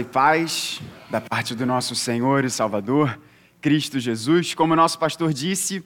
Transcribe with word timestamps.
e 0.00 0.04
paz 0.04 0.80
da 1.10 1.20
parte 1.20 1.54
do 1.54 1.64
nosso 1.64 1.94
Senhor 1.94 2.44
e 2.44 2.50
Salvador, 2.50 3.18
Cristo 3.60 3.98
Jesus. 3.98 4.54
Como 4.54 4.72
o 4.72 4.76
nosso 4.76 4.98
pastor 4.98 5.32
disse, 5.32 5.84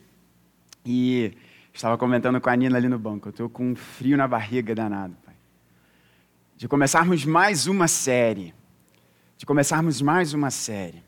e 0.85 1.33
estava 1.73 1.97
comentando 1.97 2.41
com 2.41 2.51
a 2.51 2.57
Nina 2.57 2.77
ali 2.77 2.89
no 2.89 2.99
banco, 2.99 3.29
eu 3.29 3.31
estou 3.31 3.49
com 3.49 3.73
um 3.73 3.77
frio 3.77 4.17
na 4.17 4.27
barriga 4.27 4.75
danado, 4.75 5.17
pai. 5.25 5.35
De 6.57 6.67
começarmos 6.67 7.25
mais 7.25 7.67
uma 7.67 7.89
série. 7.89 8.55
De 9.37 9.47
começarmos 9.47 10.03
mais 10.03 10.35
uma 10.35 10.51
série. 10.51 11.03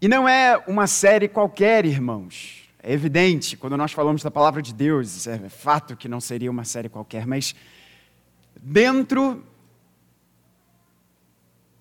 E 0.00 0.08
não 0.08 0.28
é 0.28 0.62
uma 0.66 0.86
série 0.86 1.28
qualquer, 1.28 1.84
irmãos. 1.84 2.68
É 2.82 2.92
evidente, 2.92 3.56
quando 3.56 3.76
nós 3.76 3.92
falamos 3.92 4.22
da 4.22 4.30
palavra 4.30 4.62
de 4.62 4.72
Deus, 4.72 5.26
é 5.26 5.48
fato 5.48 5.96
que 5.96 6.08
não 6.08 6.20
seria 6.20 6.50
uma 6.50 6.64
série 6.64 6.88
qualquer, 6.88 7.26
mas 7.26 7.54
dentro 8.60 9.44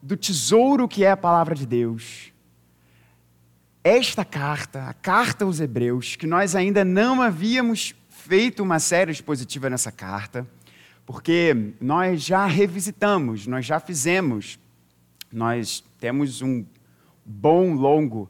do 0.01 0.15
tesouro 0.15 0.87
que 0.87 1.03
é 1.03 1.11
a 1.11 1.17
palavra 1.17 1.55
de 1.55 1.65
Deus. 1.65 2.31
Esta 3.83 4.25
carta, 4.25 4.83
a 4.83 4.93
carta 4.93 5.45
aos 5.45 5.59
Hebreus, 5.59 6.15
que 6.15 6.27
nós 6.27 6.55
ainda 6.55 6.83
não 6.83 7.21
havíamos 7.21 7.95
feito 8.09 8.61
uma 8.61 8.79
série 8.79 9.11
expositiva 9.11 9.69
nessa 9.69 9.91
carta, 9.91 10.47
porque 11.05 11.73
nós 11.79 12.21
já 12.21 12.45
revisitamos, 12.45 13.47
nós 13.47 13.65
já 13.65 13.79
fizemos, 13.79 14.59
nós 15.31 15.83
temos 15.99 16.41
um 16.41 16.65
bom, 17.25 17.73
longo 17.73 18.29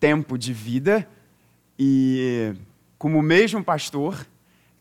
tempo 0.00 0.36
de 0.36 0.52
vida 0.52 1.08
e, 1.78 2.54
como 2.98 3.22
mesmo 3.22 3.62
pastor, 3.62 4.26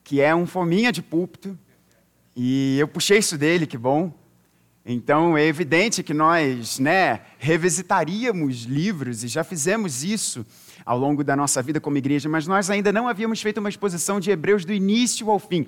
que 0.03 0.21
é 0.21 0.33
um 0.33 0.47
fominha 0.47 0.91
de 0.91 1.01
púlpito, 1.01 1.57
e 2.35 2.77
eu 2.79 2.87
puxei 2.87 3.19
isso 3.19 3.37
dele, 3.37 3.65
que 3.65 3.77
bom, 3.77 4.13
então 4.85 5.35
é 5.35 5.43
evidente 5.43 6.03
que 6.03 6.13
nós 6.13 6.77
né, 6.77 7.21
revisitaríamos 7.39 8.63
livros 8.65 9.23
e 9.23 9.27
já 9.27 9.43
fizemos 9.43 10.03
isso 10.03 10.45
ao 10.85 10.95
longo 10.99 11.23
da 11.23 11.35
nossa 11.35 11.59
vida 11.63 11.81
como 11.81 11.97
igreja, 11.97 12.29
mas 12.29 12.45
nós 12.45 12.69
ainda 12.69 12.93
não 12.93 13.07
havíamos 13.07 13.41
feito 13.41 13.57
uma 13.57 13.69
exposição 13.69 14.19
de 14.19 14.29
Hebreus 14.29 14.63
do 14.63 14.71
início 14.71 15.31
ao 15.31 15.39
fim. 15.39 15.65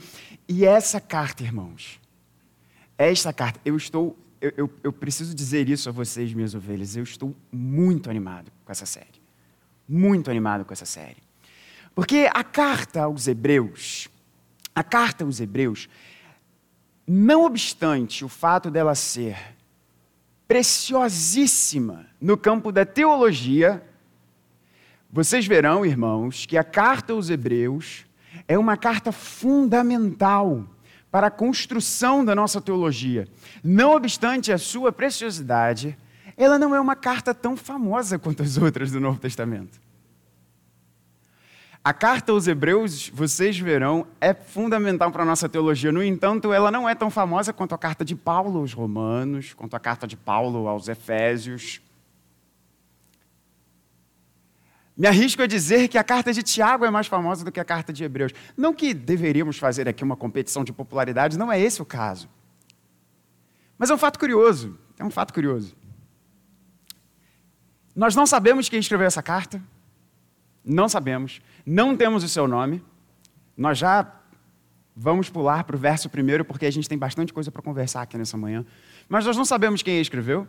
E 0.48 0.64
essa 0.64 1.02
carta, 1.02 1.42
irmãos, 1.42 2.00
esta 2.96 3.34
carta, 3.34 3.59
eu 3.66 3.76
estou, 3.76 4.16
eu, 4.40 4.54
eu, 4.56 4.74
eu 4.84 4.94
preciso 4.94 5.34
dizer 5.34 5.68
isso 5.68 5.90
a 5.90 5.92
vocês, 5.92 6.31
minhas 6.31 6.54
ovelhas, 6.54 6.96
eu 6.96 7.04
estou 7.04 7.36
muito 7.52 8.12
animado 8.12 8.52
com 8.64 8.72
essa 8.72 8.86
série. 8.86 9.08
Muito 9.90 10.30
animado 10.30 10.64
com 10.64 10.74
essa 10.74 10.86
série. 10.86 11.18
Porque 11.96 12.30
a 12.31 12.44
carta 12.44 13.02
aos 13.02 13.28
Hebreus, 13.28 14.08
a 14.76 14.84
carta 14.84 15.24
aos 15.24 15.40
Hebreus, 15.40 15.90
não 17.08 17.45
obstante 17.45 18.25
o 18.25 18.30
fato 18.30 18.69
dela 18.69 18.94
ser 18.94 19.38
preciosíssima 20.47 22.05
no 22.19 22.38
campo 22.38 22.72
da 22.72 22.86
teologia, 22.86 23.83
vocês 25.11 25.47
verão, 25.47 25.85
irmãos, 25.85 26.45
que 26.45 26.58
a 26.58 26.63
carta 26.63 27.13
aos 27.13 27.30
Hebreus 27.30 28.05
é 28.47 28.58
uma 28.58 28.75
carta 28.75 29.11
fundamental 29.11 30.66
para 31.09 31.28
a 31.28 31.31
construção 31.31 32.23
da 32.23 32.35
nossa 32.35 32.59
teologia. 32.59 33.28
Não 33.63 33.91
obstante 33.94 34.52
a 34.52 34.58
sua 34.58 34.91
preciosidade, 34.91 35.97
ela 36.35 36.59
não 36.59 36.75
é 36.75 36.80
uma 36.80 36.95
carta 36.95 37.33
tão 37.33 37.55
famosa 37.55 38.19
quanto 38.19 38.44
as 38.44 38.58
outras 38.58 38.91
do 38.91 39.00
Novo 39.00 39.19
Testamento. 39.19 39.80
A 41.83 41.94
carta 41.94 42.31
aos 42.31 42.47
Hebreus, 42.47 43.09
vocês 43.09 43.58
verão, 43.58 44.06
é 44.20 44.33
fundamental 44.33 45.11
para 45.11 45.23
a 45.23 45.25
nossa 45.25 45.47
teologia. 45.47 45.92
No 45.92 46.03
entanto, 46.03 46.52
ela 46.52 46.69
não 46.69 46.88
é 46.88 46.94
tão 46.94 47.09
famosa 47.09 47.53
quanto 47.53 47.73
a 47.73 47.78
carta 47.78 48.03
de 48.03 48.16
Paulo 48.16 48.59
aos 48.59 48.73
Romanos, 48.73 49.53
quanto 49.53 49.75
a 49.75 49.80
carta 49.80 50.06
de 50.06 50.17
Paulo 50.17 50.67
aos 50.67 50.88
Efésios. 50.88 51.81
Me 54.97 55.08
arrisco 55.08 55.44
a 55.44 55.47
dizer 55.47 55.88
que 55.88 55.97
a 55.97 56.03
carta 56.03 56.34
de 56.34 56.42
Tiago 56.42 56.84
é 56.84 56.89
mais 56.89 57.06
famosa 57.06 57.45
do 57.45 57.52
que 57.52 57.59
a 57.59 57.66
carta 57.66 57.94
de 57.94 58.03
Hebreus. 58.03 58.34
Não 58.58 58.73
que 58.73 58.95
deveríamos 58.95 59.59
fazer 59.59 59.88
aqui 59.88 60.03
uma 60.03 60.18
competição 60.18 60.63
de 60.63 60.73
popularidade, 60.73 61.38
não 61.38 61.52
é 61.52 61.59
esse 61.59 61.81
o 61.81 61.85
caso. 61.85 62.28
Mas 63.78 63.91
é 63.91 63.94
um 63.94 63.97
fato 63.97 64.18
curioso, 64.18 64.75
é 64.97 65.06
um 65.06 65.12
fato 65.12 65.31
curioso. 65.31 65.75
Nós 67.96 68.16
não 68.16 68.25
sabemos 68.25 68.68
quem 68.68 68.79
escreveu 68.79 69.06
essa 69.06 69.22
carta, 69.22 69.62
não 70.66 70.90
sabemos, 70.90 71.41
não 71.69 71.97
temos 71.97 72.23
o 72.23 72.29
seu 72.29 72.47
nome. 72.47 72.81
Nós 73.57 73.78
já 73.78 74.09
vamos 74.95 75.29
pular 75.29 75.66
para 75.66 75.75
o 75.75 75.79
verso 75.79 76.09
primeiro, 76.09 76.45
porque 76.45 76.66
a 76.66 76.72
gente 76.72 76.88
tem 76.88 76.97
bastante 76.97 77.33
coisa 77.33 77.51
para 77.51 77.61
conversar 77.61 78.03
aqui 78.03 78.17
nessa 78.17 78.38
manhã. 78.38 78.66
Mas 79.09 79.25
nós 79.25 79.35
não 79.35 79.44
sabemos 79.44 79.83
quem 79.83 80.00
escreveu. 80.00 80.47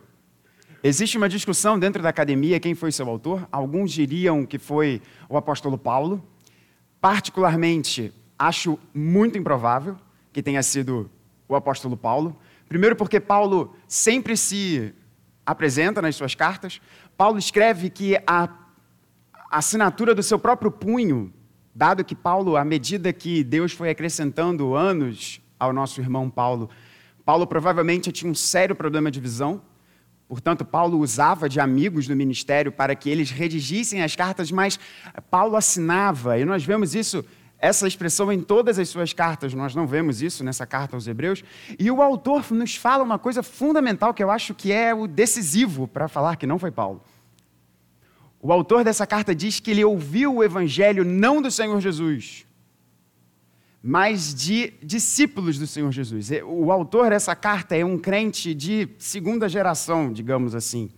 Existe 0.81 1.17
uma 1.17 1.27
discussão 1.27 1.77
dentro 1.77 2.01
da 2.01 2.07
academia 2.07 2.57
quem 2.57 2.73
foi 2.73 2.89
seu 2.93 3.09
autor. 3.09 3.45
Alguns 3.51 3.91
diriam 3.91 4.45
que 4.45 4.57
foi 4.57 5.01
o 5.27 5.35
apóstolo 5.35 5.77
Paulo. 5.77 6.25
Particularmente, 7.01 8.13
acho 8.37 8.79
muito 8.93 9.37
improvável 9.37 9.97
que 10.31 10.41
tenha 10.41 10.63
sido 10.63 11.11
o 11.49 11.55
apóstolo 11.55 11.97
Paulo. 11.97 12.39
Primeiro, 12.69 12.95
porque 12.95 13.19
Paulo 13.19 13.75
sempre 13.89 14.37
se 14.37 14.93
apresenta 15.45 16.01
nas 16.01 16.15
suas 16.15 16.33
cartas. 16.33 16.79
Paulo 17.17 17.37
escreve 17.37 17.89
que 17.89 18.15
a 18.25 18.47
assinatura 19.49 20.13
do 20.13 20.21
seu 20.21 20.37
próprio 20.37 20.71
punho, 20.71 21.33
dado 21.73 22.03
que 22.03 22.15
Paulo, 22.15 22.55
à 22.55 22.63
medida 22.63 23.11
que 23.11 23.43
Deus 23.43 23.71
foi 23.71 23.89
acrescentando 23.89 24.75
anos 24.75 25.41
ao 25.59 25.73
nosso 25.73 25.99
irmão 25.99 26.29
Paulo, 26.29 26.69
Paulo 27.25 27.45
provavelmente 27.45 28.11
tinha 28.11 28.31
um 28.31 28.35
sério 28.35 28.75
problema 28.75 29.11
de 29.11 29.19
visão. 29.19 29.61
Portanto, 30.27 30.63
Paulo 30.63 30.99
usava 30.99 31.49
de 31.49 31.59
amigos 31.59 32.07
do 32.07 32.15
ministério 32.15 32.71
para 32.71 32.95
que 32.95 33.09
eles 33.09 33.31
redigissem 33.31 34.03
as 34.03 34.15
cartas, 34.15 34.51
mas 34.51 34.79
Paulo 35.29 35.55
assinava, 35.55 36.37
e 36.37 36.45
nós 36.45 36.63
vemos 36.63 36.93
isso, 36.93 37.25
essa 37.57 37.87
expressão 37.87 38.31
em 38.31 38.39
todas 38.39 38.79
as 38.79 38.89
suas 38.89 39.11
cartas, 39.11 39.53
nós 39.53 39.75
não 39.75 39.87
vemos 39.87 40.21
isso 40.21 40.43
nessa 40.43 40.65
carta 40.65 40.95
aos 40.95 41.07
Hebreus. 41.07 41.43
E 41.77 41.89
o 41.91 42.01
autor 42.01 42.45
nos 42.51 42.75
fala 42.75 43.03
uma 43.03 43.19
coisa 43.19 43.43
fundamental 43.43 44.13
que 44.13 44.23
eu 44.23 44.29
acho 44.29 44.53
que 44.53 44.71
é 44.71 44.93
o 44.93 45.07
decisivo 45.07 45.87
para 45.87 46.07
falar 46.07 46.35
que 46.35 46.47
não 46.47 46.59
foi 46.59 46.71
Paulo. 46.71 47.01
O 48.41 48.53
autor 48.53 48.83
dessa 48.83 49.05
carta 49.05 49.35
diz 49.35 49.59
que 49.59 49.71
ele 49.71 49.83
ouviu 49.83 50.35
o 50.35 50.43
evangelho 50.43 51.03
não 51.03 51.41
do 51.41 51.51
Senhor 51.51 51.79
Jesus, 51.81 52.45
mas 53.83 54.33
de 54.33 54.73
discípulos 54.81 55.57
do 55.57 55.67
Senhor 55.67 55.91
Jesus. 55.91 56.29
O 56.45 56.71
autor 56.71 57.09
dessa 57.09 57.35
carta 57.35 57.75
é 57.75 57.83
um 57.83 57.97
crente 57.97 58.53
de 58.53 58.87
segunda 58.97 59.49
geração, 59.49 60.11
digamos 60.11 60.55
assim. 60.55 60.89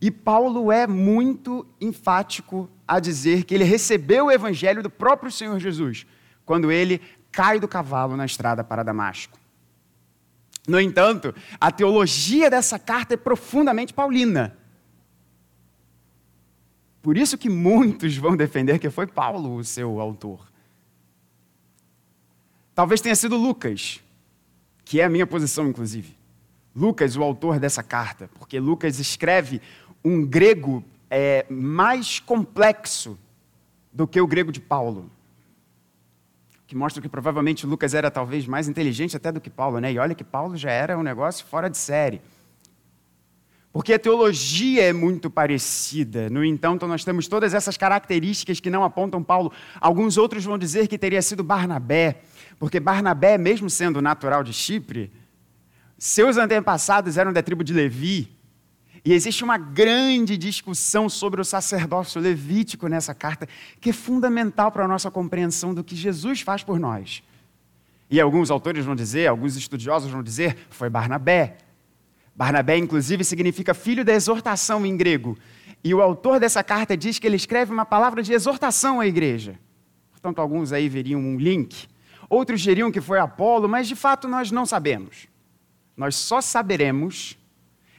E 0.00 0.10
Paulo 0.10 0.70
é 0.70 0.86
muito 0.86 1.66
enfático 1.80 2.68
a 2.86 3.00
dizer 3.00 3.44
que 3.44 3.54
ele 3.54 3.64
recebeu 3.64 4.26
o 4.26 4.32
evangelho 4.32 4.82
do 4.82 4.90
próprio 4.90 5.30
Senhor 5.30 5.58
Jesus, 5.58 6.06
quando 6.44 6.70
ele 6.70 7.00
cai 7.32 7.58
do 7.58 7.68
cavalo 7.68 8.16
na 8.16 8.24
estrada 8.24 8.62
para 8.64 8.82
Damasco. 8.82 9.38
No 10.66 10.80
entanto, 10.80 11.34
a 11.60 11.70
teologia 11.70 12.50
dessa 12.50 12.78
carta 12.78 13.14
é 13.14 13.16
profundamente 13.16 13.94
paulina. 13.94 14.56
Por 17.06 17.16
isso 17.16 17.38
que 17.38 17.48
muitos 17.48 18.16
vão 18.16 18.36
defender 18.36 18.80
que 18.80 18.90
foi 18.90 19.06
Paulo 19.06 19.54
o 19.54 19.62
seu 19.62 20.00
autor. 20.00 20.44
Talvez 22.74 23.00
tenha 23.00 23.14
sido 23.14 23.36
Lucas, 23.36 24.02
que 24.84 25.00
é 25.00 25.04
a 25.04 25.08
minha 25.08 25.24
posição, 25.24 25.68
inclusive. 25.68 26.16
Lucas, 26.74 27.16
o 27.16 27.22
autor 27.22 27.60
dessa 27.60 27.80
carta, 27.80 28.28
porque 28.40 28.58
Lucas 28.58 28.98
escreve 28.98 29.62
um 30.04 30.26
grego 30.26 30.82
é, 31.08 31.46
mais 31.48 32.18
complexo 32.18 33.16
do 33.92 34.08
que 34.08 34.20
o 34.20 34.26
grego 34.26 34.50
de 34.50 34.60
Paulo. 34.60 35.08
Que 36.66 36.74
mostra 36.74 37.00
que 37.00 37.08
provavelmente 37.08 37.68
Lucas 37.68 37.94
era 37.94 38.10
talvez 38.10 38.48
mais 38.48 38.66
inteligente 38.66 39.16
até 39.16 39.30
do 39.30 39.40
que 39.40 39.48
Paulo, 39.48 39.78
né? 39.78 39.92
E 39.92 39.98
olha 40.00 40.12
que 40.12 40.24
Paulo 40.24 40.56
já 40.56 40.72
era 40.72 40.98
um 40.98 41.04
negócio 41.04 41.46
fora 41.46 41.70
de 41.70 41.78
série. 41.78 42.20
Porque 43.76 43.92
a 43.92 43.98
teologia 43.98 44.84
é 44.84 44.92
muito 44.94 45.28
parecida. 45.28 46.30
No 46.30 46.42
entanto, 46.42 46.86
nós 46.86 47.04
temos 47.04 47.28
todas 47.28 47.52
essas 47.52 47.76
características 47.76 48.58
que 48.58 48.70
não 48.70 48.82
apontam 48.82 49.22
Paulo. 49.22 49.52
Alguns 49.78 50.16
outros 50.16 50.42
vão 50.46 50.56
dizer 50.56 50.88
que 50.88 50.96
teria 50.96 51.20
sido 51.20 51.44
Barnabé, 51.44 52.22
porque 52.58 52.80
Barnabé, 52.80 53.36
mesmo 53.36 53.68
sendo 53.68 54.00
natural 54.00 54.42
de 54.42 54.50
Chipre, 54.54 55.12
seus 55.98 56.38
antepassados 56.38 57.18
eram 57.18 57.34
da 57.34 57.42
tribo 57.42 57.62
de 57.62 57.74
Levi. 57.74 58.34
E 59.04 59.12
existe 59.12 59.44
uma 59.44 59.58
grande 59.58 60.38
discussão 60.38 61.06
sobre 61.06 61.42
o 61.42 61.44
sacerdócio 61.44 62.18
levítico 62.18 62.88
nessa 62.88 63.14
carta, 63.14 63.46
que 63.78 63.90
é 63.90 63.92
fundamental 63.92 64.72
para 64.72 64.86
a 64.86 64.88
nossa 64.88 65.10
compreensão 65.10 65.74
do 65.74 65.84
que 65.84 65.94
Jesus 65.94 66.40
faz 66.40 66.64
por 66.64 66.80
nós. 66.80 67.22
E 68.08 68.22
alguns 68.22 68.50
autores 68.50 68.86
vão 68.86 68.96
dizer, 68.96 69.26
alguns 69.26 69.54
estudiosos 69.54 70.10
vão 70.10 70.22
dizer, 70.22 70.56
foi 70.70 70.88
Barnabé. 70.88 71.58
Barnabé, 72.36 72.76
inclusive, 72.76 73.24
significa 73.24 73.72
filho 73.72 74.04
da 74.04 74.12
exortação 74.12 74.84
em 74.84 74.96
grego. 74.96 75.38
E 75.82 75.94
o 75.94 76.02
autor 76.02 76.38
dessa 76.38 76.62
carta 76.62 76.96
diz 76.96 77.18
que 77.18 77.26
ele 77.26 77.36
escreve 77.36 77.72
uma 77.72 77.86
palavra 77.86 78.22
de 78.22 78.32
exortação 78.32 79.00
à 79.00 79.06
igreja. 79.06 79.58
Portanto, 80.10 80.40
alguns 80.40 80.72
aí 80.72 80.88
veriam 80.88 81.20
um 81.20 81.38
link. 81.38 81.88
Outros 82.28 82.60
diriam 82.60 82.90
que 82.90 83.00
foi 83.00 83.18
Apolo, 83.18 83.68
mas 83.68 83.88
de 83.88 83.94
fato 83.94 84.28
nós 84.28 84.50
não 84.50 84.66
sabemos. 84.66 85.28
Nós 85.96 86.16
só 86.16 86.40
saberemos 86.40 87.38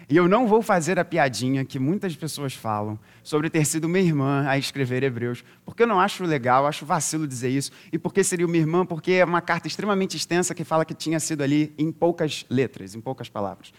E 0.10 0.16
eu 0.16 0.26
não 0.26 0.48
vou 0.48 0.62
fazer 0.62 0.98
a 0.98 1.04
piadinha 1.04 1.66
que 1.66 1.78
muitas 1.78 2.16
pessoas 2.16 2.54
falam 2.54 2.98
sobre 3.22 3.50
ter 3.50 3.66
sido 3.66 3.86
uma 3.86 4.00
irmã 4.00 4.46
a 4.48 4.58
escrever 4.58 5.04
Hebreus, 5.04 5.44
porque 5.66 5.84
eu 5.84 5.88
não 5.88 6.00
acho 6.00 6.24
legal, 6.24 6.66
acho 6.66 6.86
vacilo 6.86 7.28
dizer 7.28 7.50
isso. 7.50 7.72
E 7.92 8.00
porque 8.00 8.24
seria 8.24 8.46
uma 8.46 8.56
irmã? 8.56 8.86
Porque 8.86 9.12
é 9.12 9.26
uma 9.26 9.42
carta 9.42 9.68
extremamente 9.68 10.16
extensa 10.16 10.56
que 10.56 10.64
fala 10.64 10.86
que 10.86 10.94
tinha 10.94 11.20
sido 11.20 11.44
ali 11.44 11.74
em 11.78 11.92
poucas 11.92 12.46
letras, 12.50 12.96
em 12.96 13.02
poucas 13.02 13.28
palavras. 13.28 13.74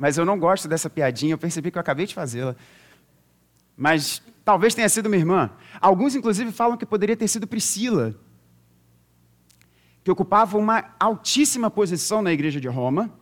Mas 0.00 0.16
eu 0.16 0.24
não 0.24 0.38
gosto 0.38 0.66
dessa 0.66 0.88
piadinha, 0.88 1.34
eu 1.34 1.38
percebi 1.38 1.70
que 1.70 1.76
eu 1.76 1.80
acabei 1.80 2.06
de 2.06 2.14
fazê-la. 2.14 2.56
Mas 3.76 4.22
talvez 4.42 4.74
tenha 4.74 4.88
sido 4.88 5.08
uma 5.08 5.16
irmã. 5.16 5.50
Alguns, 5.78 6.14
inclusive, 6.14 6.50
falam 6.52 6.78
que 6.78 6.86
poderia 6.86 7.14
ter 7.14 7.28
sido 7.28 7.46
Priscila, 7.46 8.14
que 10.02 10.10
ocupava 10.10 10.56
uma 10.56 10.94
altíssima 10.98 11.70
posição 11.70 12.22
na 12.22 12.32
igreja 12.32 12.58
de 12.58 12.66
Roma 12.66 13.12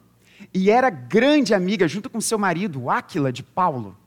e 0.54 0.70
era 0.70 0.88
grande 0.88 1.52
amiga, 1.52 1.88
junto 1.88 2.08
com 2.08 2.20
seu 2.20 2.38
marido, 2.38 2.88
Áquila, 2.88 3.32
de 3.32 3.42
Paulo. 3.42 3.98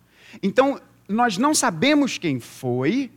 Então, 0.41 0.79
nós 1.09 1.37
não 1.37 1.53
sabemos 1.53 2.17
quem 2.17 2.39
foi, 2.39 3.11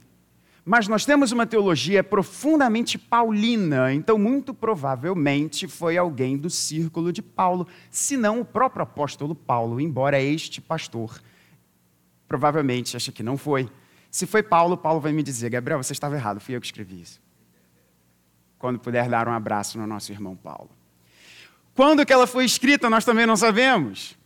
mas 0.65 0.89
nós 0.89 1.05
temos 1.05 1.31
uma 1.31 1.47
teologia 1.47 2.03
profundamente 2.03 2.97
paulina, 2.97 3.93
então, 3.93 4.19
muito 4.19 4.55
provavelmente 4.55 5.69
foi 5.69 5.99
alguém 5.99 6.39
do 6.39 6.49
círculo 6.49 7.13
de 7.13 7.21
Paulo, 7.21 7.67
se 7.91 8.17
não 8.17 8.41
o 8.41 8.45
próprio 8.45 8.83
apóstolo 8.83 9.35
Paulo, 9.35 9.81
embora 9.81 10.21
este 10.21 10.61
pastor 10.61 11.21
provavelmente 12.27 12.97
acha 12.97 13.13
que 13.13 13.23
não 13.23 13.37
foi. 13.37 13.71
Se 14.11 14.27
foi 14.27 14.43
Paulo, 14.43 14.77
Paulo 14.77 15.01
vai 15.01 15.13
me 15.13 15.23
dizer: 15.23 15.51
Gabriel, 15.51 15.83
você 15.83 15.93
estava 15.93 16.17
errado, 16.17 16.41
fui 16.41 16.57
eu 16.57 16.61
que 16.61 16.67
escrevi 16.67 17.01
isso. 17.01 17.21
Quando 18.59 18.79
puder 18.79 19.09
dar 19.09 19.29
um 19.29 19.33
abraço 19.33 19.79
no 19.79 19.87
nosso 19.87 20.11
irmão 20.11 20.35
Paulo. 20.35 20.71
Quando 21.75 22.07
que 22.07 22.13
ela 22.13 22.27
foi 22.27 22.45
escrita, 22.45 22.89
nós 22.89 23.05
também 23.05 23.27
não 23.27 23.37
sabemos. 23.37 24.17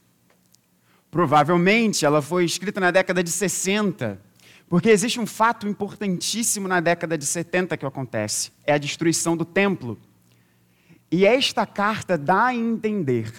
Provavelmente 1.10 2.04
ela 2.04 2.20
foi 2.20 2.44
escrita 2.44 2.78
na 2.78 2.90
década 2.90 3.24
de 3.24 3.30
60, 3.30 4.20
porque 4.68 4.90
existe 4.90 5.18
um 5.18 5.26
fato 5.26 5.66
importantíssimo 5.66 6.68
na 6.68 6.80
década 6.80 7.16
de 7.16 7.24
70 7.24 7.76
que 7.76 7.86
acontece: 7.86 8.52
é 8.66 8.72
a 8.74 8.78
destruição 8.78 9.36
do 9.36 9.44
templo. 9.44 9.98
E 11.10 11.24
esta 11.24 11.64
carta 11.64 12.18
dá 12.18 12.46
a 12.46 12.54
entender 12.54 13.32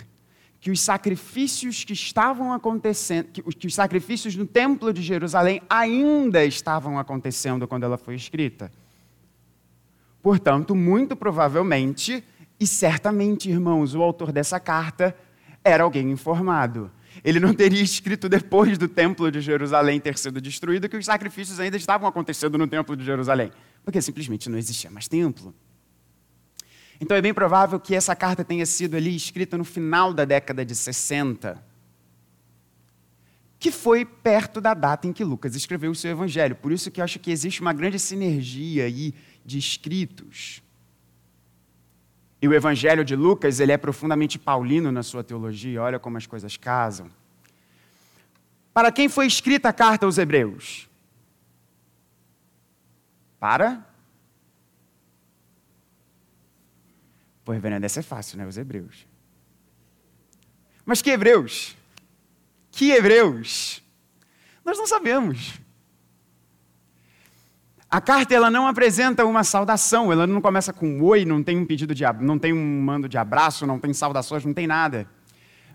que 0.59 0.71
os 0.71 0.81
sacrifícios 0.81 1.83
que 1.83 1.93
estavam 1.93 2.51
acontecendo, 2.51 3.27
que 3.27 3.67
os 3.67 3.75
sacrifícios 3.75 4.35
no 4.35 4.45
templo 4.45 4.91
de 4.91 5.01
Jerusalém 5.01 5.61
ainda 5.69 6.43
estavam 6.43 6.97
acontecendo 6.97 7.67
quando 7.67 7.83
ela 7.83 7.97
foi 7.97 8.15
escrita. 8.15 8.71
Portanto, 10.21 10.75
muito 10.75 11.15
provavelmente, 11.15 12.23
e 12.59 12.67
certamente, 12.67 13.49
irmãos, 13.49 13.95
o 13.95 14.01
autor 14.01 14.33
dessa 14.33 14.59
carta 14.59 15.15
era 15.63 15.83
alguém 15.83 16.11
informado. 16.11 16.91
Ele 17.23 17.39
não 17.39 17.53
teria 17.53 17.81
escrito 17.81 18.29
depois 18.29 18.77
do 18.77 18.87
templo 18.87 19.31
de 19.31 19.41
Jerusalém 19.41 19.99
ter 19.99 20.17
sido 20.17 20.39
destruído 20.39 20.87
que 20.87 20.97
os 20.97 21.05
sacrifícios 21.05 21.59
ainda 21.59 21.77
estavam 21.77 22.07
acontecendo 22.07 22.57
no 22.57 22.67
templo 22.67 22.95
de 22.95 23.03
Jerusalém, 23.03 23.51
porque 23.83 24.01
simplesmente 24.01 24.49
não 24.49 24.57
existia 24.57 24.89
mais 24.89 25.07
templo. 25.07 25.53
Então 27.01 27.15
é 27.15 27.21
bem 27.21 27.33
provável 27.33 27.79
que 27.79 27.95
essa 27.95 28.15
carta 28.15 28.43
tenha 28.43 28.65
sido 28.65 28.95
ali 28.95 29.15
escrita 29.15 29.57
no 29.57 29.63
final 29.63 30.13
da 30.13 30.25
década 30.25 30.65
de 30.65 30.75
60, 30.75 31.63
que 33.57 33.71
foi 33.71 34.05
perto 34.05 34.61
da 34.61 34.73
data 34.73 35.07
em 35.07 35.13
que 35.13 35.23
Lucas 35.23 35.55
escreveu 35.55 35.91
o 35.91 35.95
seu 35.95 36.11
evangelho. 36.11 36.55
Por 36.55 36.71
isso 36.71 36.91
que 36.91 37.01
eu 37.01 37.03
acho 37.03 37.19
que 37.19 37.31
existe 37.31 37.61
uma 37.61 37.73
grande 37.73 37.99
sinergia 37.99 38.85
aí 38.85 39.13
de 39.45 39.57
escritos. 39.57 40.61
E 42.41 42.47
o 42.47 42.53
Evangelho 42.53 43.03
de 43.03 43.15
Lucas, 43.15 43.59
ele 43.59 43.71
é 43.71 43.77
profundamente 43.77 44.39
paulino 44.39 44.91
na 44.91 45.03
sua 45.03 45.23
teologia, 45.23 45.81
olha 45.81 45.99
como 45.99 46.17
as 46.17 46.25
coisas 46.25 46.55
casam. 46.55 47.11
Para 48.73 48.91
quem 48.91 49.09
foi 49.09 49.27
escrita 49.27 49.69
a 49.69 49.73
carta 49.73 50.05
aos 50.05 50.17
Hebreus? 50.17 50.87
Para? 53.39 53.85
Pô, 57.43 57.51
reverendo, 57.51 57.85
essa 57.85 57.99
é 57.99 58.03
fácil, 58.03 58.37
né? 58.37 58.45
Os 58.45 58.57
Hebreus. 58.57 59.05
Mas 60.85 61.01
que 61.01 61.09
Hebreus? 61.09 61.75
Que 62.71 62.91
Hebreus? 62.91 63.83
Nós 64.63 64.77
não 64.77 64.87
sabemos. 64.87 65.59
A 67.91 67.99
carta 67.99 68.35
ela 68.35 68.51
não 68.51 68.67
apresenta 68.67 69.25
uma 69.25 69.43
saudação, 69.43 70.11
ela 70.11 70.27
não 70.27 70.39
começa 70.39 70.71
com 70.71 71.01
oi, 71.01 71.25
não 71.25 71.41
tem 71.41 71.57
um 71.57 71.65
pedido 71.65 71.95
de, 71.95 72.03
não 72.21 72.37
tem 72.37 72.53
um 72.53 72.81
mando 72.81 73.09
de 73.09 73.17
abraço, 73.17 73.65
não 73.65 73.79
tem 73.79 73.91
saudações, 73.93 74.45
não 74.45 74.53
tem 74.53 74.67
nada. 74.67 75.09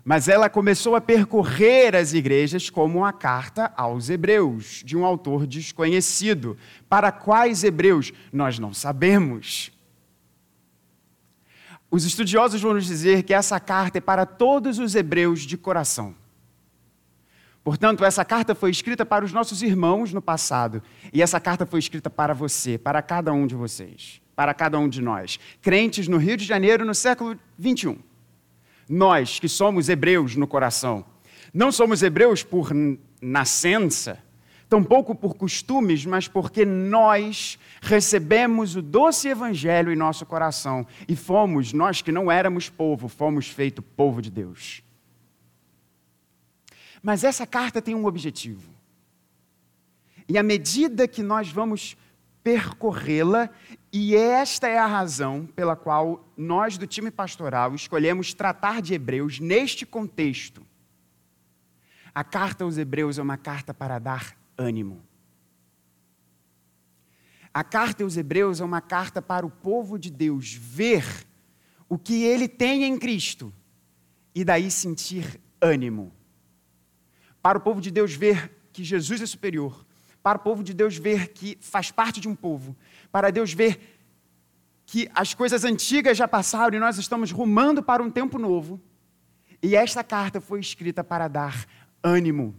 Mas 0.01 0.29
ela 0.29 0.49
começou 0.49 0.95
a 0.95 1.01
percorrer 1.01 1.93
as 1.93 2.13
igrejas 2.13 2.69
como 2.69 2.99
uma 2.99 3.11
carta 3.11 3.73
aos 3.75 4.09
hebreus, 4.09 4.81
de 4.85 4.95
um 4.95 5.03
autor 5.03 5.45
desconhecido. 5.45 6.57
Para 6.87 7.11
quais 7.11 7.65
hebreus? 7.65 8.13
Nós 8.31 8.59
não 8.59 8.73
sabemos. 8.73 9.71
Os 11.91 12.05
estudiosos 12.05 12.61
vão 12.61 12.75
nos 12.75 12.85
dizer 12.85 13.23
que 13.23 13.33
essa 13.33 13.59
carta 13.59 13.97
é 13.97 14.01
para 14.01 14.25
todos 14.25 14.79
os 14.79 14.95
hebreus 14.95 15.41
de 15.41 15.57
coração. 15.57 16.15
Portanto, 17.65 18.05
essa 18.05 18.23
carta 18.23 18.53
foi 18.53 18.69
escrita 18.69 19.03
para 19.03 19.25
os 19.25 19.33
nossos 19.33 19.63
irmãos 19.63 20.13
no 20.13 20.21
passado, 20.21 20.83
e 21.11 21.19
essa 21.19 21.39
carta 21.39 21.65
foi 21.65 21.79
escrita 21.79 22.11
para 22.11 22.31
você, 22.31 22.77
para 22.77 23.01
cada 23.01 23.33
um 23.33 23.47
de 23.47 23.55
vocês, 23.55 24.21
para 24.35 24.53
cada 24.53 24.77
um 24.77 24.87
de 24.87 25.01
nós, 25.01 25.39
crentes 25.63 26.07
no 26.07 26.17
Rio 26.17 26.37
de 26.37 26.45
Janeiro 26.45 26.85
no 26.85 26.93
século 26.93 27.35
21. 27.57 27.97
Nós 28.87 29.39
que 29.39 29.49
somos 29.49 29.89
hebreus 29.89 30.35
no 30.35 30.45
coração, 30.45 31.03
não 31.51 31.71
somos 31.71 32.03
hebreus 32.03 32.43
por 32.43 32.69
nascença, 33.19 34.19
tampouco 34.69 35.15
por 35.15 35.33
costumes, 35.33 36.05
mas 36.05 36.27
porque 36.27 36.65
nós 36.65 37.57
recebemos 37.81 38.75
o 38.75 38.81
doce 38.81 39.27
evangelho 39.27 39.91
em 39.91 39.95
nosso 39.95 40.23
coração 40.23 40.85
e 41.07 41.15
fomos, 41.15 41.73
nós 41.73 41.99
que 41.99 42.11
não 42.11 42.31
éramos 42.31 42.69
povo, 42.69 43.07
fomos 43.07 43.47
feito 43.47 43.81
povo 43.81 44.21
de 44.21 44.29
Deus. 44.29 44.84
Mas 47.05 47.23
essa 47.23 47.45
carta 47.45 47.83
tem 47.83 47.93
um 47.93 48.07
objetivo. 48.07 48.67
E 50.27 50.39
à 50.39 50.41
medida 50.41 51.07
que 51.07 51.21
nós 51.21 51.51
vamos 51.51 51.95
percorrê-la, 52.43 53.47
e 53.93 54.15
esta 54.15 54.67
é 54.67 54.79
a 54.79 54.87
razão 54.87 55.45
pela 55.45 55.75
qual 55.75 56.27
nós 56.35 56.79
do 56.79 56.87
time 56.87 57.11
pastoral 57.11 57.75
escolhemos 57.75 58.33
tratar 58.33 58.81
de 58.81 58.95
Hebreus 58.95 59.39
neste 59.39 59.85
contexto. 59.85 60.65
A 62.11 62.23
carta 62.23 62.63
aos 62.63 62.75
Hebreus 62.75 63.19
é 63.19 63.21
uma 63.21 63.37
carta 63.37 63.71
para 63.71 63.99
dar 63.99 64.35
ânimo. 64.57 64.99
A 67.53 67.63
carta 67.63 68.03
aos 68.03 68.17
Hebreus 68.17 68.59
é 68.59 68.65
uma 68.65 68.81
carta 68.81 69.21
para 69.21 69.45
o 69.45 69.51
povo 69.51 69.99
de 69.99 70.09
Deus 70.09 70.55
ver 70.55 71.05
o 71.87 71.99
que 71.99 72.23
ele 72.23 72.47
tem 72.47 72.83
em 72.83 72.97
Cristo 72.97 73.53
e 74.33 74.43
daí 74.43 74.71
sentir 74.71 75.39
ânimo 75.61 76.11
para 77.45 77.59
o 77.59 77.61
povo 77.61 77.79
de 77.79 77.91
Deus 77.91 78.15
ver 78.15 78.51
que 78.73 78.83
Jesus 78.83 79.21
é 79.21 79.25
superior, 79.27 79.85
para 80.23 80.39
o 80.39 80.41
povo 80.41 80.63
de 80.63 80.73
Deus 80.73 80.97
ver 80.97 81.27
que 81.27 81.55
faz 81.61 81.91
parte 81.91 82.19
de 82.19 82.27
um 82.27 82.35
povo, 82.35 82.75
para 83.11 83.29
Deus 83.29 83.53
ver 83.53 83.99
que 84.83 85.07
as 85.13 85.35
coisas 85.35 85.63
antigas 85.63 86.17
já 86.17 86.27
passaram 86.27 86.75
e 86.75 86.79
nós 86.79 86.97
estamos 86.97 87.31
rumando 87.31 87.83
para 87.83 88.01
um 88.01 88.09
tempo 88.09 88.39
novo. 88.39 88.81
E 89.61 89.75
esta 89.75 90.03
carta 90.03 90.41
foi 90.41 90.59
escrita 90.59 91.03
para 91.03 91.27
dar 91.27 91.67
ânimo. 92.03 92.55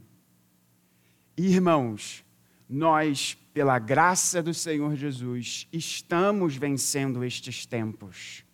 Irmãos, 1.37 2.25
nós, 2.69 3.37
pela 3.53 3.81
graça 3.81 4.41
do 4.41 4.55
Senhor 4.55 4.95
Jesus, 4.95 5.67
estamos 5.73 6.57
vencendo 6.57 7.25
estes 7.25 7.67
tempos. 7.67 8.46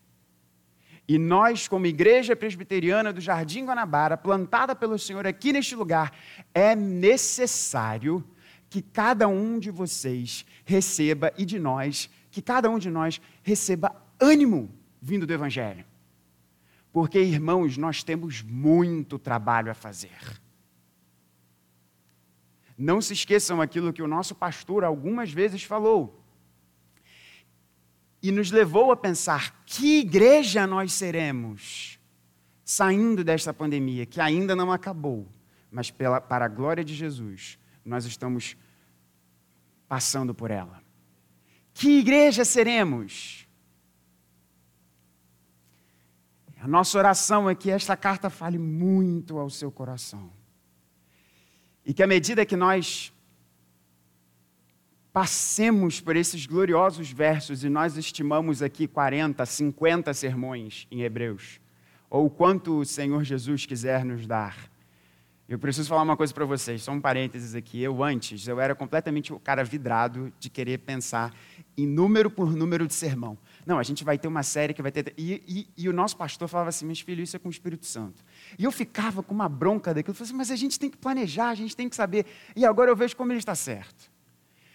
E 1.07 1.19
nós, 1.19 1.67
como 1.67 1.87
igreja 1.87 2.37
presbiteriana 2.37 3.13
do 3.13 3.21
Jardim 3.21 3.65
Guanabara, 3.65 4.17
plantada 4.17 4.75
pelo 4.75 4.99
Senhor 4.99 5.27
aqui 5.27 5.53
neste 5.53 5.75
lugar, 5.75 6.13
é 6.55 6.75
necessário 6.77 8.25
que 8.71 8.81
cada 8.81 9.29
um 9.29 9.59
de 9.59 9.71
vocês 9.71 10.47
receba, 10.65 11.33
e 11.37 11.45
de 11.45 11.59
nós, 11.59 12.09
que 12.31 12.41
cada 12.41 12.71
um 12.71 12.79
de 12.79 12.91
nós 12.91 13.21
receba 13.43 13.95
ânimo 14.19 14.71
vindo 15.01 15.27
do 15.27 15.33
Evangelho. 15.33 15.85
Porque, 16.93 17.19
irmãos, 17.19 17.77
nós 17.77 18.03
temos 18.03 18.41
muito 18.43 19.19
trabalho 19.19 19.71
a 19.71 19.75
fazer. 19.75 20.41
Não 22.79 23.01
se 23.01 23.13
esqueçam 23.13 23.61
aquilo 23.61 23.93
que 23.93 24.03
o 24.03 24.09
nosso 24.09 24.35
pastor 24.35 24.85
algumas 24.85 25.33
vezes 25.33 25.63
falou 25.63 26.22
e 28.23 28.31
nos 28.31 28.51
levou 28.51 28.93
a 28.93 28.97
pensar 28.97 29.63
que 29.67 30.01
igreja 30.01 30.67
nós 30.67 30.93
seremos 30.93 31.99
saindo 32.65 33.25
desta 33.25 33.53
pandemia, 33.53 34.07
que 34.07 34.21
ainda 34.21 34.55
não 34.55 34.73
acabou, 34.73 35.29
mas 35.71 35.91
pela, 35.91 36.21
para 36.21 36.45
a 36.45 36.49
glória 36.49 36.85
de 36.85 36.95
Jesus, 36.95 37.59
nós 37.85 38.05
estamos 38.05 38.57
passando 39.89 40.35
por 40.35 40.51
ela. 40.51 40.81
Que 41.75 41.99
igreja 41.99 42.45
seremos? 42.45 43.47
A 46.61 46.69
nossa 46.69 46.97
oração 46.97 47.51
é 47.51 47.55
que 47.55 47.71
esta 47.71 47.97
carta 47.97 48.31
fale 48.31 48.57
muito 48.57 49.39
ao 49.39 49.51
seu 49.51 49.71
coração. 49.71 50.33
E 51.85 51.93
que 51.93 52.03
à 52.03 52.07
medida 52.07 52.47
que 52.47 52.57
nós 52.57 53.13
passemos 55.13 56.01
por 56.01 56.17
esses 56.17 56.47
gloriosos 56.47 57.11
versos, 57.11 57.65
e 57.65 57.69
nós 57.69 57.97
estimamos 57.97 58.63
aqui 58.63 58.87
40, 58.89 59.45
50 59.45 60.15
sermões 60.15 60.87
em 60.91 61.03
Hebreus, 61.03 61.61
ou 62.09 62.31
quanto 62.31 62.79
o 62.79 62.85
Senhor 62.85 63.23
Jesus 63.23 63.67
quiser 63.67 64.05
nos 64.05 64.27
dar. 64.27 64.57
Eu 65.49 65.59
preciso 65.59 65.89
falar 65.89 66.03
uma 66.03 66.17
coisa 66.17 66.33
para 66.33 66.47
vocês, 66.47 66.83
só 66.83 66.93
um 66.93 67.01
parênteses 67.01 67.55
aqui. 67.55 67.83
Eu 67.83 68.03
antes, 68.03 68.49
eu 68.49 68.59
era 68.59 68.75
completamente 68.75 69.35
o 69.35 69.41
cara 69.41 69.63
vidrado 69.63 70.33
de 70.39 70.49
querer 70.49 70.79
pensar 70.79 71.35
em 71.77 71.87
número 71.87 72.31
por 72.31 72.57
número 72.57 72.87
de 72.87 72.95
sermão. 72.95 73.37
Não, 73.67 73.79
a 73.79 73.83
gente 73.83 74.03
vai 74.03 74.17
ter 74.17 74.29
uma 74.29 74.43
série 74.43 74.73
que 74.73 74.81
vai 74.81 74.91
ter. 74.91 75.13
E, 75.19 75.43
e, 75.47 75.69
e 75.77 75.89
o 75.91 75.93
nosso 75.93 76.17
pastor 76.17 76.49
falava 76.49 76.71
assim: 76.71 76.87
meus 76.87 77.01
filhos, 77.01 77.29
isso 77.29 77.37
é 77.37 77.39
com 77.39 77.49
o 77.49 77.51
Espírito 77.51 77.85
Santo. 77.85 78.25
E 78.59 78.65
eu 78.65 78.73
ficava 78.73 79.23
com 79.23 79.35
uma 79.35 79.49
bronca 79.49 79.93
daquilo. 79.93 80.13
Eu 80.13 80.15
falei 80.15 80.29
assim, 80.29 80.37
mas 80.39 80.51
a 80.51 80.57
gente 80.57 80.79
tem 80.79 80.89
que 80.89 80.97
planejar, 80.97 81.51
a 81.51 81.55
gente 81.55 81.77
tem 81.77 81.89
que 81.89 81.97
saber. 81.97 82.25
E 82.57 82.65
agora 82.65 82.91
eu 82.91 82.97
vejo 82.97 83.15
como 83.17 83.31
ele 83.33 83.39
está 83.39 83.55
certo. 83.55 84.12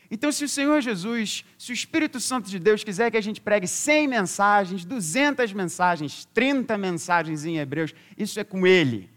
Então, 0.10 0.32
se 0.32 0.46
o 0.46 0.50
Senhor 0.50 0.82
Jesus, 0.82 1.44
se 1.58 1.72
o 1.72 1.74
Espírito 1.74 2.20
Santo 2.20 2.50
de 2.50 2.60
Deus 2.60 2.84
quiser 2.84 3.12
que 3.12 3.18
a 3.18 3.22
gente 3.22 3.42
pregue 3.42 3.68
100 3.68 4.08
mensagens, 4.08 4.86
200 4.86 5.52
mensagens, 5.54 6.26
30 6.34 6.78
mensagens 6.78 7.46
em 7.46 7.58
Hebreus, 7.58 7.94
isso 8.18 8.40
é 8.40 8.44
com 8.44 8.66
Ele. 8.66 9.10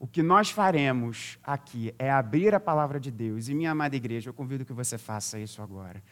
O 0.00 0.06
que 0.06 0.20
nós 0.20 0.50
faremos 0.50 1.38
aqui 1.44 1.94
é 1.96 2.10
abrir 2.10 2.54
a 2.54 2.58
palavra 2.58 2.98
de 2.98 3.10
Deus. 3.10 3.48
E, 3.48 3.54
minha 3.54 3.70
amada 3.70 3.94
igreja, 3.94 4.30
eu 4.30 4.34
convido 4.34 4.64
que 4.64 4.72
você 4.72 4.98
faça 4.98 5.38
isso 5.38 5.62
agora. 5.62 6.02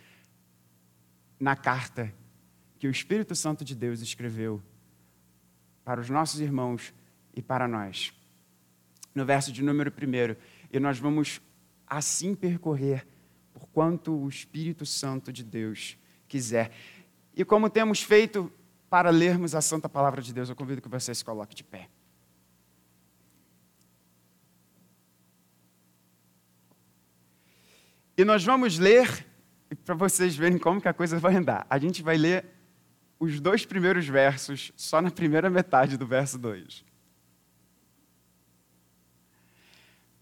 Na 1.41 1.57
carta 1.57 2.13
que 2.79 2.87
o 2.87 2.91
Espírito 2.91 3.35
Santo 3.35 3.65
de 3.65 3.75
Deus 3.75 4.01
escreveu 4.01 4.63
para 5.85 6.01
os 6.01 6.09
nossos 6.09 6.41
irmãos 6.41 6.95
e 7.35 7.43
para 7.43 7.67
nós. 7.67 8.13
No 9.13 9.27
verso 9.27 9.51
de 9.51 9.61
número 9.61 9.91
1. 9.91 10.37
E 10.73 10.79
nós 10.79 11.01
vamos 11.01 11.41
assim 11.85 12.33
percorrer 12.33 13.05
por 13.53 13.67
quanto 13.69 14.13
o 14.13 14.29
Espírito 14.29 14.87
Santo 14.87 15.33
de 15.33 15.43
Deus 15.45 15.97
quiser. 16.29 16.71
E 17.35 17.45
como 17.45 17.71
temos 17.71 18.03
feito 18.03 18.53
para 18.89 19.11
lermos 19.11 19.55
a 19.55 19.61
Santa 19.61 19.89
Palavra 19.89 20.21
de 20.21 20.33
Deus, 20.33 20.49
eu 20.49 20.57
convido 20.57 20.83
que 20.83 20.89
você 20.89 21.15
se 21.15 21.25
coloque 21.25 21.55
de 21.55 21.65
pé. 21.65 21.89
E 28.17 28.25
nós 28.25 28.45
vamos 28.45 28.79
ler, 28.79 29.27
para 29.85 29.95
vocês 29.95 30.37
verem 30.37 30.59
como 30.59 30.81
que 30.81 30.89
a 30.89 30.93
coisa 30.93 31.19
vai 31.19 31.37
andar. 31.37 31.67
A 31.71 31.79
gente 31.79 32.03
vai 32.03 32.19
ler 32.19 32.45
os 33.19 33.41
dois 33.41 33.65
primeiros 33.65 34.07
versos 34.07 34.73
só 34.77 35.01
na 35.01 35.11
primeira 35.11 35.49
metade 35.49 35.97
do 35.97 36.07
verso 36.07 36.39
2. 36.39 36.85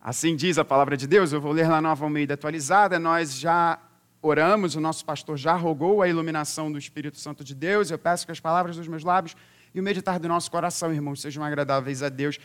Assim 0.08 0.34
diz 0.34 0.56
a 0.56 0.64
palavra 0.64 0.96
de 0.96 1.06
Deus, 1.06 1.34
eu 1.34 1.38
vou 1.38 1.52
ler 1.52 1.68
na 1.68 1.82
nova 1.82 2.06
Almeida 2.06 2.32
atualizada, 2.32 2.98
nós 2.98 3.34
já 3.34 3.78
oramos, 4.22 4.74
o 4.74 4.80
nosso 4.80 5.04
pastor 5.04 5.36
já 5.36 5.52
rogou 5.52 6.00
a 6.00 6.08
iluminação 6.08 6.72
do 6.72 6.78
Espírito 6.78 7.18
Santo 7.18 7.44
de 7.44 7.54
Deus, 7.54 7.90
eu 7.90 7.98
peço 7.98 8.24
que 8.24 8.32
as 8.32 8.40
palavras 8.40 8.74
dos 8.78 8.88
meus 8.88 9.04
lábios 9.04 9.36
e 9.74 9.78
o 9.78 9.82
meditar 9.82 10.18
do 10.18 10.26
nosso 10.26 10.50
coração, 10.50 10.94
irmãos, 10.94 11.20
sejam 11.20 11.44
agradáveis 11.44 12.02
a 12.02 12.08
Deus. 12.08 12.38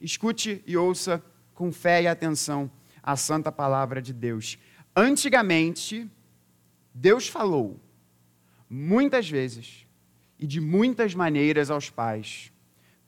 Escute 0.00 0.62
e 0.64 0.76
ouça 0.76 1.20
com 1.54 1.72
fé 1.72 2.02
e 2.02 2.06
atenção 2.06 2.70
a 3.02 3.16
santa 3.16 3.50
palavra 3.50 4.00
de 4.00 4.12
Deus. 4.12 4.56
Antigamente, 4.94 6.08
Deus 6.94 7.26
falou 7.26 7.80
muitas 8.70 9.28
vezes 9.28 9.88
e 10.38 10.46
de 10.46 10.60
muitas 10.60 11.16
maneiras 11.16 11.68
aos 11.68 11.90
pais, 11.90 12.52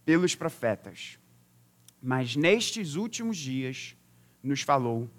pelos 0.05 0.35
profetas 0.35 1.21
mas 2.02 2.35
nestes 2.35 2.95
últimos 2.95 3.37
dias 3.37 3.97
nos 4.43 4.63
falou 4.63 5.11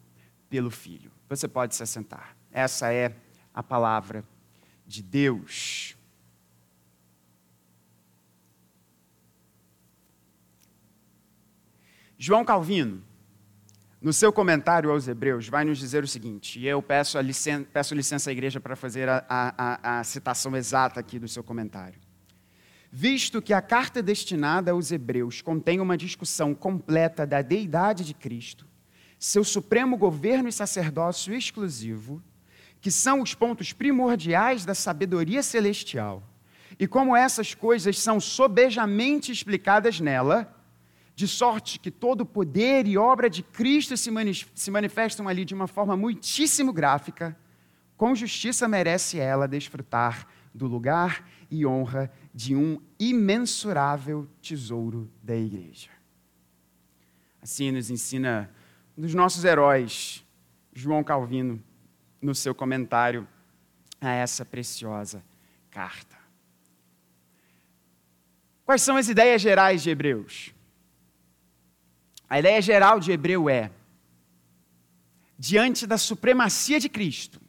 pelo 0.49 0.69
Filho. 0.69 1.11
Você 1.29 1.47
pode 1.47 1.75
se 1.75 1.83
assentar. 1.83 2.35
Essa 2.51 2.93
é 2.93 3.15
a 3.53 3.63
palavra 3.63 4.23
de 4.85 5.01
Deus. 5.01 5.95
João 12.17 12.45
Calvino, 12.45 13.01
no 13.99 14.13
seu 14.13 14.31
comentário 14.31 14.91
aos 14.91 15.07
Hebreus, 15.07 15.47
vai 15.47 15.63
nos 15.63 15.79
dizer 15.79 16.03
o 16.03 16.07
seguinte, 16.07 16.59
e 16.59 16.67
eu 16.67 16.81
peço, 16.81 17.19
licen 17.19 17.63
peço 17.63 17.95
licença 17.95 18.29
à 18.29 18.33
igreja 18.33 18.59
para 18.59 18.75
fazer 18.75 19.09
a, 19.09 19.25
a, 19.27 19.99
a 19.99 20.03
citação 20.03 20.55
exata 20.55 20.99
aqui 20.99 21.17
do 21.17 21.27
seu 21.27 21.43
comentário. 21.43 21.99
Visto 22.91 23.41
que 23.41 23.53
a 23.53 23.61
carta 23.61 24.03
destinada 24.03 24.71
aos 24.71 24.91
Hebreus 24.91 25.41
contém 25.41 25.79
uma 25.79 25.97
discussão 25.97 26.53
completa 26.53 27.25
da 27.25 27.41
deidade 27.41 28.03
de 28.03 28.13
Cristo, 28.13 28.67
seu 29.21 29.43
supremo 29.43 29.95
governo 29.95 30.49
e 30.49 30.51
sacerdócio 30.51 31.31
exclusivo, 31.31 32.19
que 32.81 32.89
são 32.89 33.21
os 33.21 33.35
pontos 33.35 33.71
primordiais 33.71 34.65
da 34.65 34.73
sabedoria 34.73 35.43
celestial, 35.43 36.23
e 36.79 36.87
como 36.87 37.15
essas 37.15 37.53
coisas 37.53 37.99
são 37.99 38.19
sobejamente 38.19 39.31
explicadas 39.31 39.99
nela, 39.99 40.51
de 41.15 41.27
sorte 41.27 41.77
que 41.77 41.91
todo 41.91 42.21
o 42.21 42.25
poder 42.25 42.87
e 42.87 42.97
obra 42.97 43.29
de 43.29 43.43
Cristo 43.43 43.95
se 43.95 44.71
manifestam 44.71 45.27
ali 45.27 45.45
de 45.45 45.53
uma 45.53 45.67
forma 45.67 45.95
muitíssimo 45.95 46.73
gráfica, 46.73 47.37
com 47.95 48.15
justiça 48.15 48.67
merece 48.67 49.19
ela 49.19 49.47
desfrutar 49.47 50.25
do 50.51 50.65
lugar 50.65 51.29
e 51.51 51.63
honra 51.63 52.11
de 52.33 52.55
um 52.55 52.81
imensurável 52.97 54.27
tesouro 54.41 55.11
da 55.21 55.35
igreja. 55.35 55.91
Assim 57.39 57.69
nos 57.71 57.91
ensina 57.91 58.49
dos 58.95 59.13
nossos 59.13 59.43
heróis, 59.43 60.25
João 60.73 61.03
Calvino, 61.03 61.61
no 62.21 62.35
seu 62.35 62.53
comentário 62.53 63.27
a 63.99 64.11
essa 64.11 64.45
preciosa 64.45 65.23
carta. 65.69 66.17
Quais 68.65 68.81
são 68.81 68.95
as 68.95 69.09
ideias 69.09 69.41
gerais 69.41 69.81
de 69.83 69.89
Hebreus? 69.89 70.53
A 72.29 72.39
ideia 72.39 72.61
geral 72.61 72.99
de 72.99 73.11
Hebreu 73.11 73.49
é: 73.49 73.71
diante 75.37 75.85
da 75.85 75.97
supremacia 75.97 76.79
de 76.79 76.87
Cristo, 76.87 77.41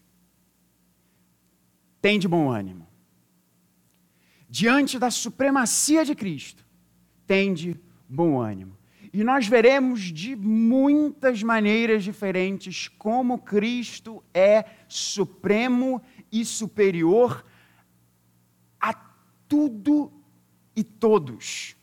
tem 2.00 2.18
de 2.18 2.26
bom 2.26 2.50
ânimo 2.50 2.92
diante 4.52 4.99
da 4.99 5.11
supremacia 5.11 6.04
de 6.04 6.14
Cristo, 6.14 6.62
tende 7.26 7.80
bom 8.06 8.38
ânimo. 8.38 8.76
E 9.12 9.23
nós 9.23 9.47
veremos 9.47 10.00
de 10.00 10.35
muitas 10.35 11.42
maneiras 11.42 12.02
diferentes 12.02 12.88
como 12.88 13.38
Cristo 13.38 14.25
é 14.33 14.64
supremo 14.88 16.02
e 16.31 16.45
superior 16.45 17.45
a 18.81 18.95
tudo 19.47 20.11
e 20.75 20.83
todos. 20.83 21.76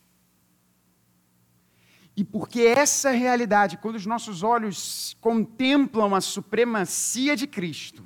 E 2.16 2.24
porque 2.24 2.62
essa 2.62 3.10
realidade, 3.10 3.78
quando 3.78 3.94
os 3.94 4.06
nossos 4.06 4.42
olhos 4.42 5.16
contemplam 5.20 6.14
a 6.14 6.20
supremacia 6.20 7.36
de 7.36 7.46
Cristo, 7.46 8.04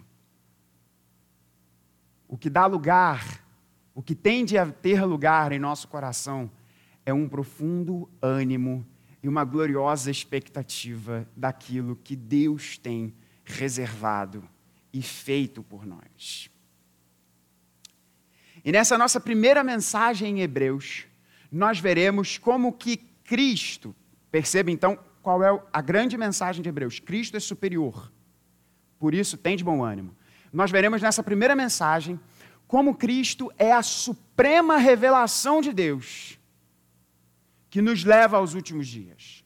o 2.28 2.36
que 2.36 2.50
dá 2.50 2.66
lugar 2.66 3.44
o 3.94 4.02
que 4.02 4.14
tende 4.14 4.58
a 4.58 4.66
ter 4.66 5.04
lugar 5.04 5.52
em 5.52 5.58
nosso 5.58 5.86
coração 5.86 6.50
é 7.06 7.14
um 7.14 7.28
profundo 7.28 8.10
ânimo 8.20 8.84
e 9.24 9.28
uma 9.28 9.42
gloriosa 9.42 10.10
expectativa 10.10 11.26
daquilo 11.34 11.96
que 11.96 12.14
Deus 12.14 12.76
tem 12.76 13.14
reservado 13.42 14.46
e 14.92 15.00
feito 15.00 15.62
por 15.62 15.86
nós. 15.86 16.50
E 18.62 18.70
nessa 18.70 18.98
nossa 18.98 19.18
primeira 19.18 19.64
mensagem 19.64 20.40
em 20.40 20.42
Hebreus, 20.42 21.06
nós 21.50 21.78
veremos 21.78 22.36
como 22.36 22.70
que 22.70 22.98
Cristo, 23.24 23.96
perceba 24.30 24.70
então 24.70 24.98
qual 25.22 25.42
é 25.42 25.58
a 25.72 25.80
grande 25.80 26.18
mensagem 26.18 26.62
de 26.62 26.68
Hebreus: 26.68 27.00
Cristo 27.00 27.34
é 27.38 27.40
superior. 27.40 28.12
Por 28.98 29.14
isso, 29.14 29.38
tem 29.38 29.56
de 29.56 29.64
bom 29.64 29.82
ânimo. 29.82 30.14
Nós 30.52 30.70
veremos 30.70 31.00
nessa 31.00 31.22
primeira 31.22 31.56
mensagem 31.56 32.20
como 32.68 32.94
Cristo 32.94 33.50
é 33.56 33.72
a 33.72 33.82
suprema 33.82 34.76
revelação 34.76 35.62
de 35.62 35.72
Deus 35.72 36.38
que 37.74 37.82
nos 37.82 38.04
leva 38.04 38.36
aos 38.36 38.54
últimos 38.54 38.86
dias. 38.86 39.44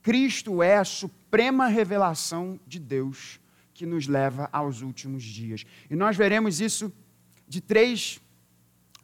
Cristo 0.00 0.62
é 0.62 0.78
a 0.78 0.84
suprema 0.84 1.66
revelação 1.66 2.58
de 2.66 2.78
Deus 2.78 3.38
que 3.74 3.84
nos 3.84 4.06
leva 4.06 4.48
aos 4.50 4.80
últimos 4.80 5.22
dias. 5.22 5.66
E 5.90 5.94
nós 5.94 6.16
veremos 6.16 6.58
isso 6.58 6.90
de 7.46 7.60
três 7.60 8.18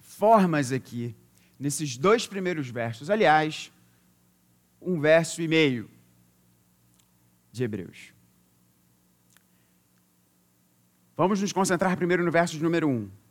formas 0.00 0.72
aqui, 0.72 1.14
nesses 1.60 1.98
dois 1.98 2.26
primeiros 2.26 2.70
versos. 2.70 3.10
Aliás, 3.10 3.70
um 4.80 4.98
verso 4.98 5.42
e 5.42 5.46
meio 5.46 5.90
de 7.52 7.62
Hebreus. 7.62 8.14
Vamos 11.14 11.42
nos 11.42 11.52
concentrar 11.52 11.94
primeiro 11.98 12.24
no 12.24 12.30
verso 12.30 12.58
número 12.58 12.88
1. 12.88 13.25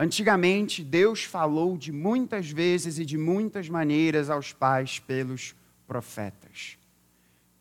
Antigamente, 0.00 0.84
Deus 0.84 1.24
falou 1.24 1.76
de 1.76 1.90
muitas 1.90 2.48
vezes 2.48 3.00
e 3.00 3.04
de 3.04 3.18
muitas 3.18 3.68
maneiras 3.68 4.30
aos 4.30 4.52
pais 4.52 5.00
pelos 5.00 5.56
profetas. 5.88 6.78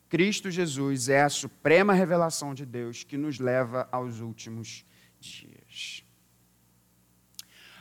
Cristo 0.07 0.51
Jesus 0.51 1.09
é 1.09 1.23
a 1.23 1.29
suprema 1.29 1.93
revelação 1.93 2.53
de 2.53 2.63
Deus 2.63 3.03
que 3.03 3.17
nos 3.17 3.39
leva 3.39 3.89
aos 3.91 4.19
últimos 4.19 4.85
dias. 5.19 6.03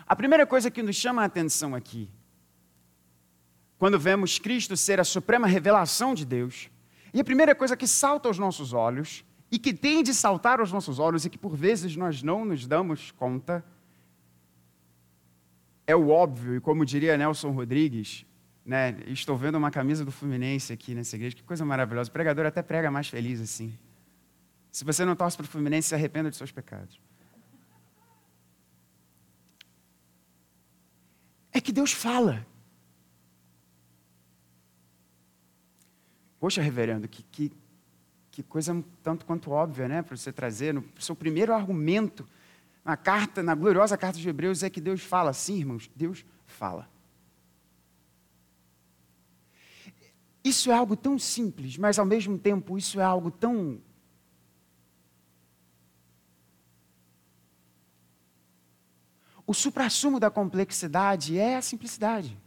A 0.07 0.17
primeira 0.17 0.47
coisa 0.47 0.71
que 0.71 0.83
nos 0.83 0.97
chama 0.97 1.21
a 1.21 1.27
atenção 1.27 1.75
aqui, 1.75 2.09
quando 3.77 3.99
vemos 3.99 4.39
Cristo 4.39 4.75
ser 4.75 4.99
a 4.99 5.05
suprema 5.05 5.47
revelação 5.47 6.15
de 6.15 6.25
Deus, 6.25 6.71
e 7.13 7.21
a 7.21 7.25
primeira 7.25 7.55
coisa 7.55 7.77
que 7.77 7.87
salta 7.87 8.27
aos 8.27 8.39
nossos 8.39 8.73
olhos, 8.73 9.23
e 9.53 9.59
que 9.59 9.75
tem 9.75 10.03
de 10.03 10.15
saltar 10.15 10.61
aos 10.61 10.73
nossos 10.73 10.99
olhos, 10.99 11.27
e 11.27 11.31
que 11.31 11.37
por 11.37 11.55
vezes 11.55 11.95
nós 11.95 12.23
não 12.23 12.43
nos 12.43 12.67
damos 12.67 13.11
conta, 13.11 13.63
é 13.63 13.76
o 15.95 16.09
óbvio, 16.09 16.57
e 16.57 16.61
como 16.61 16.85
diria 16.85 17.17
Nelson 17.17 17.51
Rodrigues, 17.51 18.27
né, 18.65 18.97
estou 19.07 19.37
vendo 19.37 19.57
uma 19.57 19.71
camisa 19.71 20.05
do 20.05 20.11
Fluminense 20.11 20.73
aqui 20.73 20.93
nessa 20.93 21.15
igreja, 21.15 21.37
que 21.37 21.45
coisa 21.45 21.65
maravilhosa. 21.65 22.11
O 22.11 22.13
pregador 22.13 22.45
até 22.47 22.63
prega 22.63 22.91
mais 22.91 23.09
feliz 23.09 23.41
assim. 23.41 23.79
Se 24.73 24.85
você 24.85 25.05
não 25.05 25.15
torce 25.15 25.37
para 25.37 25.45
o 25.45 25.49
Fluminense, 25.49 25.89
se 25.89 25.95
arrependa 25.95 26.29
de 26.29 26.37
seus 26.37 26.51
pecados. 26.51 27.01
É 31.53 31.61
que 31.61 31.71
Deus 31.71 31.93
fala. 31.93 32.45
Poxa, 36.41 36.61
reverendo, 36.61 37.09
que, 37.09 37.23
que, 37.23 37.53
que 38.31 38.43
coisa 38.43 38.85
tanto 39.03 39.25
quanto 39.25 39.51
óbvia, 39.53 39.89
né, 39.89 40.03
para 40.03 40.17
você 40.17 40.33
trazer. 40.33 40.75
No 40.75 40.85
seu 40.99 41.15
primeiro 41.15 41.55
argumento 41.55 42.29
na 42.87 42.97
carta, 42.97 43.43
na 43.43 43.53
gloriosa 43.53 43.99
carta 43.99 44.17
de 44.17 44.29
Hebreus, 44.29 44.63
é 44.63 44.71
que 44.71 44.81
Deus 44.81 45.03
fala. 45.03 45.33
Sim, 45.33 45.59
irmãos, 45.59 45.91
Deus 45.97 46.25
fala. 46.47 46.89
Isso 50.45 50.71
é 50.71 50.75
algo 50.75 50.95
tão 50.95 51.19
simples, 51.19 51.77
mas 51.77 51.99
ao 51.99 52.07
mesmo 52.07 52.39
tempo 52.39 52.79
isso 52.79 53.01
é 53.01 53.03
algo 53.03 53.29
tão. 53.29 53.81
O 59.45 59.53
suprassumo 59.53 60.21
da 60.21 60.31
complexidade 60.31 61.37
é 61.37 61.57
a 61.57 61.63
simplicidade. 61.63 62.39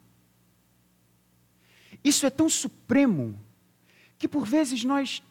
Isso 2.01 2.25
é 2.25 2.29
tão 2.29 2.49
supremo 2.49 3.37
que 4.17 4.25
por 4.25 4.45
vezes 4.45 4.85
nós 4.85 5.21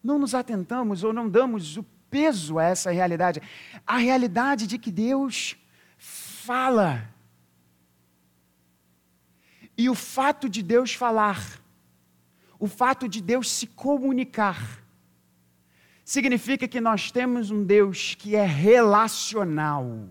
não 0.00 0.20
nos 0.20 0.36
atentamos 0.36 1.02
ou 1.02 1.12
não 1.12 1.28
damos 1.28 1.76
o 1.76 1.84
peso 2.10 2.58
a 2.58 2.64
essa 2.64 2.90
realidade. 2.90 3.40
A 3.86 3.96
realidade 3.96 4.66
de 4.66 4.78
que 4.78 4.90
Deus 4.90 5.56
fala. 5.96 7.08
E 9.76 9.88
o 9.88 9.94
fato 9.94 10.48
de 10.48 10.62
Deus 10.62 10.92
falar, 10.92 11.60
o 12.58 12.66
fato 12.66 13.08
de 13.08 13.22
Deus 13.22 13.50
se 13.50 13.66
comunicar, 13.66 14.84
significa 16.04 16.68
que 16.68 16.80
nós 16.80 17.10
temos 17.10 17.50
um 17.50 17.64
Deus 17.64 18.14
que 18.14 18.36
é 18.36 18.44
relacional. 18.44 20.08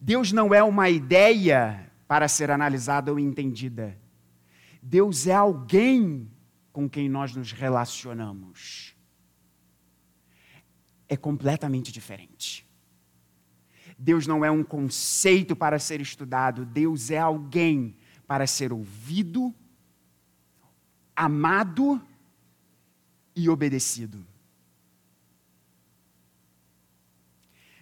Deus 0.00 0.32
não 0.32 0.52
é 0.52 0.62
uma 0.62 0.90
ideia 0.90 1.90
para 2.08 2.26
ser 2.26 2.50
analisada 2.50 3.12
ou 3.12 3.18
entendida. 3.18 3.96
Deus 4.82 5.26
é 5.26 5.34
alguém 5.34 6.30
com 6.72 6.88
quem 6.88 7.08
nós 7.08 7.34
nos 7.34 7.52
relacionamos. 7.52 8.89
É 11.10 11.16
completamente 11.16 11.90
diferente. 11.90 12.64
Deus 13.98 14.28
não 14.28 14.44
é 14.44 14.50
um 14.50 14.62
conceito 14.62 15.56
para 15.56 15.78
ser 15.78 16.00
estudado, 16.00 16.64
Deus 16.64 17.10
é 17.10 17.18
alguém 17.18 17.96
para 18.28 18.46
ser 18.46 18.72
ouvido, 18.72 19.52
amado 21.14 22.00
e 23.34 23.48
obedecido. 23.48 24.24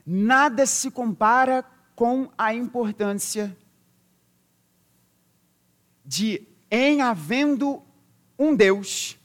Nada 0.04 0.64
se 0.64 0.90
compara 0.90 1.62
com 1.94 2.32
a 2.38 2.54
importância 2.54 3.54
de, 6.02 6.48
em 6.70 7.02
havendo 7.02 7.82
um 8.38 8.56
Deus, 8.56 9.18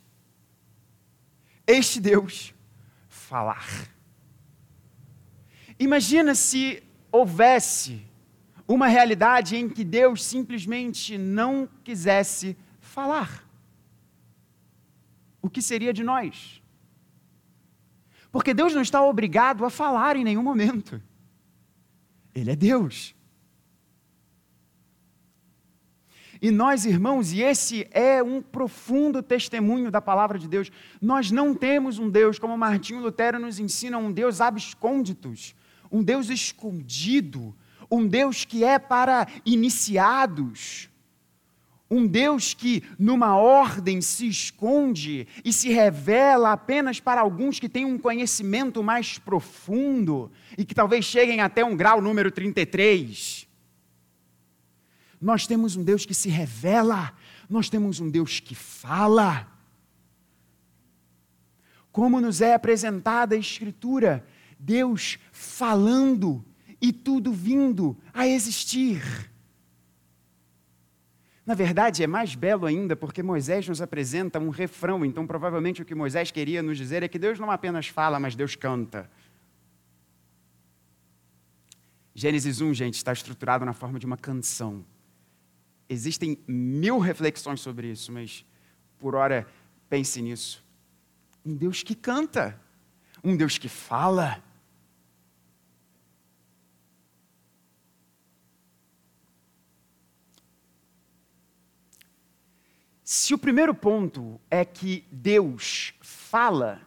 este 1.66 2.02
Deus 2.02 2.53
falar. 3.34 3.68
Imagina 5.80 6.36
se 6.36 6.84
houvesse 7.12 8.06
uma 8.68 8.86
realidade 8.86 9.56
em 9.56 9.68
que 9.68 9.84
Deus 9.84 10.24
simplesmente 10.24 11.18
não 11.18 11.68
quisesse 11.84 12.56
falar. 12.80 13.44
O 15.42 15.50
que 15.50 15.64
seria 15.64 15.92
de 15.92 16.04
nós? 16.04 16.62
Porque 18.32 18.54
Deus 18.54 18.72
não 18.72 18.84
está 18.84 19.04
obrigado 19.04 19.66
a 19.66 19.70
falar 19.72 20.16
em 20.16 20.24
nenhum 20.24 20.44
momento. 20.44 21.02
Ele 22.36 22.52
é 22.52 22.56
Deus. 22.56 23.13
E 26.44 26.52
nós, 26.52 26.86
irmãos, 26.86 27.32
e 27.32 27.42
esse 27.42 27.88
é 27.90 28.22
um 28.22 28.42
profundo 28.42 29.24
testemunho 29.24 29.90
da 29.90 30.02
palavra 30.02 30.38
de 30.38 30.46
Deus, 30.46 30.70
nós 31.02 31.32
não 31.32 31.56
temos 31.56 32.00
um 32.00 32.10
Deus, 32.10 32.38
como 32.38 32.58
Martinho 32.58 33.00
Lutero 33.00 33.40
nos 33.40 33.60
ensina, 33.60 33.98
um 33.98 34.12
Deus 34.12 34.42
abscônditos, 34.42 35.56
um 35.90 36.04
Deus 36.04 36.30
escondido, 36.30 37.56
um 37.90 38.06
Deus 38.06 38.44
que 38.44 38.62
é 38.66 38.78
para 38.78 39.26
iniciados, 39.46 40.90
um 41.90 42.06
Deus 42.06 42.54
que, 42.54 42.84
numa 43.00 43.38
ordem, 43.38 44.02
se 44.02 44.28
esconde 44.28 45.26
e 45.46 45.54
se 45.54 45.70
revela 45.70 46.52
apenas 46.52 47.00
para 47.00 47.22
alguns 47.22 47.58
que 47.58 47.70
têm 47.70 47.86
um 47.86 47.98
conhecimento 47.98 48.84
mais 48.84 49.18
profundo 49.18 50.30
e 50.58 50.66
que 50.66 50.76
talvez 50.76 51.06
cheguem 51.06 51.40
até 51.40 51.64
um 51.64 51.78
grau 51.78 52.02
número 52.02 52.30
33. 52.30 53.53
Nós 55.24 55.48
temos 55.48 55.78
um 55.78 55.84
Deus 55.86 56.06
que 56.06 56.14
se 56.14 56.28
revela, 56.28 57.14
nós 57.50 57.70
temos 57.70 58.02
um 58.02 58.10
Deus 58.10 58.42
que 58.42 58.54
fala. 58.54 59.48
Como 61.94 62.20
nos 62.20 62.42
é 62.42 62.54
apresentada 62.54 63.34
a 63.34 63.38
Escritura, 63.38 64.28
Deus 64.60 65.18
falando 65.32 66.44
e 66.82 66.92
tudo 66.92 67.32
vindo 67.32 67.98
a 68.14 68.28
existir. 68.28 69.02
Na 71.46 71.54
verdade, 71.54 72.04
é 72.04 72.08
mais 72.08 72.36
belo 72.36 72.66
ainda 72.66 72.94
porque 72.94 73.24
Moisés 73.24 73.66
nos 73.66 73.82
apresenta 73.82 74.40
um 74.40 74.50
refrão, 74.50 75.06
então 75.06 75.26
provavelmente 75.26 75.82
o 75.82 75.86
que 75.86 75.96
Moisés 75.96 76.32
queria 76.32 76.62
nos 76.62 76.78
dizer 76.78 77.02
é 77.02 77.08
que 77.08 77.18
Deus 77.18 77.40
não 77.40 77.50
apenas 77.50 77.88
fala, 77.88 78.20
mas 78.20 78.36
Deus 78.36 78.58
canta. 78.58 79.10
Gênesis 82.14 82.60
1, 82.60 82.74
gente, 82.74 82.96
está 82.96 83.14
estruturado 83.14 83.64
na 83.64 83.74
forma 83.74 83.98
de 83.98 84.06
uma 84.06 84.18
canção. 84.18 84.86
Existem 85.90 86.38
mil 86.48 87.00
reflexões 87.00 87.62
sobre 87.62 87.92
isso, 87.92 88.12
mas 88.12 88.46
por 89.00 89.16
hora 89.16 89.48
pense 89.90 90.22
nisso. 90.22 90.64
Um 91.46 91.56
Deus 91.56 91.84
que 91.84 91.94
canta, 91.94 92.60
um 93.24 93.36
Deus 93.36 93.58
que 93.58 93.68
fala, 93.68 94.42
Se 103.04 103.32
o 103.32 103.38
primeiro 103.38 103.76
ponto 103.76 104.42
é 104.50 104.66
que 104.66 105.06
Deus 105.12 105.94
fala, 106.02 106.82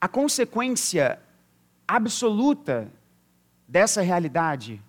a 0.00 0.08
consequência 0.08 1.22
absoluta 1.86 2.90
dessa 3.68 4.02
realidade 4.02 4.82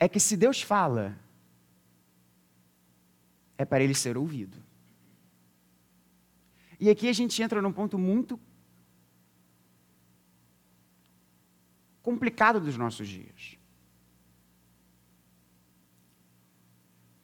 é 0.00 0.08
que 0.08 0.18
se 0.18 0.34
Deus 0.34 0.62
fala, 0.62 1.14
é 3.58 3.66
para 3.66 3.84
ele 3.84 3.94
ser 3.94 4.16
ouvido. 4.16 4.56
E 6.80 6.88
aqui 6.88 7.06
a 7.06 7.12
gente 7.12 7.42
entra 7.42 7.60
num 7.60 7.70
ponto 7.70 7.98
muito 7.98 8.40
complicado 12.00 12.58
dos 12.58 12.78
nossos 12.78 13.06
dias. 13.06 13.58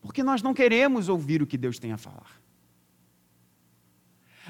Porque 0.02 0.22
nós 0.22 0.42
não 0.42 0.52
queremos 0.52 1.08
ouvir 1.08 1.42
o 1.42 1.46
que 1.46 1.56
Deus 1.56 1.78
tem 1.78 1.92
a 1.92 1.96
falar. 1.96 2.38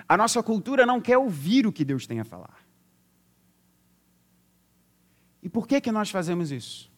A 0.09 0.17
nossa 0.17 0.43
cultura 0.43 0.85
não 0.85 1.01
quer 1.01 1.17
ouvir 1.17 1.65
o 1.65 1.73
que 1.73 1.85
Deus 1.85 2.09
tem 2.09 2.19
a 2.19 2.25
falar. 2.25 2.67
E 5.41 5.49
por 5.49 5.69
que 5.69 5.81
que 5.81 5.93
nós 5.93 6.11
fazemos 6.11 6.51
isso? 6.51 6.96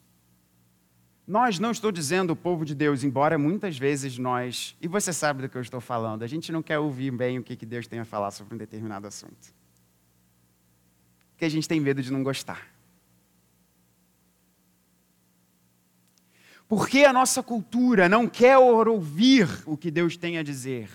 Nós 1.29 1.59
não 1.59 1.71
estou 1.71 1.93
dizendo 1.93 2.31
o 2.31 2.37
povo 2.37 2.64
de 2.64 2.75
Deus, 2.75 3.05
embora 3.05 3.37
muitas 3.37 3.77
vezes 3.77 4.17
nós, 4.17 4.75
e 4.81 4.88
você 4.88 5.12
sabe 5.12 5.43
do 5.43 5.49
que 5.51 5.59
eu 5.59 5.61
estou 5.61 5.79
falando, 5.79 6.23
a 6.23 6.27
gente 6.27 6.51
não 6.51 6.62
quer 6.62 6.79
ouvir 6.79 7.11
bem 7.11 7.38
o 7.38 7.43
que, 7.43 7.67
Deus 7.67 7.87
tem 7.87 7.99
a 7.99 8.05
falar 8.07 8.31
sobre 8.31 8.55
um 8.55 8.57
determinado 8.57 9.07
assunto. 9.07 9.55
Porque 11.33 11.45
a 11.45 11.49
gente 11.51 11.69
tem 11.69 11.79
medo 11.79 12.01
de 12.01 12.11
não 12.11 12.23
gostar. 12.23 12.67
Porque 16.67 17.05
a 17.05 17.12
nossa 17.12 17.43
cultura 17.43 18.09
não 18.09 18.27
quer 18.27 18.57
ouvir 18.57 19.47
o 19.67 19.77
que 19.77 19.91
Deus 19.91 20.17
tem 20.17 20.38
a 20.38 20.43
dizer. 20.43 20.88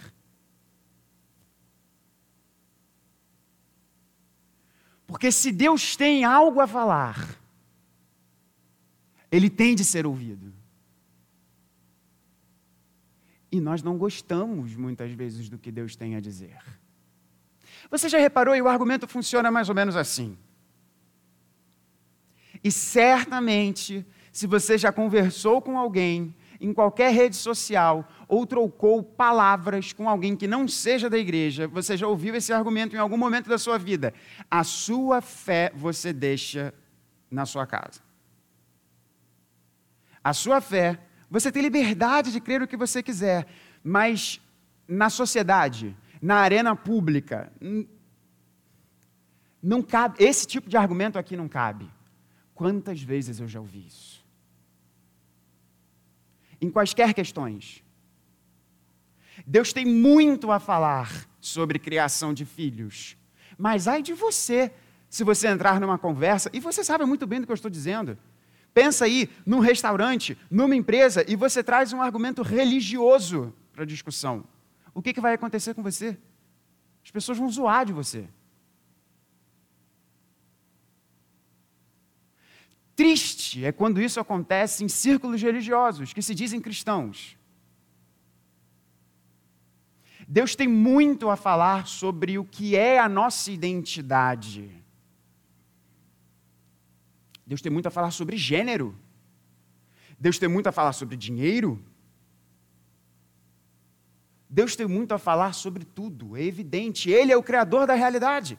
Porque 5.06 5.32
se 5.32 5.52
Deus 5.52 5.96
tem 5.96 6.26
algo 6.26 6.60
a 6.60 6.65
falar, 6.65 7.42
ele 9.34 9.50
tem 9.50 9.74
de 9.74 9.84
ser 9.84 10.06
ouvido. 10.06 10.54
E 13.52 13.60
nós 13.60 13.82
não 13.82 13.98
gostamos 13.98 14.76
muitas 14.76 15.12
vezes 15.12 15.50
do 15.50 15.58
que 15.58 15.72
Deus 15.72 15.96
tem 15.96 16.15
a 16.15 16.19
dizer. 16.19 16.60
Você 17.89 18.08
já 18.08 18.19
reparou 18.19 18.56
e 18.56 18.62
o 18.62 18.67
argumento 18.67 19.08
funciona 19.08 19.50
mais 19.50 19.69
ou 19.69 19.76
menos 19.76 19.96
assim. 19.96 20.38
E 22.63 22.72
certamente, 22.72 24.06
se 24.32 24.46
você 24.46 24.78
já 24.78 24.91
conversou 24.91 25.63
com 25.63 25.80
alguém 25.80 26.36
em 26.62 26.72
qualquer 26.72 27.12
rede 27.12 27.36
social 27.36 28.08
ou 28.28 28.46
trocou 28.46 29.02
palavras 29.02 29.93
com 29.93 30.08
alguém 30.08 30.36
que 30.36 30.48
não 30.48 30.67
seja 30.67 31.10
da 31.10 31.17
igreja, 31.17 31.67
você 31.67 31.98
já 31.98 32.08
ouviu 32.08 32.36
esse 32.36 32.54
argumento 32.54 32.96
em 32.96 33.00
algum 33.00 33.17
momento 33.17 33.50
da 33.50 33.58
sua 33.58 33.80
vida. 33.80 34.13
A 34.50 34.63
sua 34.63 35.22
fé 35.22 35.72
você 35.76 36.13
deixa 36.13 36.72
na 37.32 37.48
sua 37.48 37.65
casa. 37.65 38.03
A 40.24 40.34
sua 40.34 40.62
fé, 40.62 41.00
você 41.30 41.52
tem 41.52 41.62
liberdade 41.62 42.32
de 42.32 42.40
crer 42.40 42.62
o 42.62 42.68
que 42.68 42.78
você 42.78 43.04
quiser, 43.04 43.48
mas 43.84 44.40
na 44.88 45.10
sociedade, 45.10 45.96
na 46.22 46.36
arena 46.36 46.76
pública, 46.76 47.52
não 49.62 49.82
cabe, 49.82 50.24
esse 50.24 50.46
tipo 50.48 50.70
de 50.70 50.78
argumento 50.78 51.20
aqui 51.20 51.36
não 51.36 51.50
cabe. 51.50 51.90
Quantas 52.54 53.02
vezes 53.02 53.40
eu 53.40 53.48
já 53.48 53.60
ouvi 53.60 53.86
isso? 53.88 54.24
Em 56.62 56.70
quaisquer 56.70 57.14
questões. 57.14 57.84
Deus 59.46 59.74
tem 59.74 59.86
muito 59.86 60.52
a 60.52 60.60
falar 60.60 61.28
sobre 61.42 61.80
criação 61.80 62.34
de 62.34 62.46
filhos, 62.46 63.18
mas 63.58 63.88
ai 63.88 64.02
de 64.02 64.14
você 64.14 64.72
se 65.10 65.24
você 65.24 65.48
entrar 65.48 65.80
numa 65.80 65.98
conversa, 65.98 66.50
e 66.52 66.60
você 66.60 66.84
sabe 66.84 67.06
muito 67.06 67.28
bem 67.28 67.40
do 67.40 67.46
que 67.46 67.52
eu 67.52 67.56
estou 67.56 67.70
dizendo. 67.70 68.18
Pensa 68.74 69.06
aí 69.06 69.30
num 69.46 69.60
restaurante, 69.60 70.38
numa 70.50 70.76
empresa, 70.76 71.24
e 71.28 71.36
você 71.36 71.64
traz 71.64 71.94
um 71.94 72.02
argumento 72.02 72.42
religioso 72.42 73.54
para 73.72 73.84
a 73.84 73.88
discussão. 73.88 74.44
O 74.94 75.02
que, 75.02 75.14
que 75.14 75.22
vai 75.22 75.34
acontecer 75.34 75.74
com 75.74 75.84
você? 75.84 76.18
As 77.04 77.12
pessoas 77.12 77.38
vão 77.38 77.50
zoar 77.50 77.86
de 77.86 77.94
você. 77.94 78.28
Triste 82.96 83.66
é 83.66 83.72
quando 83.72 84.02
isso 84.02 84.20
acontece 84.20 84.84
em 84.84 84.88
círculos 84.88 85.42
religiosos 85.42 86.14
que 86.14 86.22
se 86.22 86.34
dizem 86.34 86.62
cristãos. 86.62 87.38
Deus 90.28 90.56
tem 90.56 90.68
muito 90.68 91.30
a 91.30 91.36
falar 91.36 91.86
sobre 91.88 92.38
o 92.38 92.46
que 92.46 92.76
é 92.76 93.00
a 93.00 93.10
nossa 93.10 93.52
identidade. 93.52 94.83
Deus 97.45 97.62
tem 97.62 97.71
muito 97.71 97.88
a 97.88 97.91
falar 97.91 98.12
sobre 98.12 98.38
gênero. 98.38 98.97
Deus 100.17 100.38
tem 100.38 100.47
muito 100.47 100.67
a 100.67 100.71
falar 100.71 100.93
sobre 100.93 101.17
dinheiro. 101.17 101.84
Deus 104.49 104.75
tem 104.75 104.88
muito 104.88 105.13
a 105.13 105.17
falar 105.17 105.53
sobre 105.53 105.84
tudo, 105.84 106.38
é 106.38 106.43
evidente. 106.43 107.10
Ele 107.10 107.32
é 107.32 107.38
o 107.38 107.41
Criador 107.41 107.88
da 107.88 107.95
realidade. 107.95 108.58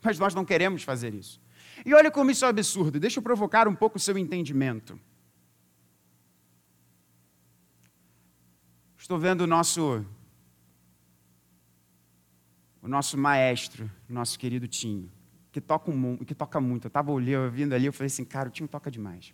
Mas 0.00 0.16
nós 0.16 0.32
não 0.32 0.44
queremos 0.44 0.84
fazer 0.84 1.12
isso. 1.12 1.40
E 1.84 1.92
olha 1.92 2.10
como 2.10 2.30
isso 2.30 2.44
é 2.44 2.48
absurdo, 2.48 3.00
deixa 3.00 3.18
eu 3.18 3.22
provocar 3.22 3.66
um 3.66 3.74
pouco 3.74 3.96
o 3.96 4.00
seu 4.00 4.16
entendimento. 4.16 4.98
Estou 8.96 9.18
vendo 9.18 9.40
o 9.42 9.46
nosso 9.46 10.04
o 12.80 12.86
nosso 12.86 13.18
maestro, 13.18 13.90
nosso 14.08 14.38
querido 14.38 14.68
Tinho, 14.68 15.10
que 15.60 15.66
toca, 15.66 15.90
um, 15.90 16.16
que 16.18 16.34
toca 16.34 16.60
muito. 16.60 16.84
Eu 16.84 16.88
estava 16.88 17.10
olhando, 17.10 17.50
vindo 17.50 17.74
ali, 17.74 17.86
eu 17.86 17.92
falei 17.92 18.06
assim, 18.06 18.24
cara, 18.24 18.48
o 18.48 18.52
Tinho 18.52 18.68
toca 18.68 18.90
demais. 18.90 19.32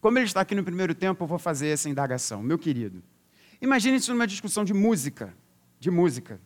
Como 0.00 0.18
ele 0.18 0.24
está 0.24 0.40
aqui 0.40 0.54
no 0.54 0.64
primeiro 0.64 0.94
tempo, 0.94 1.22
eu 1.22 1.28
vou 1.28 1.38
fazer 1.38 1.68
essa 1.68 1.88
indagação. 1.88 2.42
Meu 2.42 2.58
querido, 2.58 3.02
imagine 3.60 3.98
isso 3.98 4.12
numa 4.12 4.26
discussão 4.26 4.64
de 4.64 4.72
música, 4.72 5.34
de 5.78 5.90
música. 5.90 6.40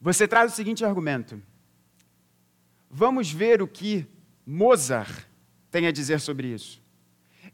Você 0.00 0.28
traz 0.28 0.52
o 0.52 0.54
seguinte 0.54 0.84
argumento: 0.84 1.42
Vamos 2.90 3.32
ver 3.32 3.62
o 3.62 3.66
que 3.66 4.06
Mozart 4.46 5.24
tem 5.70 5.86
a 5.86 5.90
dizer 5.90 6.20
sobre 6.20 6.48
isso. 6.48 6.82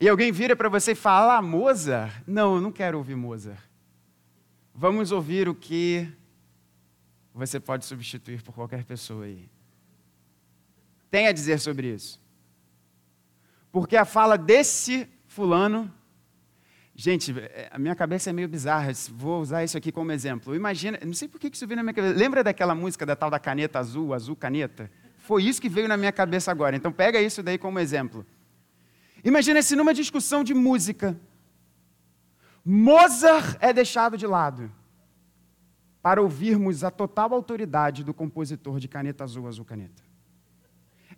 E 0.01 0.09
alguém 0.09 0.33
vira 0.33 0.57
para 0.57 0.69
você 0.69 0.93
e 0.93 0.97
fala: 0.97 1.37
ah, 1.37 1.43
Mozart? 1.43 2.13
Não, 2.27 2.57
eu 2.57 2.61
não 2.61 2.73
quero 2.73 2.99
ouvir 2.99 3.15
Mozart. 3.15 3.63
Vamos 4.75 5.13
ouvir 5.13 5.49
o 5.49 5.55
que 5.55 6.13
você 7.35 7.61
pode 7.61 7.85
substituir 7.85 8.43
por 8.43 8.55
qualquer 8.55 8.85
pessoa 8.85 9.25
aí. 9.25 9.49
Tem 11.11 11.27
a 11.27 11.33
dizer 11.33 11.59
sobre 11.59 11.93
isso. 11.93 12.21
Porque 13.73 13.97
a 13.97 14.05
fala 14.05 14.37
desse 14.37 15.09
fulano. 15.27 15.93
Gente, 16.95 17.35
a 17.71 17.79
minha 17.79 17.95
cabeça 17.95 18.31
é 18.31 18.33
meio 18.33 18.49
bizarra, 18.49 18.93
vou 19.11 19.41
usar 19.41 19.65
isso 19.65 19.79
aqui 19.79 19.91
como 19.91 20.13
exemplo. 20.13 20.55
Imagina, 20.55 20.99
não 21.05 21.15
sei 21.15 21.29
por 21.29 21.41
que 21.41 21.49
isso 21.49 21.67
veio 21.67 21.77
na 21.77 21.83
minha 21.83 21.95
cabeça. 21.95 22.19
Lembra 22.19 22.45
daquela 22.45 22.75
música 22.75 23.07
da 23.07 23.17
tal 23.17 23.31
da 23.31 23.39
caneta 23.39 23.79
azul, 23.79 24.13
azul 24.13 24.37
caneta? 24.37 24.91
Foi 25.19 25.45
isso 25.45 25.63
que 25.63 25.69
veio 25.69 25.89
na 25.89 25.97
minha 25.97 26.13
cabeça 26.13 26.51
agora. 26.51 26.77
Então 26.77 26.93
pega 26.93 27.21
isso 27.21 27.43
daí 27.43 27.57
como 27.57 27.79
exemplo. 27.79 28.27
Imagina 29.25 29.63
se 29.63 29.77
numa 29.77 29.95
discussão 29.95 30.45
de 30.45 30.53
música, 30.53 31.19
Mozart 32.65 33.57
é 33.61 33.73
deixado 33.73 34.19
de 34.19 34.27
lado 34.27 34.71
para 36.03 36.23
ouvirmos 36.23 36.83
a 36.85 36.91
total 36.91 37.35
autoridade 37.35 38.03
do 38.03 38.15
compositor 38.15 38.79
de 38.79 38.89
Caneta 38.89 39.25
Azul, 39.25 39.47
Azul 39.47 39.65
Caneta. 39.65 40.03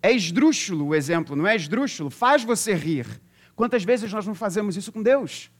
É 0.02 0.10
esdrúxulo 0.10 0.88
o 0.88 0.94
exemplo, 0.94 1.36
não 1.36 1.46
é 1.46 1.54
esdrúxulo? 1.54 2.10
Faz 2.10 2.42
você 2.42 2.74
rir. 2.74 3.06
Quantas 3.54 3.84
vezes 3.84 4.12
nós 4.12 4.26
não 4.26 4.34
fazemos 4.34 4.76
isso 4.76 4.90
com 4.90 5.02
Deus? 5.02 5.50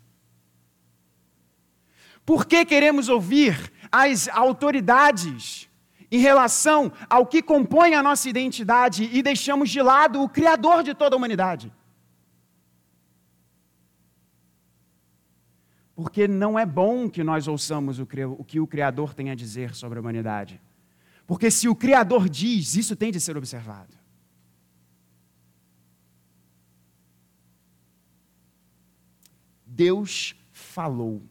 Por 2.25 2.47
que 2.47 2.65
queremos 2.65 3.09
ouvir 3.09 3.73
as 3.91 4.29
autoridades 4.29 5.69
em 6.13 6.19
relação 6.19 6.93
ao 7.09 7.25
que 7.25 7.43
compõe 7.43 7.95
a 7.95 8.03
nossa 8.03 8.29
identidade 8.29 9.09
e 9.11 9.23
deixamos 9.23 9.71
de 9.71 9.81
lado 9.81 10.23
o 10.23 10.29
Criador 10.29 10.83
de 10.83 10.93
toda 10.93 11.17
a 11.17 11.19
humanidade. 11.19 11.73
Porque 16.03 16.27
não 16.27 16.59
é 16.59 16.67
bom 16.67 17.09
que 17.09 17.23
nós 17.23 17.47
ouçamos 17.47 18.01
o 18.01 18.07
que 18.45 18.59
o 18.59 18.67
Criador 18.67 19.15
tem 19.15 19.31
a 19.31 19.37
dizer 19.37 19.73
sobre 19.73 19.99
a 19.99 20.03
humanidade. 20.03 20.61
Porque 21.25 21.49
se 21.49 21.69
o 21.69 21.77
Criador 21.77 22.29
diz, 22.29 22.75
isso 22.75 22.97
tem 22.97 23.13
de 23.13 23.21
ser 23.21 23.37
observado. 23.37 23.97
Deus 29.65 30.35
falou. 30.51 31.23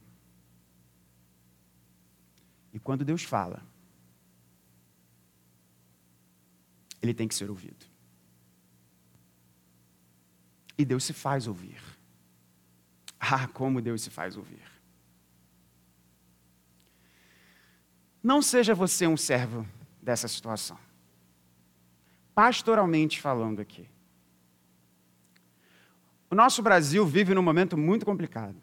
E 2.74 2.80
quando 2.80 3.04
Deus 3.04 3.24
fala, 3.24 3.62
ele 7.02 7.14
tem 7.14 7.28
que 7.28 7.36
ser 7.36 7.50
ouvido. 7.50 7.86
E 10.78 10.86
Deus 10.86 11.04
se 11.04 11.12
faz 11.12 11.46
ouvir. 11.46 11.91
Ah, 13.24 13.48
como 13.48 13.80
Deus 13.80 14.02
se 14.02 14.10
faz 14.10 14.36
ouvir. 14.36 14.64
Não 18.24 18.42
seja 18.42 18.74
você 18.74 19.06
um 19.06 19.16
servo 19.16 19.68
dessa 20.02 20.28
situação. 20.28 20.78
Pastoralmente 22.34 23.22
falando 23.22 23.60
aqui. 23.60 23.88
O 26.32 26.36
nosso 26.36 26.64
Brasil 26.64 27.06
vive 27.06 27.36
num 27.36 27.44
momento 27.44 27.78
muito 27.78 28.06
complicado. 28.06 28.56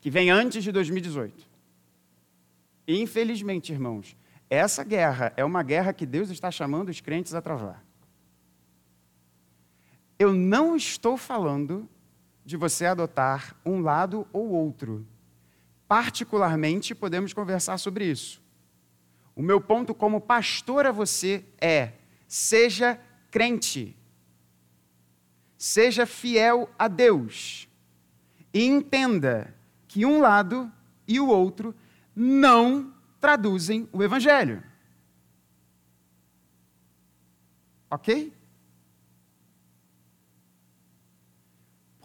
Que 0.00 0.10
vem 0.10 0.30
antes 0.30 0.62
de 0.62 0.70
2018. 0.70 1.48
Infelizmente, 2.86 3.72
irmãos, 3.72 4.14
essa 4.50 4.84
guerra 4.84 5.32
é 5.36 5.44
uma 5.44 5.62
guerra 5.62 5.94
que 5.94 6.04
Deus 6.04 6.28
está 6.28 6.50
chamando 6.50 6.90
os 6.90 7.00
crentes 7.00 7.32
a 7.32 7.40
travar. 7.40 7.82
Eu 10.18 10.34
não 10.34 10.76
estou 10.76 11.16
falando 11.16 11.88
de 12.44 12.56
você 12.56 12.86
adotar 12.86 13.56
um 13.64 13.80
lado 13.80 14.26
ou 14.32 14.50
outro. 14.50 15.06
Particularmente, 15.86 16.94
podemos 16.94 17.32
conversar 17.32 17.78
sobre 17.78 18.10
isso. 18.10 18.42
O 19.34 19.42
meu 19.42 19.60
ponto 19.60 19.94
como 19.94 20.20
pastor 20.20 20.86
a 20.86 20.92
você 20.92 21.44
é: 21.60 21.92
seja 22.26 23.00
crente, 23.30 23.96
seja 25.56 26.04
fiel 26.06 26.68
a 26.78 26.88
Deus 26.88 27.68
e 28.52 28.64
entenda 28.64 29.54
que 29.88 30.04
um 30.04 30.20
lado 30.20 30.70
e 31.06 31.18
o 31.18 31.28
outro 31.28 31.74
não 32.14 32.92
traduzem 33.20 33.88
o 33.92 34.02
Evangelho. 34.02 34.62
Ok? 37.90 38.32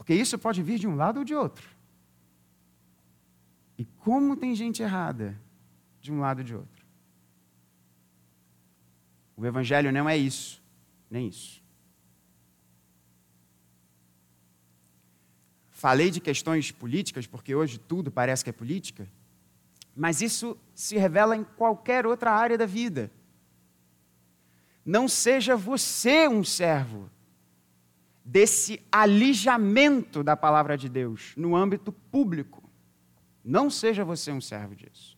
Porque 0.07 0.21
isso 0.21 0.39
pode 0.39 0.63
vir 0.63 0.79
de 0.79 0.87
um 0.87 0.95
lado 0.95 1.17
ou 1.17 1.25
de 1.25 1.35
outro. 1.35 1.67
E 3.77 3.83
como 3.83 4.37
tem 4.37 4.55
gente 4.55 4.81
errada 4.81 5.37
de 5.99 6.13
um 6.13 6.21
lado 6.21 6.37
ou 6.37 6.45
de 6.45 6.55
outro. 6.55 6.85
O 9.35 9.45
Evangelho 9.45 9.91
não 9.91 10.07
é 10.07 10.15
isso, 10.15 10.63
nem 11.11 11.27
isso. 11.27 11.61
Falei 15.71 16.09
de 16.09 16.21
questões 16.21 16.71
políticas, 16.71 17.27
porque 17.27 17.53
hoje 17.53 17.77
tudo 17.77 18.09
parece 18.09 18.45
que 18.45 18.49
é 18.49 18.53
política, 18.53 19.05
mas 19.93 20.21
isso 20.21 20.57
se 20.73 20.95
revela 20.97 21.35
em 21.35 21.43
qualquer 21.43 22.05
outra 22.07 22.31
área 22.31 22.57
da 22.57 22.65
vida. 22.65 23.11
Não 24.85 25.05
seja 25.05 25.57
você 25.57 26.29
um 26.29 26.45
servo 26.45 27.09
desse 28.27 28.85
alijamento 28.91 30.21
da 30.21 30.35
palavra 30.35 30.77
de 30.77 30.89
Deus 30.89 31.33
no 31.37 31.55
âmbito 31.55 31.93
público. 31.93 32.69
Não 33.41 33.69
seja 33.69 34.03
você 34.03 34.33
um 34.33 34.41
servo 34.41 34.75
disso. 34.75 35.17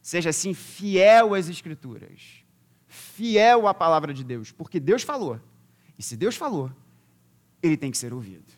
Seja 0.00 0.30
assim 0.30 0.54
fiel 0.54 1.34
às 1.34 1.50
Escrituras, 1.50 2.42
fiel 2.86 3.68
à 3.68 3.74
palavra 3.74 4.14
de 4.14 4.24
Deus, 4.24 4.52
porque 4.52 4.80
Deus 4.80 5.02
falou. 5.02 5.38
E 5.98 6.02
se 6.02 6.16
Deus 6.16 6.34
falou, 6.36 6.72
ele 7.62 7.76
tem 7.76 7.90
que 7.90 7.98
ser 7.98 8.14
ouvido. 8.14 8.50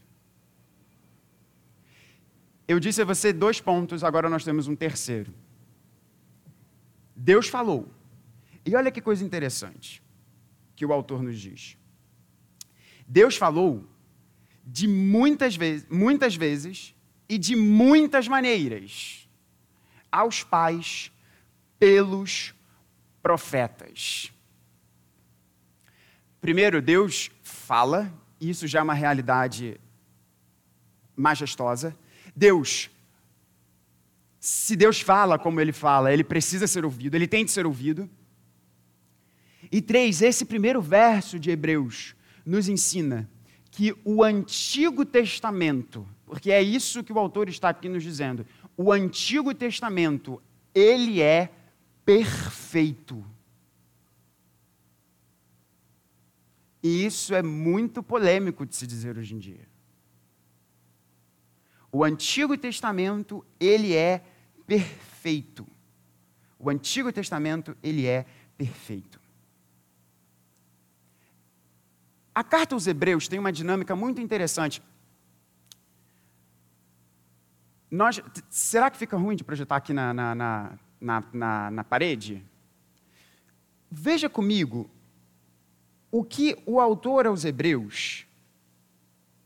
Eu 2.68 2.78
disse 2.78 3.02
a 3.02 3.04
você 3.04 3.32
dois 3.32 3.60
pontos, 3.60 4.04
agora 4.04 4.28
nós 4.28 4.44
temos 4.44 4.68
um 4.68 4.76
terceiro. 4.76 5.34
Deus 7.16 7.48
falou. 7.48 7.88
E 8.64 8.76
olha 8.76 8.92
que 8.92 9.00
coisa 9.00 9.24
interessante 9.24 10.02
que 10.76 10.84
o 10.84 10.92
autor 10.92 11.22
nos 11.22 11.40
diz. 11.40 11.77
Deus 13.08 13.36
falou 13.36 13.88
de 14.62 14.86
muitas 14.86 15.56
vezes, 15.56 15.86
muitas 15.88 16.36
vezes 16.36 16.94
e 17.26 17.38
de 17.38 17.56
muitas 17.56 18.28
maneiras 18.28 19.26
aos 20.12 20.44
pais 20.44 21.10
pelos 21.78 22.54
profetas. 23.22 24.30
Primeiro, 26.38 26.82
Deus 26.82 27.30
fala, 27.42 28.12
isso 28.38 28.66
já 28.66 28.80
é 28.80 28.82
uma 28.82 28.94
realidade 28.94 29.80
majestosa. 31.16 31.96
Deus, 32.36 32.90
se 34.38 34.76
Deus 34.76 35.00
fala 35.00 35.38
como 35.38 35.60
ele 35.60 35.72
fala, 35.72 36.12
ele 36.12 36.22
precisa 36.22 36.66
ser 36.66 36.84
ouvido, 36.84 37.14
ele 37.14 37.26
tem 37.26 37.44
de 37.44 37.50
ser 37.50 37.64
ouvido. 37.64 38.08
E 39.72 39.80
três, 39.80 40.20
esse 40.20 40.44
primeiro 40.44 40.80
verso 40.80 41.38
de 41.38 41.50
Hebreus 41.50 42.14
nos 42.48 42.66
ensina 42.66 43.28
que 43.70 43.94
o 44.04 44.24
Antigo 44.24 45.04
Testamento, 45.04 46.08
porque 46.24 46.50
é 46.50 46.62
isso 46.62 47.04
que 47.04 47.12
o 47.12 47.18
autor 47.18 47.46
está 47.48 47.68
aqui 47.68 47.88
nos 47.88 48.02
dizendo, 48.02 48.46
o 48.74 48.90
Antigo 48.90 49.54
Testamento, 49.54 50.42
ele 50.74 51.20
é 51.20 51.52
perfeito. 52.06 53.22
E 56.82 57.04
isso 57.04 57.34
é 57.34 57.42
muito 57.42 58.02
polêmico 58.02 58.64
de 58.64 58.74
se 58.74 58.86
dizer 58.86 59.18
hoje 59.18 59.34
em 59.34 59.38
dia. 59.38 59.68
O 61.92 62.02
Antigo 62.02 62.56
Testamento, 62.56 63.44
ele 63.60 63.94
é 63.94 64.24
perfeito. 64.66 65.66
O 66.58 66.70
Antigo 66.70 67.12
Testamento, 67.12 67.76
ele 67.82 68.06
é 68.06 68.24
perfeito. 68.56 69.20
A 72.38 72.44
carta 72.44 72.76
aos 72.76 72.86
Hebreus 72.86 73.26
tem 73.26 73.36
uma 73.36 73.50
dinâmica 73.50 73.96
muito 73.96 74.20
interessante. 74.20 74.80
Nós, 77.90 78.22
será 78.48 78.88
que 78.88 78.96
fica 78.96 79.16
ruim 79.16 79.34
de 79.34 79.42
projetar 79.42 79.74
aqui 79.74 79.92
na, 79.92 80.14
na, 80.14 80.34
na, 81.00 81.24
na, 81.32 81.70
na 81.72 81.82
parede? 81.82 82.46
Veja 83.90 84.28
comigo 84.30 84.88
o 86.12 86.22
que 86.22 86.56
o 86.64 86.78
autor 86.78 87.26
aos 87.26 87.44
Hebreus 87.44 88.24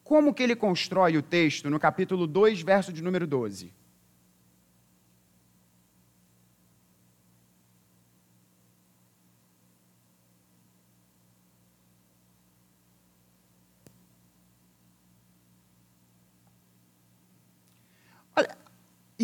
como 0.05 0.35
que 0.35 0.42
ele 0.42 0.55
constrói 0.55 1.16
o 1.16 1.22
texto 1.22 1.70
no 1.70 1.81
capítulo 1.81 2.26
2, 2.26 2.61
verso 2.61 2.92
de 2.92 3.02
número 3.02 3.26
12? 3.26 3.72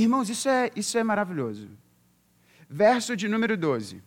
Irmãos, 0.03 0.29
isso 0.29 0.49
é, 0.49 0.71
isso 0.77 0.97
é 0.99 1.05
maravilhoso. 1.05 1.69
Verso 2.69 3.17
de 3.17 3.29
número 3.29 3.57
12. 3.57 4.03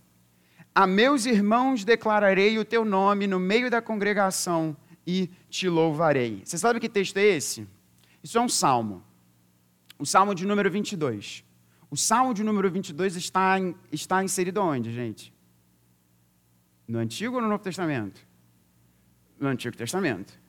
A 0.73 0.87
meus 0.87 1.25
irmãos 1.25 1.83
declararei 1.83 2.57
o 2.57 2.63
teu 2.63 2.85
nome 2.85 3.27
no 3.27 3.39
meio 3.39 3.69
da 3.69 3.81
congregação 3.81 4.75
e 5.05 5.29
te 5.49 5.67
louvarei. 5.67 6.41
Você 6.45 6.57
sabe 6.57 6.79
que 6.79 6.87
texto 6.87 7.17
é 7.17 7.25
esse? 7.25 7.67
Isso 8.23 8.37
é 8.37 8.41
um 8.41 8.47
salmo. 8.47 9.03
O 9.99 10.05
salmo 10.05 10.33
de 10.33 10.45
número 10.45 10.71
22. 10.71 11.43
O 11.89 11.97
salmo 11.97 12.33
de 12.33 12.43
número 12.43 12.71
22 12.71 13.15
está, 13.17 13.59
em, 13.59 13.75
está 13.91 14.23
inserido 14.23 14.61
onde, 14.61 14.93
gente? 14.93 15.33
No 16.87 16.99
Antigo 16.99 17.35
ou 17.35 17.41
no 17.41 17.49
Novo 17.49 17.63
Testamento? 17.63 18.25
No 19.39 19.49
Antigo 19.49 19.75
Testamento. 19.75 20.39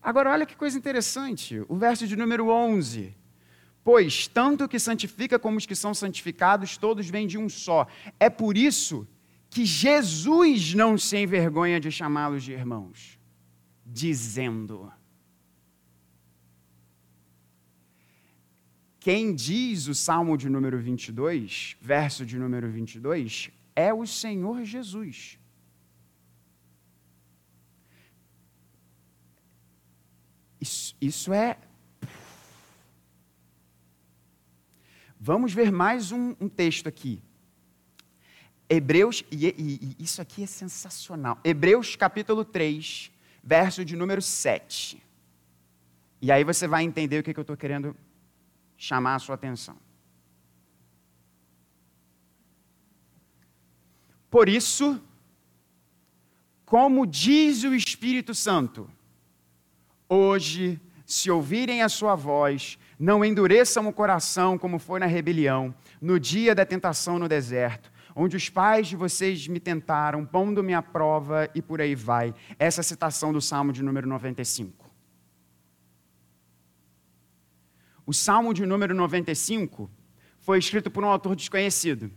Agora, 0.00 0.30
olha 0.30 0.46
que 0.46 0.54
coisa 0.54 0.78
interessante. 0.78 1.64
O 1.68 1.76
verso 1.76 2.06
de 2.06 2.14
número 2.14 2.48
11. 2.48 3.14
Pois 3.84 4.26
tanto 4.26 4.66
que 4.66 4.78
santifica 4.78 5.38
como 5.38 5.58
os 5.58 5.66
que 5.66 5.76
são 5.76 5.94
santificados, 5.94 6.78
todos 6.78 7.08
vêm 7.08 7.26
de 7.26 7.36
um 7.36 7.48
só. 7.48 7.86
É 8.18 8.30
por 8.30 8.56
isso 8.56 9.06
que 9.50 9.66
Jesus 9.66 10.74
não 10.74 10.96
se 10.96 11.18
envergonha 11.18 11.78
de 11.78 11.92
chamá-los 11.92 12.42
de 12.42 12.52
irmãos 12.52 13.18
dizendo. 13.84 14.90
Quem 18.98 19.34
diz 19.34 19.86
o 19.86 19.94
Salmo 19.94 20.36
de 20.38 20.48
número 20.48 20.78
22, 20.78 21.76
verso 21.78 22.24
de 22.24 22.38
número 22.38 22.70
22, 22.70 23.50
é 23.76 23.92
o 23.92 24.06
Senhor 24.06 24.64
Jesus. 24.64 25.38
Isso, 30.58 30.96
isso 30.98 31.32
é. 31.34 31.58
Vamos 35.26 35.54
ver 35.54 35.72
mais 35.72 36.12
um, 36.12 36.36
um 36.38 36.50
texto 36.50 36.86
aqui. 36.86 37.22
Hebreus, 38.68 39.24
e, 39.30 39.46
e, 39.46 39.96
e 39.98 40.04
isso 40.04 40.20
aqui 40.20 40.42
é 40.42 40.46
sensacional. 40.46 41.38
Hebreus 41.42 41.96
capítulo 41.96 42.44
3, 42.44 43.10
verso 43.42 43.86
de 43.86 43.96
número 43.96 44.20
7. 44.20 45.02
E 46.20 46.30
aí 46.30 46.44
você 46.44 46.68
vai 46.68 46.84
entender 46.84 47.20
o 47.20 47.22
que, 47.22 47.30
eu 47.30 47.40
estou 47.40 47.56
querendo 47.56 47.96
chamar 48.76 49.14
a 49.14 49.18
sua 49.18 49.36
atenção. 49.36 49.78
Por 54.30 54.46
isso, 54.46 55.02
como 56.66 57.06
diz 57.06 57.64
o 57.64 57.74
Espírito 57.74 58.34
Santo, 58.34 58.90
hoje, 60.06 60.78
se 61.06 61.30
ouvirem 61.30 61.80
a 61.80 61.88
sua 61.88 62.14
voz, 62.14 62.78
não 62.98 63.24
endureçam 63.24 63.86
o 63.88 63.92
coração 63.92 64.56
como 64.56 64.78
foi 64.78 65.00
na 65.00 65.06
rebelião, 65.06 65.74
no 66.00 66.18
dia 66.18 66.54
da 66.54 66.64
tentação 66.64 67.18
no 67.18 67.28
deserto, 67.28 67.90
onde 68.14 68.36
os 68.36 68.48
pais 68.48 68.86
de 68.86 68.96
vocês 68.96 69.48
me 69.48 69.58
tentaram, 69.58 70.24
pondo-me 70.24 70.74
à 70.74 70.82
prova 70.82 71.48
e 71.54 71.60
por 71.60 71.80
aí 71.80 71.94
vai. 71.94 72.34
Essa 72.58 72.80
é 72.80 72.82
a 72.82 72.84
citação 72.84 73.32
do 73.32 73.40
Salmo 73.40 73.72
de 73.72 73.82
número 73.82 74.06
95. 74.06 74.84
O 78.06 78.12
Salmo 78.12 78.52
de 78.52 78.66
número 78.66 78.94
95 78.94 79.90
foi 80.38 80.58
escrito 80.58 80.90
por 80.90 81.02
um 81.02 81.08
autor 81.08 81.34
desconhecido. 81.34 82.10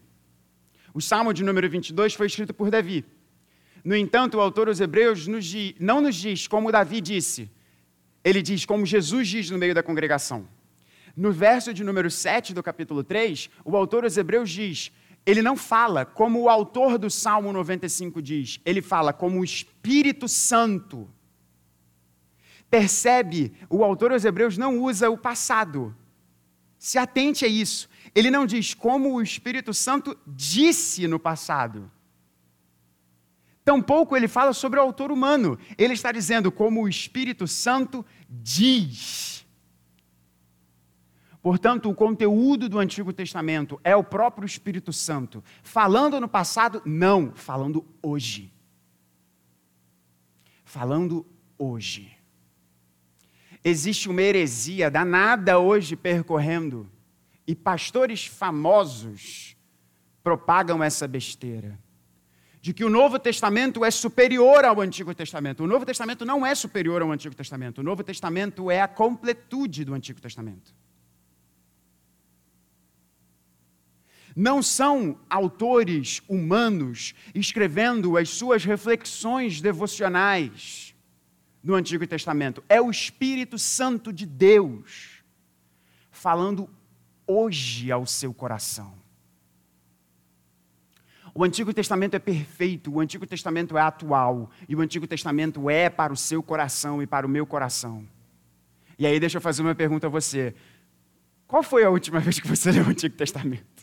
O 0.94 1.02
Salmo 1.02 1.34
de 1.34 1.44
número 1.44 1.70
22 1.70 2.14
foi 2.14 2.28
escrito 2.28 2.54
por 2.54 2.70
Davi. 2.70 3.06
No 3.84 3.96
entanto, 3.96 4.38
o 4.38 4.42
autor 4.42 4.68
aos 4.68 4.82
Hebreus 4.82 5.28
nos 5.28 5.46
diz, 5.46 5.76
não 5.80 6.02
nos 6.02 6.16
diz 6.16 6.46
como 6.46 6.72
Davi 6.72 7.00
disse, 7.00 7.50
ele 8.24 8.42
diz 8.42 8.66
como 8.66 8.86
Jesus 8.86 9.30
diz 9.30 9.50
no 9.50 9.58
meio 9.58 9.74
da 9.74 9.82
congregação. 9.82 10.46
No 11.18 11.32
verso 11.32 11.74
de 11.74 11.84
número 11.84 12.12
7 12.12 12.54
do 12.54 12.62
capítulo 12.62 13.04
3, 13.04 13.50
o 13.66 13.76
autor 13.76 14.04
aos 14.04 14.16
Hebreus 14.16 14.52
diz: 14.52 14.92
ele 15.28 15.42
não 15.42 15.58
fala 15.58 16.06
como 16.06 16.40
o 16.40 16.48
autor 16.48 16.98
do 16.98 17.10
Salmo 17.10 17.52
95 17.52 18.22
diz, 18.22 18.62
ele 18.64 18.82
fala 18.82 19.12
como 19.12 19.42
o 19.42 19.44
Espírito 19.44 20.26
Santo. 20.26 21.10
Percebe, 22.70 23.52
o 23.70 23.84
autor 23.84 24.14
aos 24.14 24.24
Hebreus 24.24 24.58
não 24.58 24.80
usa 24.80 25.10
o 25.10 25.18
passado. 25.18 25.94
Se 26.80 26.98
atente 26.98 27.44
a 27.44 27.48
isso. 27.48 27.90
Ele 28.16 28.32
não 28.32 28.46
diz 28.46 28.74
como 28.74 29.16
o 29.16 29.22
Espírito 29.22 29.74
Santo 29.74 30.18
disse 30.26 31.08
no 31.08 31.20
passado. 31.20 31.92
Tampouco 33.66 34.16
ele 34.16 34.30
fala 34.30 34.54
sobre 34.54 34.80
o 34.80 34.84
autor 34.84 35.12
humano. 35.12 35.60
Ele 35.78 35.94
está 35.94 36.12
dizendo 36.12 36.52
como 36.54 36.84
o 36.84 36.88
Espírito 36.88 37.48
Santo 37.48 38.06
diz. 38.30 39.46
Portanto, 41.42 41.90
o 41.90 41.96
conteúdo 41.96 42.68
do 42.68 42.80
Antigo 42.80 43.14
Testamento 43.14 43.80
é 43.84 43.96
o 43.96 44.04
próprio 44.04 44.46
Espírito 44.46 44.92
Santo. 44.92 45.44
Falando 45.64 46.20
no 46.20 46.28
passado, 46.28 46.82
não, 46.86 47.32
falando 47.34 47.86
hoje. 48.02 48.52
Falando 50.66 51.26
hoje. 51.58 52.12
Existe 53.64 54.10
uma 54.10 54.22
heresia 54.22 54.90
danada 54.90 55.60
hoje 55.60 55.96
percorrendo, 55.96 56.90
e 57.46 57.56
pastores 57.56 58.26
famosos 58.26 59.56
propagam 60.24 60.84
essa 60.84 61.08
besteira. 61.08 61.80
De 62.60 62.74
que 62.74 62.84
o 62.84 62.90
Novo 62.90 63.18
Testamento 63.18 63.86
é 63.86 63.92
superior 63.92 64.66
ao 64.66 64.82
Antigo 64.82 65.16
Testamento. 65.16 65.64
O 65.64 65.68
Novo 65.68 65.86
Testamento 65.86 66.26
não 66.26 66.46
é 66.46 66.54
superior 66.54 67.02
ao 67.02 67.12
Antigo 67.12 67.34
Testamento. 67.34 67.80
O 67.80 67.84
Novo 67.84 68.04
Testamento 68.04 68.70
é 68.70 68.82
a 68.82 68.88
completude 68.88 69.86
do 69.86 69.94
Antigo 69.94 70.20
Testamento. 70.20 70.76
Não 74.40 74.62
são 74.62 75.18
autores 75.28 76.22
humanos 76.30 77.16
escrevendo 77.34 78.16
as 78.16 78.30
suas 78.30 78.64
reflexões 78.64 79.60
devocionais 79.60 80.94
no 81.64 81.74
Antigo 81.74 82.06
Testamento. 82.06 82.64
É 82.70 82.80
o 82.80 82.92
Espírito 82.92 83.58
Santo 83.58 84.14
de 84.14 84.28
Deus 84.28 85.24
falando 86.12 86.70
hoje 87.26 87.92
ao 87.92 88.06
seu 88.06 88.32
coração. 88.32 88.94
O 91.34 91.44
Antigo 91.44 91.74
Testamento 91.74 92.14
é 92.14 92.20
perfeito, 92.20 92.94
o 92.94 93.00
Antigo 93.00 93.26
Testamento 93.26 93.76
é 93.76 93.82
atual, 93.82 94.52
e 94.70 94.76
o 94.76 94.82
Antigo 94.82 95.08
Testamento 95.08 95.68
é 95.68 95.90
para 95.90 96.14
o 96.14 96.18
seu 96.18 96.44
coração 96.44 97.02
e 97.02 97.08
para 97.08 97.26
o 97.26 97.30
meu 97.30 97.48
coração. 97.48 98.08
E 99.00 99.08
aí, 99.08 99.20
deixa 99.20 99.38
eu 99.38 99.42
fazer 99.42 99.64
uma 99.64 99.74
pergunta 99.74 100.06
a 100.06 100.12
você: 100.12 100.54
qual 101.48 101.64
foi 101.64 101.84
a 101.84 101.90
última 101.90 102.20
vez 102.22 102.40
que 102.40 102.48
você 102.48 102.72
leu 102.72 102.86
o 102.86 102.90
Antigo 102.90 103.16
Testamento? 103.16 103.77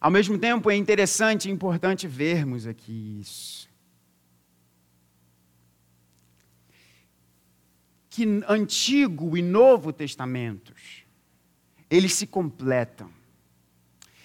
Ao 0.00 0.10
mesmo 0.10 0.38
tempo, 0.38 0.70
é 0.70 0.76
interessante 0.76 1.48
e 1.48 1.52
importante 1.52 2.08
vermos 2.08 2.66
aqui 2.66 3.18
isso. 3.20 3.68
Que 8.08 8.42
Antigo 8.48 9.36
e 9.36 9.42
Novo 9.42 9.92
Testamentos, 9.92 11.04
eles 11.90 12.14
se 12.14 12.26
completam. 12.26 13.10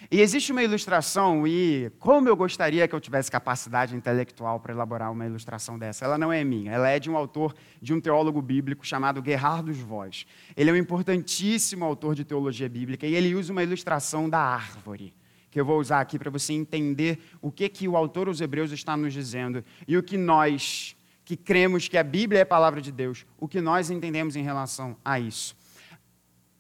E 0.10 0.22
existe 0.22 0.52
uma 0.52 0.64
ilustração, 0.64 1.46
e 1.46 1.92
como 2.00 2.30
eu 2.30 2.38
gostaria 2.38 2.88
que 2.88 2.96
eu 2.96 3.02
tivesse 3.02 3.30
capacidade 3.30 3.96
intelectual 3.96 4.60
para 4.60 4.72
elaborar 4.72 5.12
uma 5.12 5.26
ilustração 5.26 5.78
dessa. 5.78 6.06
Ela 6.06 6.18
não 6.18 6.32
é 6.32 6.44
minha, 6.44 6.72
ela 6.72 6.88
é 6.88 7.00
de 7.00 7.10
um 7.10 7.18
autor, 7.18 7.54
de 7.82 7.94
um 7.94 8.00
teólogo 8.00 8.42
bíblico 8.42 8.86
chamado 8.86 9.22
Gerhardus 9.24 9.80
Voss. 9.80 10.26
Ele 10.56 10.70
é 10.70 10.74
um 10.74 10.78
importantíssimo 10.78 11.84
autor 11.84 12.16
de 12.16 12.24
teologia 12.24 12.70
bíblica 12.70 13.06
e 13.06 13.14
ele 13.14 13.36
usa 13.36 13.52
uma 13.52 13.64
ilustração 13.64 14.30
da 14.30 14.40
árvore 14.40 15.14
que 15.56 15.62
eu 15.62 15.64
vou 15.64 15.80
usar 15.80 16.02
aqui 16.02 16.20
para 16.20 16.30
você 16.30 16.52
entender 16.52 17.18
o 17.42 17.50
que, 17.50 17.70
que 17.70 17.88
o 17.88 17.96
autor 17.96 18.26
dos 18.26 18.42
Hebreus 18.42 18.74
está 18.74 18.98
nos 18.98 19.14
dizendo 19.14 19.64
e 19.88 19.98
o 19.98 20.04
que 20.04 20.18
nós, 20.18 20.98
que 21.24 21.38
cremos 21.38 21.88
que 21.88 21.98
a 21.98 22.04
Bíblia 22.04 22.40
é 22.40 22.42
a 22.42 22.46
palavra 22.46 22.82
de 22.82 22.92
Deus, 22.92 23.26
o 23.38 23.48
que 23.48 23.62
nós 23.62 23.90
entendemos 23.90 24.36
em 24.36 24.44
relação 24.44 24.98
a 25.06 25.18
isso. 25.18 25.56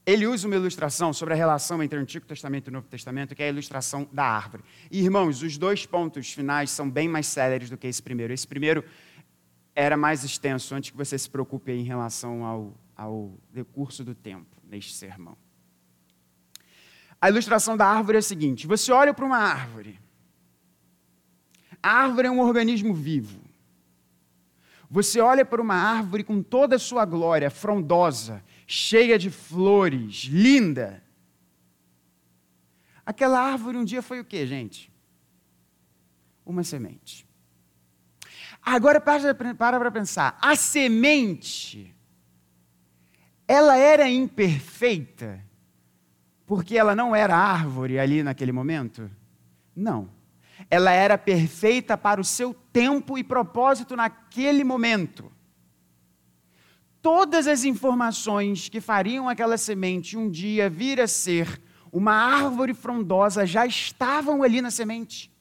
Ele 0.05 0.25
usa 0.25 0.47
uma 0.47 0.55
ilustração 0.55 1.11
sobre 1.11 1.33
a 1.33 1.35
relação 1.35 1.83
entre 1.83 1.99
o 1.99 2.01
Antigo 2.01 2.25
Testamento 2.25 2.67
e 2.67 2.69
o 2.69 2.71
Novo 2.71 2.87
Testamento, 2.87 3.35
que 3.35 3.43
é 3.43 3.47
a 3.47 3.49
ilustração 3.49 4.07
da 4.13 4.23
árvore. 4.23 4.63
E, 4.89 5.03
irmãos, 5.03 5.43
os 5.43 5.57
dois 5.57 5.85
pontos 5.85 6.31
finais 6.31 6.71
são 6.71 6.89
bem 6.89 7.09
mais 7.09 7.27
céleres 7.27 7.69
do 7.69 7.75
que 7.75 7.87
esse 7.87 8.01
primeiro. 8.01 8.31
Esse 8.31 8.47
primeiro 8.47 8.81
era 9.75 9.97
mais 9.97 10.23
extenso, 10.23 10.73
antes 10.73 10.91
que 10.91 10.95
você 10.95 11.17
se 11.17 11.29
preocupe 11.29 11.69
em 11.69 11.83
relação 11.83 12.45
ao, 12.45 12.73
ao 12.95 13.37
decurso 13.51 14.05
do 14.05 14.15
tempo 14.15 14.55
neste 14.63 14.93
sermão. 14.93 15.35
A 17.21 17.29
ilustração 17.29 17.77
da 17.77 17.87
árvore 17.87 18.17
é 18.17 18.19
a 18.19 18.23
seguinte: 18.23 18.67
você 18.67 18.91
olha 18.91 19.13
para 19.13 19.25
uma 19.25 19.37
árvore. 19.37 19.99
A 21.81 21.91
árvore 21.91 22.27
é 22.27 22.31
um 22.31 22.39
organismo 22.39 22.93
vivo. 22.93 23.39
Você 24.89 25.19
olha 25.19 25.45
para 25.45 25.61
uma 25.61 25.75
árvore 25.75 26.23
com 26.23 26.41
toda 26.41 26.77
a 26.77 26.79
sua 26.79 27.05
glória, 27.05 27.49
frondosa, 27.49 28.43
cheia 28.65 29.19
de 29.19 29.29
flores, 29.29 30.23
linda. 30.25 31.03
Aquela 33.05 33.39
árvore 33.39 33.77
um 33.77 33.85
dia 33.85 34.01
foi 34.01 34.19
o 34.19 34.25
que, 34.25 34.45
gente? 34.47 34.91
Uma 36.45 36.63
semente. 36.63 37.27
Agora 38.61 38.99
para 38.99 39.53
para 39.53 39.91
pensar. 39.91 40.39
A 40.41 40.55
semente, 40.55 41.95
ela 43.47 43.77
era 43.77 44.09
imperfeita 44.09 45.44
porque 46.45 46.77
ela 46.77 46.95
não 46.95 47.15
era 47.15 47.35
árvore 47.35 47.99
ali 47.99 48.21
naquele 48.21 48.51
momento? 48.51 49.09
Não. 49.75 50.09
Ela 50.69 50.91
era 50.91 51.17
perfeita 51.17 51.97
para 51.97 52.21
o 52.21 52.23
seu 52.23 52.53
tempo 52.71 53.17
e 53.17 53.23
propósito 53.23 53.95
naquele 53.95 54.63
momento. 54.63 55.31
Todas 57.01 57.45
as 57.45 57.63
informações 57.63 58.69
que 58.69 58.81
fariam 58.81 59.29
aquela 59.29 59.57
semente 59.57 60.17
um 60.17 60.29
dia 60.29 60.69
vir 60.69 60.99
a 60.99 61.07
ser 61.07 61.61
uma 61.91 62.13
árvore 62.13 62.73
frondosa 62.73 63.45
já 63.45 63.65
estavam 63.65 64.43
ali 64.43 64.61
na 64.61 64.71
semente. 64.71 65.31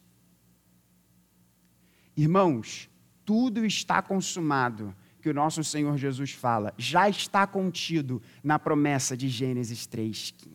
Irmãos, 2.17 2.89
tudo 3.25 3.65
está 3.65 4.01
consumado 4.03 4.95
que 5.21 5.29
o 5.29 5.35
nosso 5.35 5.65
Senhor 5.65 5.97
Jesus 5.97 6.33
fala, 6.33 6.75
já 6.77 7.09
está 7.09 7.47
contido 7.47 8.23
na 8.43 8.59
promessa 8.59 9.17
de 9.17 9.29
Gênesis 9.29 9.87
3,15. 9.87 10.54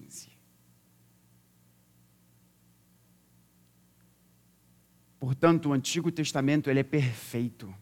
Portanto, 5.19 5.69
o 5.69 5.73
Antigo 5.73 6.11
Testamento 6.11 6.69
ele 6.69 6.79
é 6.79 6.83
perfeito. 6.83 7.73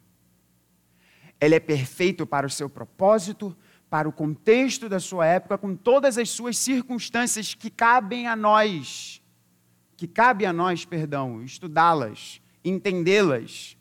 Ele 1.39 1.53
é 1.53 1.59
perfeito 1.59 2.25
para 2.25 2.47
o 2.47 2.49
seu 2.49 2.69
propósito, 2.69 3.55
para 3.89 4.09
o 4.09 4.11
contexto 4.11 4.89
da 4.89 4.99
sua 4.99 5.25
época, 5.25 5.57
com 5.57 5.75
todas 5.75 6.17
as 6.17 6.29
suas 6.29 6.57
circunstâncias 6.57 7.53
que 7.53 7.69
cabem 7.69 8.27
a 8.27 8.35
nós, 8.35 9.21
que 9.95 10.07
cabe 10.07 10.45
a 10.45 10.51
nós, 10.51 10.83
perdão, 10.83 11.43
estudá-las, 11.43 12.41
entendê-las 12.65 13.77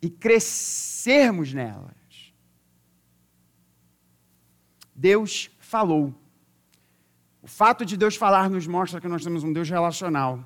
e 0.00 0.10
crescermos 0.10 1.52
nelas. 1.52 1.94
Deus 4.94 5.50
falou. 5.58 6.14
O 7.40 7.46
fato 7.46 7.84
de 7.84 7.96
Deus 7.96 8.14
falar 8.14 8.50
nos 8.50 8.66
mostra 8.66 9.00
que 9.00 9.08
nós 9.08 9.24
temos 9.24 9.42
um 9.42 9.52
Deus 9.52 9.70
relacional. 9.70 10.44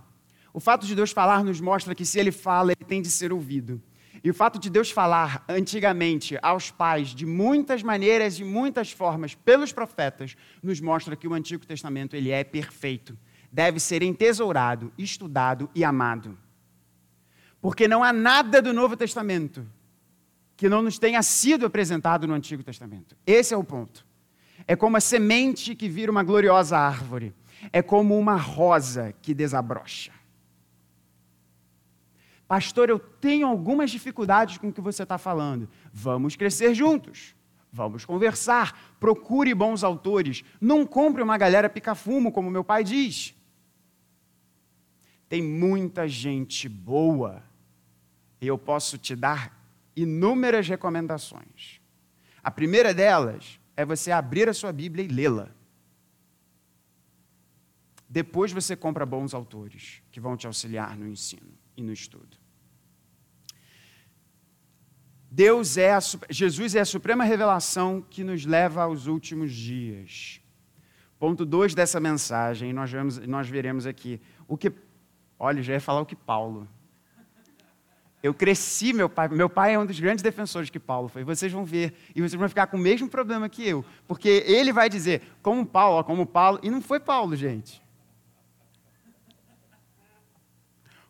O 0.53 0.61
fato 0.61 0.87
de 0.87 0.95
Deus 0.95 1.11
falar 1.11 1.43
nos 1.43 1.61
mostra 1.61 1.95
que 1.95 2.05
se 2.05 2.19
ele 2.19 2.31
fala, 2.31 2.73
ele 2.73 2.85
tem 2.87 3.01
de 3.01 3.11
ser 3.11 3.33
ouvido. 3.33 3.81
E 4.25 4.31
o 4.31 4.35
fato 4.35 4.59
de 4.59 4.71
Deus 4.71 4.91
falar 4.91 5.45
antigamente 5.49 6.39
aos 6.43 6.71
pais 6.71 7.09
de 7.09 7.27
muitas 7.27 7.83
maneiras 7.83 8.39
e 8.39 8.45
muitas 8.45 8.93
formas 8.93 9.35
pelos 9.35 9.73
profetas 9.73 10.37
nos 10.63 10.81
mostra 10.81 11.17
que 11.17 11.27
o 11.27 11.35
Antigo 11.35 11.67
Testamento 11.67 12.15
ele 12.15 12.31
é 12.31 12.45
perfeito, 12.45 13.19
deve 13.51 13.81
ser 13.81 14.03
entesourado, 14.03 14.93
estudado 14.97 15.69
e 15.75 15.83
amado. 15.83 16.39
Porque 17.61 17.89
não 17.89 18.05
há 18.05 18.13
nada 18.13 18.63
do 18.63 18.73
Novo 18.73 18.97
Testamento 18.97 19.67
que 20.57 20.69
não 20.69 20.83
nos 20.83 20.99
tenha 20.99 21.23
sido 21.25 21.67
apresentado 21.67 22.27
no 22.27 22.35
Antigo 22.35 22.63
Testamento. 22.63 23.17
Esse 23.27 23.53
é 23.53 23.57
o 23.57 23.65
ponto. 23.65 24.07
É 24.69 24.77
como 24.77 24.97
a 24.97 25.01
semente 25.01 25.75
que 25.75 25.89
vira 25.89 26.13
uma 26.13 26.23
gloriosa 26.23 26.79
árvore. 26.79 27.35
É 27.73 27.83
como 27.83 28.17
uma 28.17 28.37
rosa 28.37 29.13
que 29.21 29.35
desabrocha. 29.35 30.13
Pastor, 32.53 32.91
eu 32.91 32.99
tenho 32.99 33.47
algumas 33.47 33.91
dificuldades 33.91 34.59
com 34.59 34.69
o 34.69 34.73
que 34.75 34.81
você 34.83 35.05
está 35.05 35.17
falando. 35.17 35.67
Vamos 35.91 36.37
crescer 36.37 36.75
juntos. 36.75 37.35
Vamos 37.73 38.05
conversar. 38.05 38.95
Procure 39.01 39.55
bons 39.55 39.83
autores. 39.83 40.45
Não 40.61 40.85
compre 40.85 41.23
uma 41.23 41.39
galera 41.39 41.71
pica-fumo, 41.71 42.31
como 42.31 42.51
meu 42.51 42.63
pai 42.63 42.85
diz. 42.85 43.35
Tem 45.31 45.43
muita 45.43 46.07
gente 46.07 46.69
boa. 46.69 47.43
E 48.39 48.49
eu 48.49 48.59
posso 48.59 48.99
te 48.99 49.17
dar 49.17 49.59
inúmeras 49.97 50.69
recomendações. 50.69 51.81
A 52.45 52.51
primeira 52.51 52.93
delas 52.93 53.59
é 53.75 53.83
você 53.83 54.13
abrir 54.13 54.47
a 54.51 54.53
sua 54.53 54.73
Bíblia 54.73 55.07
e 55.07 55.09
lê-la. 55.09 55.49
Depois 58.07 58.53
você 58.53 58.77
compra 58.77 59.07
bons 59.07 59.33
autores 59.33 60.03
que 60.11 60.21
vão 60.21 60.37
te 60.37 60.47
auxiliar 60.47 60.99
no 60.99 61.09
ensino 61.09 61.51
e 61.75 61.83
no 61.83 61.95
estudo. 61.95 62.42
Deus 65.35 65.79
é 65.79 65.95
a, 65.95 65.99
Jesus 66.29 66.75
é 66.75 66.81
a 66.81 66.85
suprema 66.85 67.25
revelação 67.25 68.05
que 68.11 68.23
nos 68.23 68.45
leva 68.45 68.83
aos 68.83 69.07
últimos 69.07 69.51
dias. 69.51 70.43
Ponto 71.19 71.47
2 71.47 71.75
dessa 71.75 71.99
mensagem, 71.99 72.71
nós, 72.71 72.91
vemos, 72.91 73.17
nós 73.21 73.49
veremos 73.49 73.87
aqui. 73.87 74.21
O 74.47 74.59
que. 74.59 74.71
Olha, 75.39 75.63
já 75.63 75.73
ia 75.73 75.81
falar 75.81 76.03
o 76.03 76.05
que 76.05 76.15
Paulo. 76.15 76.69
Eu 78.23 78.35
cresci, 78.35 78.93
meu 78.93 79.09
pai. 79.09 79.29
Meu 79.29 79.49
pai 79.49 79.73
é 79.73 79.79
um 79.79 79.87
dos 79.87 79.99
grandes 79.99 80.23
defensores 80.23 80.69
que 80.69 80.79
Paulo 80.79 81.09
foi. 81.09 81.25
Vocês 81.25 81.51
vão 81.51 81.65
ver. 81.65 81.95
E 82.15 82.21
vocês 82.21 82.35
vão 82.35 82.47
ficar 82.47 82.67
com 82.67 82.77
o 82.77 82.81
mesmo 82.81 83.09
problema 83.09 83.49
que 83.49 83.67
eu. 83.67 83.83
Porque 84.07 84.45
ele 84.47 84.71
vai 84.71 84.91
dizer, 84.91 85.23
como 85.41 85.65
Paulo, 85.65 86.05
como 86.05 86.27
Paulo. 86.27 86.61
E 86.63 86.71
não 86.71 86.83
foi 86.83 87.01
Paulo, 87.01 87.35
gente. 87.35 87.83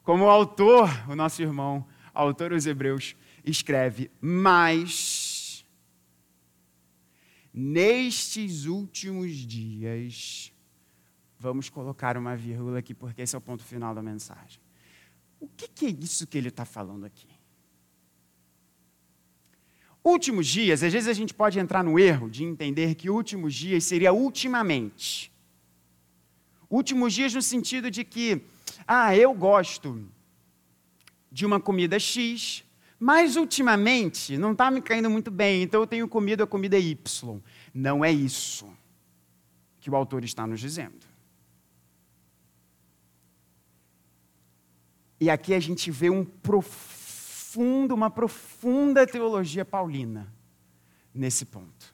Como 0.05 0.27
o 0.27 0.31
autor, 0.31 0.89
o 1.09 1.17
nosso 1.17 1.43
irmão, 1.43 1.85
autor 2.15 2.51
dos 2.51 2.67
Hebreus, 2.67 3.17
escreve, 3.45 4.11
mas 4.21 5.65
nestes 7.53 8.67
últimos 8.67 9.37
dias, 9.37 10.53
vamos 11.39 11.69
colocar 11.69 12.17
uma 12.17 12.37
vírgula 12.37 12.79
aqui, 12.79 12.95
porque 12.95 13.23
esse 13.23 13.35
é 13.35 13.39
o 13.39 13.43
ponto 13.43 13.63
final 13.63 13.95
da 13.95 14.03
mensagem. 14.03 14.61
O 15.39 15.49
que, 15.49 15.69
que 15.69 15.87
é 15.87 15.91
isso 15.91 16.27
que 16.27 16.39
ele 16.39 16.49
está 16.49 16.65
falando 16.65 17.05
aqui? 17.05 17.27
Últimos 20.05 20.47
dias, 20.47 20.83
às 20.83 20.93
vezes 20.93 21.09
a 21.09 21.13
gente 21.13 21.33
pode 21.33 21.59
entrar 21.59 21.85
no 21.85 21.99
erro 21.99 22.29
de 22.29 22.43
entender 22.43 22.95
que 22.95 23.09
últimos 23.11 23.55
dias 23.55 23.85
seria 23.85 24.13
ultimamente. 24.13 25.33
Últimos 26.69 27.13
dias 27.13 27.35
no 27.35 27.43
sentido 27.43 27.91
de 27.91 28.03
que, 28.03 28.43
ah, 28.87 29.17
eu 29.17 29.33
gosto 29.35 30.09
de 31.31 31.47
uma 31.47 31.61
comida 31.61 31.99
X, 31.99 32.65
mas 33.03 33.35
ultimamente 33.35 34.39
não 34.39 34.53
está 34.53 34.71
me 34.71 34.81
caindo 34.81 35.11
muito 35.11 35.29
bem, 35.29 35.65
então 35.65 35.81
eu 35.81 35.89
tenho 35.89 36.07
comido 36.07 36.45
a 36.45 36.47
comida 36.47 36.79
Y. 36.79 37.43
Não 37.75 38.05
é 38.05 38.13
isso 38.13 38.73
que 39.81 39.91
o 39.91 39.97
autor 39.97 40.23
está 40.23 40.47
nos 40.47 40.61
dizendo. 40.61 41.05
E 45.19 45.29
aqui 45.29 45.53
a 45.53 45.59
gente 45.59 45.91
vê 45.91 46.11
um 46.11 46.25
profundo, 46.25 47.93
uma 47.93 48.09
profunda 48.09 49.05
teologia 49.05 49.65
paulina 49.65 50.33
nesse 51.13 51.45
ponto. 51.45 51.93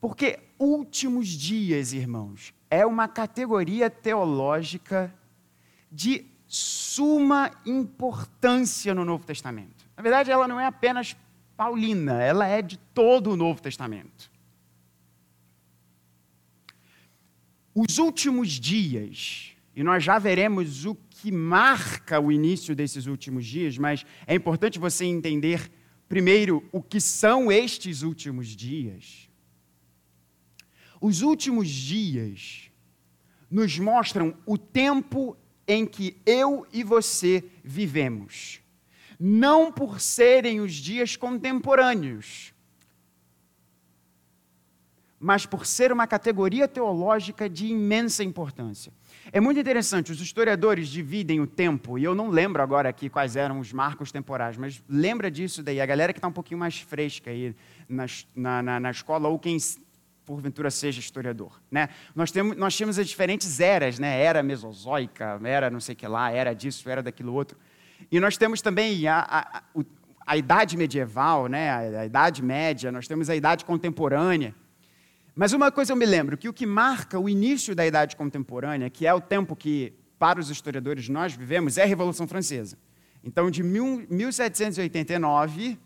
Porque 0.00 0.38
últimos 0.60 1.26
dias, 1.26 1.92
irmãos, 1.92 2.54
é 2.70 2.86
uma 2.86 3.08
categoria 3.08 3.90
teológica 3.90 5.12
de 5.90 6.24
suma 6.46 7.50
importância 7.66 8.94
no 8.94 9.04
Novo 9.04 9.26
Testamento. 9.26 9.89
Na 10.00 10.02
verdade, 10.02 10.30
ela 10.30 10.48
não 10.48 10.58
é 10.58 10.64
apenas 10.64 11.14
paulina, 11.54 12.22
ela 12.22 12.46
é 12.46 12.62
de 12.62 12.78
todo 12.78 13.32
o 13.32 13.36
Novo 13.36 13.60
Testamento. 13.60 14.32
Os 17.74 17.98
últimos 17.98 18.48
dias, 18.52 19.52
e 19.76 19.82
nós 19.82 20.02
já 20.02 20.18
veremos 20.18 20.86
o 20.86 20.94
que 20.94 21.30
marca 21.30 22.18
o 22.18 22.32
início 22.32 22.74
desses 22.74 23.04
últimos 23.04 23.44
dias, 23.44 23.76
mas 23.76 24.06
é 24.26 24.34
importante 24.34 24.78
você 24.78 25.04
entender 25.04 25.70
primeiro 26.08 26.66
o 26.72 26.80
que 26.80 26.98
são 26.98 27.52
estes 27.52 28.00
últimos 28.00 28.48
dias. 28.48 29.28
Os 30.98 31.20
últimos 31.20 31.68
dias 31.68 32.70
nos 33.50 33.78
mostram 33.78 34.34
o 34.46 34.56
tempo 34.56 35.36
em 35.68 35.84
que 35.84 36.16
eu 36.24 36.66
e 36.72 36.82
você 36.82 37.44
vivemos. 37.62 38.59
Não 39.22 39.70
por 39.70 40.00
serem 40.00 40.60
os 40.60 40.72
dias 40.72 41.14
contemporâneos, 41.14 42.54
mas 45.18 45.44
por 45.44 45.66
ser 45.66 45.92
uma 45.92 46.06
categoria 46.06 46.66
teológica 46.66 47.46
de 47.46 47.66
imensa 47.66 48.24
importância. 48.24 48.90
É 49.30 49.38
muito 49.38 49.60
interessante, 49.60 50.10
os 50.10 50.20
historiadores 50.22 50.88
dividem 50.88 51.38
o 51.38 51.46
tempo, 51.46 51.98
e 51.98 52.04
eu 52.04 52.14
não 52.14 52.30
lembro 52.30 52.62
agora 52.62 52.88
aqui 52.88 53.10
quais 53.10 53.36
eram 53.36 53.60
os 53.60 53.70
marcos 53.70 54.10
temporais, 54.10 54.56
mas 54.56 54.82
lembra 54.88 55.30
disso 55.30 55.62
daí, 55.62 55.78
a 55.78 55.84
galera 55.84 56.14
que 56.14 56.18
está 56.18 56.26
um 56.26 56.32
pouquinho 56.32 56.58
mais 56.58 56.80
fresca 56.80 57.30
aí 57.30 57.54
na, 57.86 58.06
na, 58.62 58.80
na 58.80 58.90
escola, 58.90 59.28
ou 59.28 59.38
quem 59.38 59.58
porventura 60.24 60.70
seja 60.70 61.00
historiador. 61.00 61.60
Né? 61.70 61.88
Nós, 62.14 62.30
temos, 62.30 62.56
nós 62.56 62.76
temos 62.76 62.98
as 62.98 63.06
diferentes 63.06 63.60
eras, 63.60 63.98
né? 63.98 64.22
era 64.22 64.42
mesozoica, 64.42 65.38
era 65.44 65.68
não 65.68 65.80
sei 65.80 65.94
o 65.94 65.96
que 65.96 66.06
lá, 66.06 66.30
era 66.30 66.54
disso, 66.54 66.88
era 66.88 67.02
daquilo 67.02 67.34
outro. 67.34 67.58
E 68.10 68.18
nós 68.20 68.36
temos 68.36 68.62
também 68.62 69.08
a, 69.08 69.26
a, 69.28 69.62
a, 70.26 70.36
Idade 70.36 70.76
Medieval, 70.76 71.46
né? 71.46 71.70
a, 71.70 71.78
a 72.00 72.06
Idade 72.06 72.42
Média, 72.42 72.92
nós 72.92 73.08
temos 73.08 73.30
a 73.30 73.36
Idade 73.36 73.64
Contemporânea. 73.64 74.54
Mas 75.34 75.52
uma 75.52 75.72
coisa 75.72 75.92
eu 75.92 75.96
me 75.96 76.06
lembro, 76.06 76.36
que 76.36 76.48
o 76.48 76.52
que 76.52 76.66
marca 76.66 77.18
o 77.18 77.28
início 77.28 77.74
da 77.74 77.84
Idade 77.86 78.14
Contemporânea, 78.16 78.90
que 78.90 79.06
é 79.06 79.14
o 79.14 79.20
tempo 79.20 79.56
que, 79.56 79.92
para 80.18 80.38
os 80.38 80.50
historiadores, 80.50 81.08
nós 81.08 81.34
vivemos, 81.34 81.78
é 81.78 81.82
a 81.82 81.86
Revolução 81.86 82.28
Francesa. 82.28 82.76
Então, 83.22 83.50
de 83.50 83.62
1789, 83.62 85.78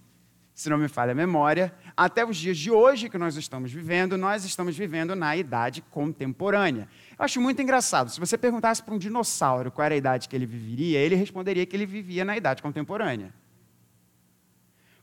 se 0.55 0.71
não 0.71 0.79
me 0.79 0.89
falha 0.89 1.13
a 1.13 1.15
memória, 1.15 1.75
até 1.97 2.25
os 2.25 2.37
dias 2.37 2.57
de 2.57 2.71
hoje 2.71 3.09
que 3.09 3.19
nós 3.19 3.37
estamos 3.37 3.73
vivendo, 3.73 4.17
nós 4.17 4.45
estamos 4.45 4.77
vivendo 4.77 5.17
na 5.17 5.37
Idade 5.37 5.83
Contemporânea. 5.91 6.89
Eu 7.19 7.25
acho 7.25 7.41
muito 7.41 7.61
engraçado, 7.61 8.11
se 8.11 8.21
você 8.21 8.39
perguntasse 8.39 8.83
para 8.83 8.95
um 8.95 8.99
dinossauro 8.99 9.71
qual 9.73 9.85
era 9.85 9.95
a 9.95 9.99
idade 9.99 10.29
que 10.29 10.37
ele 10.37 10.47
viveria, 10.47 10.99
ele 11.01 11.17
responderia 11.17 11.67
que 11.67 11.75
ele 11.75 11.87
vivia 11.87 12.25
na 12.25 12.37
Idade 12.37 12.63
Contemporânea. 12.63 13.35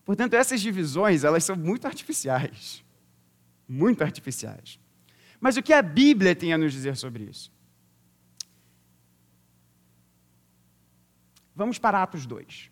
Portanto, 0.05 0.33
essas 0.33 0.61
divisões, 0.61 1.23
elas 1.23 1.43
são 1.43 1.55
muito 1.55 1.85
artificiais 1.85 2.83
muito 3.71 4.03
artificiais. 4.03 4.77
Mas 5.39 5.55
o 5.55 5.63
que 5.63 5.71
a 5.71 5.81
Bíblia 5.81 6.35
tem 6.35 6.53
a 6.53 6.57
nos 6.57 6.73
dizer 6.73 6.97
sobre 6.97 7.23
isso? 7.23 7.51
Vamos 11.55 11.79
para 11.79 12.03
Atos 12.03 12.25
2. 12.25 12.69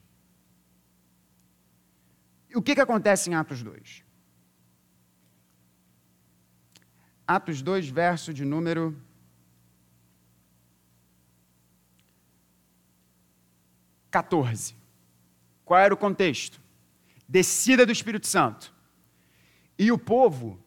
O 2.53 2.61
que, 2.61 2.75
que 2.75 2.81
acontece 2.81 3.29
em 3.29 3.35
Atos 3.35 3.61
2? 3.61 4.03
Atos 7.27 7.61
2, 7.61 7.89
verso 7.89 8.33
de 8.33 8.43
número. 8.43 8.99
Quatorze. 14.11 14.75
Qual 15.63 15.79
era 15.79 15.93
o 15.93 15.97
contexto? 15.97 16.59
Descida 17.27 17.85
do 17.85 17.91
Espírito 17.91 18.25
Santo. 18.25 18.73
E 19.77 19.91
o 19.91 19.97
povo 19.97 20.59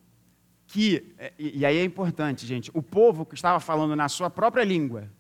que, 0.68 1.12
é, 1.18 1.33
e 1.37 1.66
aí 1.66 1.76
é 1.76 1.85
importante, 1.85 2.47
gente, 2.47 2.70
o 2.72 2.83
povo 2.83 3.26
que 3.26 3.35
estava 3.35 3.61
falando 3.61 3.95
na 3.95 4.09
sua 4.09 4.30
própria 4.30 4.64
língua 4.64 5.11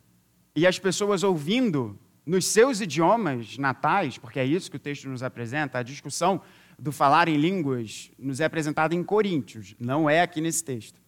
e 0.54 0.66
as 0.66 0.78
pessoas 0.78 1.22
ouvindo 1.22 1.98
nos 2.24 2.46
seus 2.46 2.80
idiomas 2.80 3.58
natais, 3.58 4.18
porque 4.18 4.38
é 4.38 4.44
isso 4.44 4.70
que 4.70 4.76
o 4.76 4.80
texto 4.80 5.08
nos 5.08 5.22
apresenta, 5.22 5.78
a 5.78 5.82
discussão 5.82 6.40
do 6.78 6.92
falar 6.92 7.28
em 7.28 7.36
línguas 7.36 8.10
nos 8.18 8.40
é 8.40 8.44
apresentada 8.44 8.94
em 8.94 9.02
Coríntios, 9.02 9.74
não 9.78 10.08
é 10.08 10.20
aqui 10.20 10.40
nesse 10.40 10.64
texto. 10.64 11.00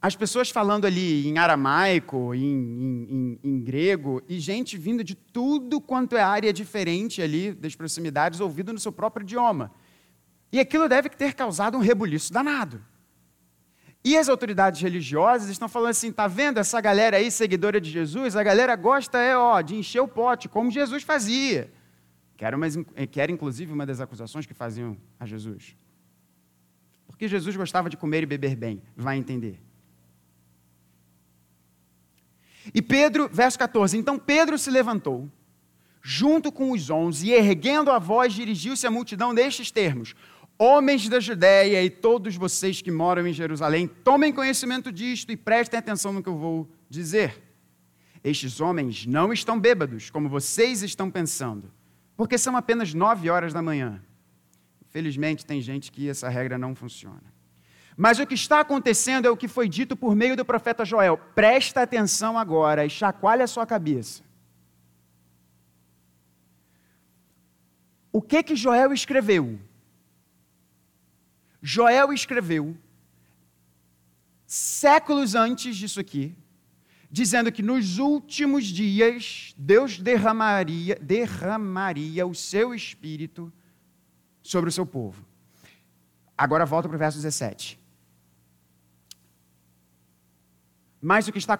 As 0.00 0.14
pessoas 0.14 0.50
falando 0.50 0.84
ali 0.84 1.26
em 1.26 1.38
aramaico, 1.38 2.34
em, 2.34 2.42
em, 2.42 3.06
em, 3.10 3.40
em, 3.42 3.60
grego, 3.60 4.22
e 4.28 4.38
gente 4.38 4.76
vindo 4.76 5.02
de 5.02 5.14
tudo 5.14 5.80
quanto 5.80 6.14
é 6.14 6.22
área 6.22 6.52
diferente 6.52 7.22
ali 7.22 7.54
das 7.54 7.74
proximidades, 7.74 8.38
ouvindo 8.38 8.70
no 8.70 8.78
seu 8.78 8.92
próprio 8.92 9.24
idioma. 9.24 9.72
E 10.52 10.60
aquilo 10.60 10.90
deve 10.90 11.08
ter 11.08 11.32
causado 11.32 11.78
um 11.78 11.80
rebuliço 11.80 12.30
danado. 12.30 12.84
E 14.04 14.18
as 14.18 14.28
autoridades 14.28 14.82
religiosas 14.82 15.48
estão 15.48 15.66
falando 15.66 15.90
assim: 15.90 16.12
tá 16.12 16.26
vendo 16.28 16.58
essa 16.58 16.78
galera 16.80 17.16
aí, 17.16 17.30
seguidora 17.30 17.80
de 17.80 17.90
Jesus? 17.90 18.36
A 18.36 18.42
galera 18.42 18.76
gosta 18.76 19.18
é, 19.18 19.34
ó, 19.34 19.62
de 19.62 19.76
encher 19.76 20.00
o 20.00 20.06
pote, 20.06 20.46
como 20.46 20.70
Jesus 20.70 21.02
fazia. 21.02 21.72
Que 22.36 22.44
era, 22.44 22.54
uma, 22.54 22.68
que 23.10 23.20
era 23.20 23.32
inclusive 23.32 23.72
uma 23.72 23.86
das 23.86 24.00
acusações 24.00 24.44
que 24.44 24.52
faziam 24.52 24.96
a 25.18 25.24
Jesus. 25.24 25.74
Porque 27.06 27.26
Jesus 27.26 27.56
gostava 27.56 27.88
de 27.88 27.96
comer 27.96 28.24
e 28.24 28.26
beber 28.26 28.56
bem, 28.56 28.82
vai 28.94 29.16
entender. 29.16 29.58
E 32.74 32.82
Pedro, 32.82 33.28
verso 33.32 33.58
14: 33.58 33.96
Então 33.96 34.18
Pedro 34.18 34.58
se 34.58 34.70
levantou, 34.70 35.30
junto 36.02 36.52
com 36.52 36.72
os 36.72 36.90
onze, 36.90 37.28
e 37.28 37.32
erguendo 37.32 37.90
a 37.90 37.98
voz, 37.98 38.34
dirigiu-se 38.34 38.86
à 38.86 38.90
multidão 38.90 39.34
destes 39.34 39.70
termos: 39.70 40.14
Homens 40.58 41.08
da 41.08 41.18
Judéia 41.18 41.82
e 41.82 41.90
todos 41.90 42.36
vocês 42.36 42.80
que 42.80 42.90
moram 42.90 43.26
em 43.26 43.32
Jerusalém, 43.32 43.88
tomem 43.88 44.32
conhecimento 44.32 44.92
disto 44.92 45.32
e 45.32 45.36
prestem 45.36 45.78
atenção 45.78 46.12
no 46.12 46.22
que 46.22 46.28
eu 46.28 46.36
vou 46.36 46.68
dizer. 46.88 47.42
Estes 48.22 48.60
homens 48.60 49.04
não 49.04 49.32
estão 49.32 49.58
bêbados, 49.58 50.10
como 50.10 50.28
vocês 50.28 50.82
estão 50.82 51.10
pensando, 51.10 51.70
porque 52.16 52.38
são 52.38 52.56
apenas 52.56 52.94
nove 52.94 53.28
horas 53.28 53.52
da 53.52 53.60
manhã. 53.60 54.00
Felizmente, 54.90 55.44
tem 55.44 55.60
gente 55.60 55.90
que 55.90 56.08
essa 56.08 56.28
regra 56.28 56.56
não 56.56 56.74
funciona. 56.74 57.34
Mas 57.96 58.18
o 58.18 58.26
que 58.26 58.34
está 58.34 58.60
acontecendo 58.60 59.26
é 59.26 59.30
o 59.30 59.36
que 59.36 59.48
foi 59.48 59.68
dito 59.68 59.96
por 59.96 60.14
meio 60.14 60.36
do 60.36 60.44
profeta 60.44 60.84
Joel. 60.84 61.18
Presta 61.34 61.82
atenção 61.82 62.38
agora 62.38 62.86
e 62.86 62.90
chacoalhe 62.90 63.42
a 63.42 63.46
sua 63.46 63.66
cabeça. 63.66 64.22
O 68.12 68.22
que 68.22 68.42
que 68.42 68.54
Joel 68.54 68.92
escreveu? 68.92 69.58
Joel 71.66 72.12
escreveu 72.12 72.76
séculos 74.46 75.34
antes 75.34 75.74
disso 75.74 75.98
aqui, 75.98 76.36
dizendo 77.10 77.50
que 77.50 77.62
nos 77.62 77.96
últimos 77.98 78.66
dias 78.66 79.54
Deus 79.56 79.98
derramaria, 79.98 80.98
derramaria 81.00 82.26
o 82.26 82.34
seu 82.34 82.74
espírito 82.74 83.50
sobre 84.42 84.68
o 84.68 84.72
seu 84.72 84.84
povo. 84.84 85.24
Agora 86.36 86.66
volta 86.66 86.86
para 86.86 86.96
o 86.96 86.98
verso 86.98 87.16
17. 87.16 87.80
Mas 91.00 91.26
o 91.26 91.32
que, 91.32 91.38
está 91.38 91.58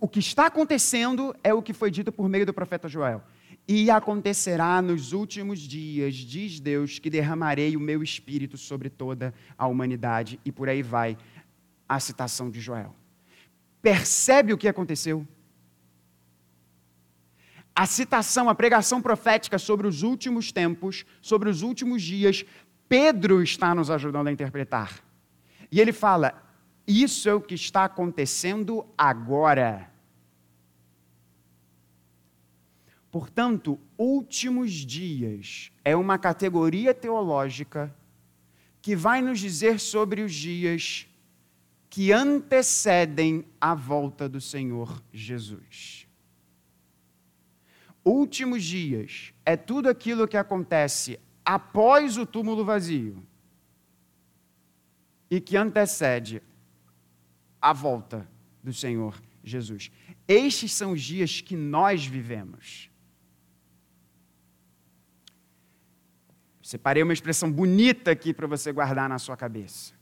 o 0.00 0.08
que 0.08 0.20
está 0.20 0.46
acontecendo 0.46 1.36
é 1.44 1.52
o 1.52 1.62
que 1.62 1.74
foi 1.74 1.90
dito 1.90 2.10
por 2.10 2.30
meio 2.30 2.46
do 2.46 2.54
profeta 2.54 2.88
Joel. 2.88 3.22
E 3.70 3.90
acontecerá 3.90 4.80
nos 4.80 5.12
últimos 5.12 5.60
dias, 5.60 6.14
diz 6.14 6.58
Deus, 6.58 6.98
que 6.98 7.10
derramarei 7.10 7.76
o 7.76 7.80
meu 7.80 8.02
espírito 8.02 8.56
sobre 8.56 8.88
toda 8.88 9.34
a 9.58 9.66
humanidade. 9.66 10.40
E 10.42 10.50
por 10.50 10.70
aí 10.70 10.82
vai 10.82 11.18
a 11.86 12.00
citação 12.00 12.50
de 12.50 12.60
Joel. 12.60 12.96
Percebe 13.82 14.54
o 14.54 14.58
que 14.58 14.68
aconteceu? 14.68 15.28
A 17.74 17.84
citação, 17.84 18.48
a 18.48 18.54
pregação 18.54 19.02
profética 19.02 19.58
sobre 19.58 19.86
os 19.86 20.02
últimos 20.02 20.50
tempos, 20.50 21.04
sobre 21.20 21.50
os 21.50 21.60
últimos 21.60 22.02
dias, 22.02 22.46
Pedro 22.88 23.42
está 23.42 23.74
nos 23.74 23.90
ajudando 23.90 24.28
a 24.28 24.32
interpretar. 24.32 24.98
E 25.70 25.78
ele 25.78 25.92
fala: 25.92 26.42
Isso 26.86 27.28
é 27.28 27.34
o 27.34 27.40
que 27.40 27.54
está 27.54 27.84
acontecendo 27.84 28.86
agora. 28.96 29.90
Portanto, 33.18 33.80
últimos 33.98 34.70
dias 34.70 35.72
é 35.84 35.96
uma 35.96 36.16
categoria 36.16 36.94
teológica 36.94 37.92
que 38.80 38.94
vai 38.94 39.20
nos 39.20 39.40
dizer 39.40 39.80
sobre 39.80 40.22
os 40.22 40.32
dias 40.32 41.08
que 41.90 42.12
antecedem 42.12 43.44
a 43.60 43.74
volta 43.74 44.28
do 44.28 44.40
Senhor 44.40 45.02
Jesus. 45.12 46.06
Últimos 48.04 48.62
dias 48.62 49.34
é 49.44 49.56
tudo 49.56 49.88
aquilo 49.88 50.28
que 50.28 50.36
acontece 50.36 51.18
após 51.44 52.16
o 52.16 52.24
túmulo 52.24 52.64
vazio 52.64 53.20
e 55.28 55.40
que 55.40 55.56
antecede 55.56 56.40
a 57.60 57.72
volta 57.72 58.30
do 58.62 58.72
Senhor 58.72 59.20
Jesus. 59.42 59.90
Estes 60.28 60.72
são 60.72 60.92
os 60.92 61.02
dias 61.02 61.40
que 61.40 61.56
nós 61.56 62.06
vivemos. 62.06 62.87
Separei 66.68 67.02
uma 67.02 67.14
expressão 67.14 67.50
bonita 67.50 68.10
aqui 68.10 68.34
para 68.34 68.46
você 68.46 68.70
guardar 68.70 69.08
na 69.08 69.18
sua 69.18 69.34
cabeça. 69.38 69.94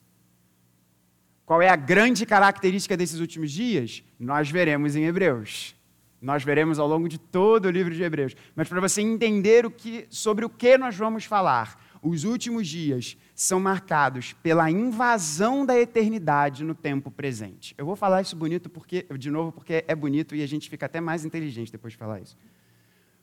Qual 1.45 1.63
é 1.63 1.69
a 1.69 1.77
grande 1.77 2.27
característica 2.27 2.97
desses 2.97 3.21
últimos 3.21 3.53
dias? 3.53 4.03
Nós 4.19 4.51
veremos 4.51 4.97
em 4.97 5.05
Hebreus. 5.05 5.77
Nós 6.21 6.43
veremos 6.43 6.81
ao 6.81 6.89
longo 6.89 7.09
de 7.09 7.19
todo 7.19 7.67
o 7.67 7.71
livro 7.71 7.95
de 7.95 8.03
Hebreus. 8.03 8.35
Mas 8.57 8.69
para 8.69 8.81
você 8.81 9.01
entender 9.01 9.65
o 9.65 9.71
que, 9.71 10.09
sobre 10.11 10.45
o 10.45 10.51
que 10.51 10.77
nós 10.77 10.97
vamos 10.97 11.25
falar, 11.25 11.81
os 12.03 12.25
últimos 12.25 12.67
dias 12.67 13.17
são 13.33 13.61
marcados 13.61 14.33
pela 14.33 14.69
invasão 14.69 15.65
da 15.65 15.79
eternidade 15.79 16.65
no 16.65 16.75
tempo 16.75 17.13
presente. 17.13 17.77
Eu 17.79 17.87
vou 17.87 17.95
falar 17.95 18.23
isso 18.23 18.35
bonito 18.35 18.69
porque, 18.69 19.07
de 19.17 19.31
novo, 19.31 19.53
porque 19.53 19.85
é 19.87 19.95
bonito 19.95 20.35
e 20.35 20.43
a 20.43 20.49
gente 20.49 20.69
fica 20.69 20.87
até 20.87 21.01
mais 21.01 21.25
inteligente 21.25 21.71
depois 21.71 21.93
de 21.93 21.97
falar 21.97 22.19
isso. 22.19 22.37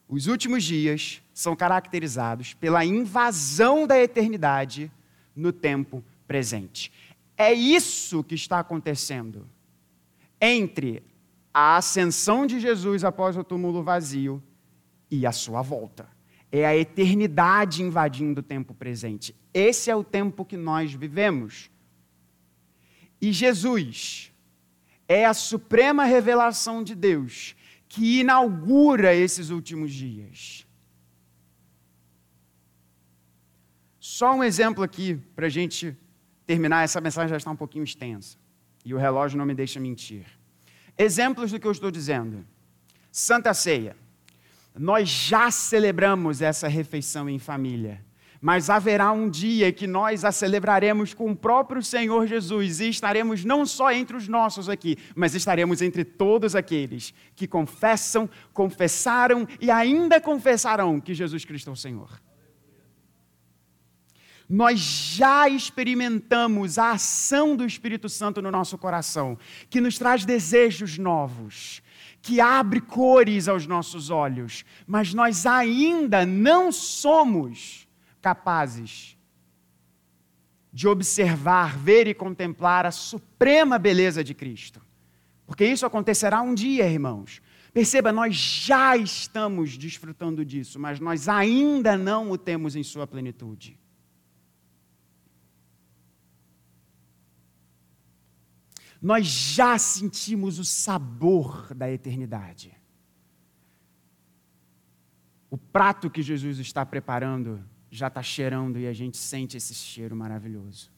Os 0.08 0.28
últimos 0.28 0.64
dias 0.64 1.22
são 1.34 1.56
caracterizados 1.56 2.54
pela 2.54 2.86
invasão 2.86 3.88
da 3.88 4.00
eternidade 4.00 4.92
no 5.36 5.52
tempo 5.52 6.04
presente. 6.28 6.92
É 7.38 7.52
isso 7.52 8.24
que 8.24 8.36
está 8.36 8.60
acontecendo 8.60 9.48
entre 10.40 11.04
a 11.54 11.78
ascensão 11.78 12.46
de 12.46 12.60
Jesus 12.60 13.04
após 13.04 13.38
o 13.38 13.44
túmulo 13.44 13.84
vazio 13.84 14.42
e 15.10 15.26
a 15.26 15.32
sua 15.32 15.62
volta. 15.62 16.08
É 16.52 16.66
a 16.66 16.76
eternidade 16.76 17.82
invadindo 17.82 18.42
o 18.42 18.44
tempo 18.44 18.74
presente. 18.74 19.36
Esse 19.54 19.90
é 19.90 19.96
o 19.96 20.04
tempo 20.04 20.46
que 20.46 20.58
nós 20.58 20.94
vivemos. 20.94 21.72
E 23.20 23.32
Jesus 23.32 24.32
é 25.08 25.26
a 25.26 25.34
suprema 25.34 26.04
revelação 26.04 26.84
de 26.84 26.94
Deus 26.94 27.56
que 27.94 28.22
inaugura 28.22 29.14
esses 29.14 29.52
últimos 29.52 29.94
dias. 29.94 30.66
Só 34.00 34.34
um 34.34 34.44
exemplo 34.44 34.84
aqui 34.84 35.16
para 35.36 35.46
a 35.46 35.50
gente 35.50 35.96
terminar, 36.44 36.84
essa 36.84 37.00
mensagem 37.00 37.30
já 37.30 37.38
está 37.38 37.52
um 37.52 37.56
pouquinho 37.56 37.84
extensa. 37.84 38.36
E 38.84 38.96
o 38.96 38.98
relógio 38.98 39.38
não 39.38 39.46
me 39.46 39.54
deixa 39.54 39.80
mentir. 39.80 40.26
Exemplos 40.98 41.52
do 41.52 41.60
que 41.60 41.68
eu 41.68 41.72
estou 41.72 41.92
dizendo. 41.92 42.44
Santa 43.12 43.54
Ceia. 43.54 43.96
Nós 44.76 45.08
já 45.08 45.52
celebramos 45.52 46.42
essa 46.42 46.68
refeição 46.68 47.30
em 47.30 47.38
família. 47.38 48.04
Mas 48.46 48.70
haverá 48.70 49.10
um 49.14 49.30
dia 49.30 49.72
que 49.72 49.88
nós 49.88 50.26
a 50.26 50.32
celebraremos 50.34 51.14
com 51.14 51.32
o 51.32 51.36
próprio 51.36 51.82
Senhor 51.82 52.28
Jesus 52.28 52.82
e 52.82 52.90
estaremos 52.90 53.46
não 53.46 53.66
só 53.66 53.90
entre 53.90 54.18
os 54.18 54.28
nossos 54.28 54.68
aqui, 54.68 54.98
mas 55.16 55.34
estaremos 55.34 55.82
entre 55.82 56.04
todos 56.04 56.54
aqueles 56.54 57.14
que 57.38 57.48
confessam, 57.48 58.30
confessaram 58.54 59.48
e 59.62 59.72
ainda 59.72 60.20
confessarão 60.20 61.00
que 61.00 61.14
Jesus 61.14 61.46
Cristo 61.46 61.70
é 61.70 61.74
o 61.74 61.78
Senhor. 61.78 62.22
Nós 64.50 64.78
já 64.78 65.48
experimentamos 65.48 66.78
a 66.78 66.92
ação 66.92 67.56
do 67.56 67.66
Espírito 67.66 68.10
Santo 68.10 68.42
no 68.42 68.52
nosso 68.52 68.78
coração, 68.78 69.38
que 69.70 69.80
nos 69.80 69.98
traz 69.98 70.26
desejos 70.26 70.98
novos, 70.98 71.82
que 72.22 72.42
abre 72.42 72.82
cores 72.82 73.48
aos 73.48 73.66
nossos 73.66 74.10
olhos, 74.10 74.66
mas 74.86 75.14
nós 75.14 75.46
ainda 75.46 76.26
não 76.26 76.74
somos 76.74 77.83
capazes 78.24 79.16
de 80.72 80.88
observar, 80.88 81.78
ver 81.78 82.08
e 82.08 82.16
contemplar 82.16 82.88
a 82.88 82.92
suprema 82.92 83.78
beleza 83.78 84.24
de 84.24 84.34
Cristo. 84.34 84.82
Porque 85.46 85.64
isso 85.64 85.86
acontecerá 85.86 86.42
um 86.42 86.56
dia, 86.56 86.90
irmãos. 86.90 87.40
Perceba, 87.72 88.12
nós 88.12 88.36
já 88.36 88.98
estamos 88.98 89.78
desfrutando 89.78 90.44
disso, 90.44 90.80
mas 90.80 91.00
nós 91.00 91.30
ainda 91.30 91.96
não 91.96 92.32
o 92.32 92.38
temos 92.38 92.76
em 92.76 92.82
sua 92.82 93.06
plenitude. 93.06 93.78
nós 99.04 99.28
já 99.28 99.78
sentimos 99.78 100.60
o 100.60 100.64
sabor 100.64 101.74
da 101.76 101.92
eternidade. 101.92 102.74
O 105.50 105.58
prato 105.58 106.10
que 106.10 106.22
Jesus 106.22 106.58
está 106.58 106.86
preparando 106.86 107.62
já 107.94 108.08
está 108.08 108.24
cheirando 108.24 108.80
e 108.80 108.88
a 108.88 108.94
gente 108.94 109.18
sente 109.18 109.56
esse 109.56 109.76
cheiro 109.76 110.16
maravilhoso. 110.16 110.92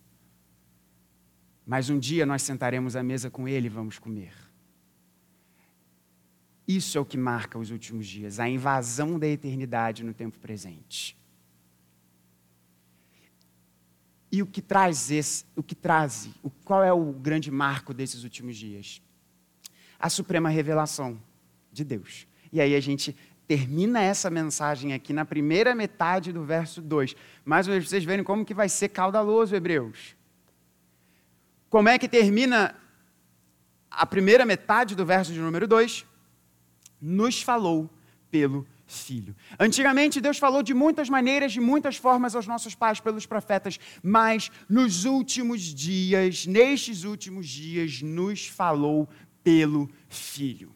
Mas 1.65 1.89
um 1.89 1.99
dia 1.99 2.25
nós 2.25 2.41
sentaremos 2.41 2.95
à 2.95 3.03
mesa 3.03 3.29
com 3.29 3.49
Ele 3.49 3.65
e 3.65 3.69
vamos 3.69 3.99
comer. 3.99 4.33
Isso 6.65 6.97
é 6.97 7.01
o 7.01 7.05
que 7.05 7.17
marca 7.17 7.59
os 7.59 7.69
últimos 7.69 8.07
dias, 8.07 8.39
a 8.39 8.47
invasão 8.47 9.19
da 9.19 9.27
eternidade 9.27 10.05
no 10.05 10.13
tempo 10.13 10.39
presente. 10.39 11.17
E 14.31 14.41
o 14.41 14.47
que 14.47 14.61
traz 14.61 15.11
esse, 15.11 15.45
o 15.53 15.61
que 15.61 15.75
traz, 15.75 16.29
qual 16.63 16.81
é 16.81 16.93
o 16.93 17.11
grande 17.11 17.51
marco 17.51 17.93
desses 17.93 18.23
últimos 18.23 18.55
dias? 18.55 19.01
A 19.99 20.09
suprema 20.09 20.47
revelação 20.47 21.21
de 21.73 21.83
Deus. 21.83 22.25
E 22.53 22.61
aí 22.61 22.73
a 22.73 22.79
gente 22.79 23.13
termina 23.47 24.01
essa 24.01 24.29
mensagem 24.29 24.93
aqui 24.93 25.13
na 25.13 25.25
primeira 25.25 25.75
metade 25.75 26.31
do 26.31 26.43
verso 26.43 26.81
2. 26.81 27.15
Mais 27.43 27.67
uma 27.67 27.73
vez, 27.73 27.89
vocês 27.89 28.03
verem 28.03 28.23
como 28.23 28.45
que 28.45 28.53
vai 28.53 28.69
ser 28.69 28.89
caudaloso, 28.89 29.55
Hebreus. 29.55 30.15
Como 31.69 31.89
é 31.89 31.97
que 31.99 32.07
termina 32.07 32.75
a 33.89 34.05
primeira 34.05 34.45
metade 34.45 34.95
do 34.95 35.05
verso 35.05 35.31
de 35.31 35.39
número 35.39 35.67
2? 35.67 36.05
Nos 37.01 37.41
falou 37.41 37.89
pelo 38.31 38.65
filho. 38.87 39.35
Antigamente, 39.59 40.21
Deus 40.21 40.37
falou 40.37 40.61
de 40.61 40.73
muitas 40.73 41.09
maneiras, 41.09 41.51
de 41.51 41.59
muitas 41.59 41.97
formas 41.97 42.35
aos 42.35 42.47
nossos 42.47 42.75
pais 42.75 42.99
pelos 42.99 43.25
profetas, 43.25 43.79
mas 44.03 44.51
nos 44.69 45.05
últimos 45.05 45.61
dias, 45.61 46.45
nestes 46.45 47.03
últimos 47.03 47.47
dias, 47.47 48.01
nos 48.01 48.47
falou 48.47 49.09
pelo 49.43 49.89
filho. 50.09 50.74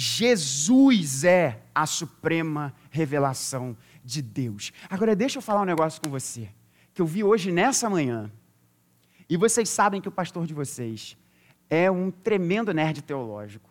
Jesus 0.00 1.24
é 1.24 1.60
a 1.74 1.84
suprema 1.84 2.72
revelação 2.88 3.76
de 4.04 4.22
Deus. 4.22 4.72
Agora, 4.88 5.16
deixa 5.16 5.38
eu 5.38 5.42
falar 5.42 5.62
um 5.62 5.64
negócio 5.64 6.00
com 6.00 6.08
você, 6.08 6.48
que 6.94 7.02
eu 7.02 7.06
vi 7.06 7.24
hoje 7.24 7.50
nessa 7.50 7.90
manhã. 7.90 8.30
E 9.28 9.36
vocês 9.36 9.68
sabem 9.68 10.00
que 10.00 10.06
o 10.06 10.12
pastor 10.12 10.46
de 10.46 10.54
vocês 10.54 11.16
é 11.68 11.90
um 11.90 12.12
tremendo 12.12 12.72
nerd 12.72 13.02
teológico. 13.02 13.68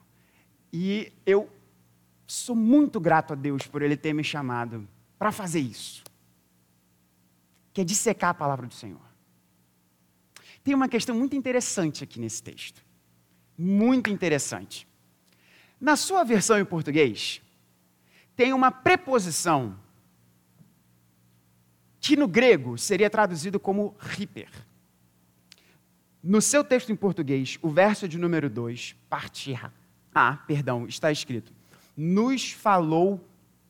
E 0.74 1.14
eu 1.26 1.50
sou 2.28 2.58
muito 2.58 3.00
grato 3.00 3.32
a 3.32 3.36
Deus 3.38 3.66
por 3.66 3.82
Ele 3.82 3.96
ter 3.96 4.12
me 4.12 4.22
chamado 4.22 4.86
para 5.18 5.32
fazer 5.32 5.62
isso, 5.62 6.04
que 7.72 7.80
é 7.80 7.86
dissecar 7.86 8.32
a 8.32 8.34
palavra 8.34 8.68
do 8.68 8.74
Senhor. 8.74 9.00
Tem 10.62 10.76
uma 10.76 10.90
questão 10.90 11.16
muito 11.16 11.38
interessante 11.38 12.04
aqui 12.04 12.20
nesse 12.20 12.44
texto, 12.44 12.84
muito 13.58 14.10
interessante. 14.10 14.86
Na 15.80 15.96
sua 15.96 16.24
versão 16.24 16.60
em 16.60 16.66
português, 16.66 17.42
tem 18.36 18.54
uma 18.54 18.72
preposição 18.72 19.78
que 22.00 22.16
no 22.16 22.28
grego 22.28 22.78
seria 22.78 23.10
traduzido 23.10 23.60
como 23.60 23.96
hiper. 24.18 24.50
No 26.24 26.42
seu 26.42 26.64
texto 26.64 26.92
em 26.92 26.96
português, 26.96 27.58
o 27.62 27.70
verso 27.70 28.08
de 28.08 28.18
número 28.18 28.50
2, 28.50 28.96
parte 29.10 29.54
A, 29.56 29.72
ah, 30.14 30.36
perdão, 30.48 30.88
está 30.88 31.12
escrito: 31.12 31.54
Nos 31.96 32.52
falou 32.52 33.24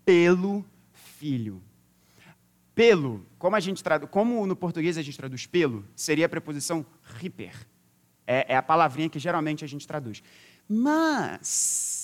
pelo 0.06 0.66
Filho. 0.94 1.62
Pelo, 2.74 3.26
como, 3.40 3.56
a 3.56 3.60
gente 3.60 3.84
tradu... 3.84 4.08
como 4.08 4.46
no 4.46 4.56
português 4.56 4.98
a 4.98 5.02
gente 5.02 5.18
traduz 5.18 5.46
pelo, 5.48 5.84
seria 5.96 6.28
a 6.28 6.30
preposição 6.30 6.86
hiper. 7.22 7.54
É, 8.26 8.54
é 8.54 8.56
a 8.56 8.62
palavrinha 8.62 9.10
que 9.10 9.18
geralmente 9.18 9.66
a 9.66 9.68
gente 9.68 9.88
traduz. 9.88 10.22
Mas, 10.70 11.97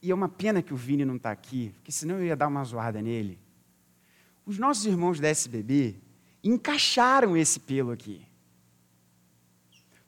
e 0.00 0.10
é 0.10 0.14
uma 0.14 0.28
pena 0.28 0.62
que 0.62 0.72
o 0.72 0.76
Vini 0.76 1.04
não 1.04 1.16
está 1.16 1.30
aqui, 1.30 1.72
porque 1.74 1.90
senão 1.90 2.18
eu 2.18 2.26
ia 2.26 2.36
dar 2.36 2.46
uma 2.46 2.62
zoada 2.64 3.02
nele. 3.02 3.38
Os 4.46 4.58
nossos 4.58 4.86
irmãos 4.86 5.20
da 5.20 5.28
SBB 5.28 5.96
encaixaram 6.42 7.36
esse 7.36 7.60
pelo 7.60 7.90
aqui. 7.90 8.26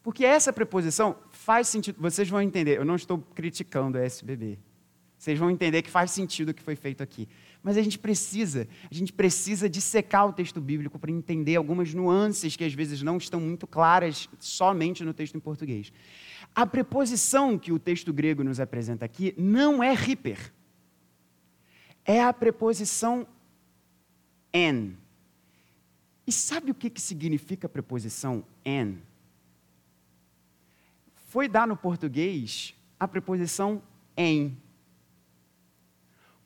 Porque 0.02 0.24
essa 0.24 0.52
preposição 0.52 1.16
faz 1.30 1.68
sentido. 1.68 2.00
Vocês 2.00 2.28
vão 2.28 2.40
entender, 2.40 2.78
eu 2.78 2.84
não 2.84 2.96
estou 2.96 3.18
criticando 3.18 3.98
a 3.98 4.02
SBB. 4.02 4.58
Vocês 5.18 5.38
vão 5.38 5.50
entender 5.50 5.82
que 5.82 5.90
faz 5.90 6.10
sentido 6.10 6.48
o 6.50 6.54
que 6.54 6.62
foi 6.62 6.74
feito 6.74 7.02
aqui. 7.02 7.28
Mas 7.62 7.76
a 7.76 7.82
gente 7.82 7.98
precisa, 7.98 8.66
a 8.90 8.94
gente 8.94 9.12
precisa 9.12 9.68
dissecar 9.68 10.26
o 10.26 10.32
texto 10.32 10.60
bíblico 10.60 10.98
para 10.98 11.10
entender 11.10 11.56
algumas 11.56 11.92
nuances 11.92 12.56
que 12.56 12.64
às 12.64 12.72
vezes 12.72 13.02
não 13.02 13.18
estão 13.18 13.38
muito 13.38 13.66
claras 13.66 14.28
somente 14.38 15.04
no 15.04 15.12
texto 15.12 15.36
em 15.36 15.40
português. 15.40 15.92
A 16.54 16.66
preposição 16.66 17.58
que 17.58 17.70
o 17.70 17.78
texto 17.78 18.12
grego 18.12 18.42
nos 18.42 18.58
apresenta 18.58 19.04
aqui 19.04 19.34
não 19.36 19.82
é 19.82 19.92
hiper. 19.92 20.52
É 22.04 22.22
a 22.22 22.32
preposição 22.32 23.26
en. 24.52 24.96
E 26.26 26.32
sabe 26.32 26.70
o 26.70 26.74
que, 26.74 26.88
que 26.88 27.00
significa 27.00 27.66
a 27.66 27.70
preposição 27.70 28.42
en? 28.64 28.98
Foi 31.28 31.46
dar 31.46 31.68
no 31.68 31.76
português 31.76 32.74
a 32.98 33.06
preposição 33.06 33.82
em. 34.16 34.56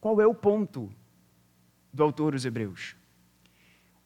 Qual 0.01 0.21
é 0.21 0.27
o 0.27 0.35
ponto 0.35 0.93
do 1.95 2.03
autor 2.03 2.33
dos 2.33 2.45
Hebreus? 2.45 2.97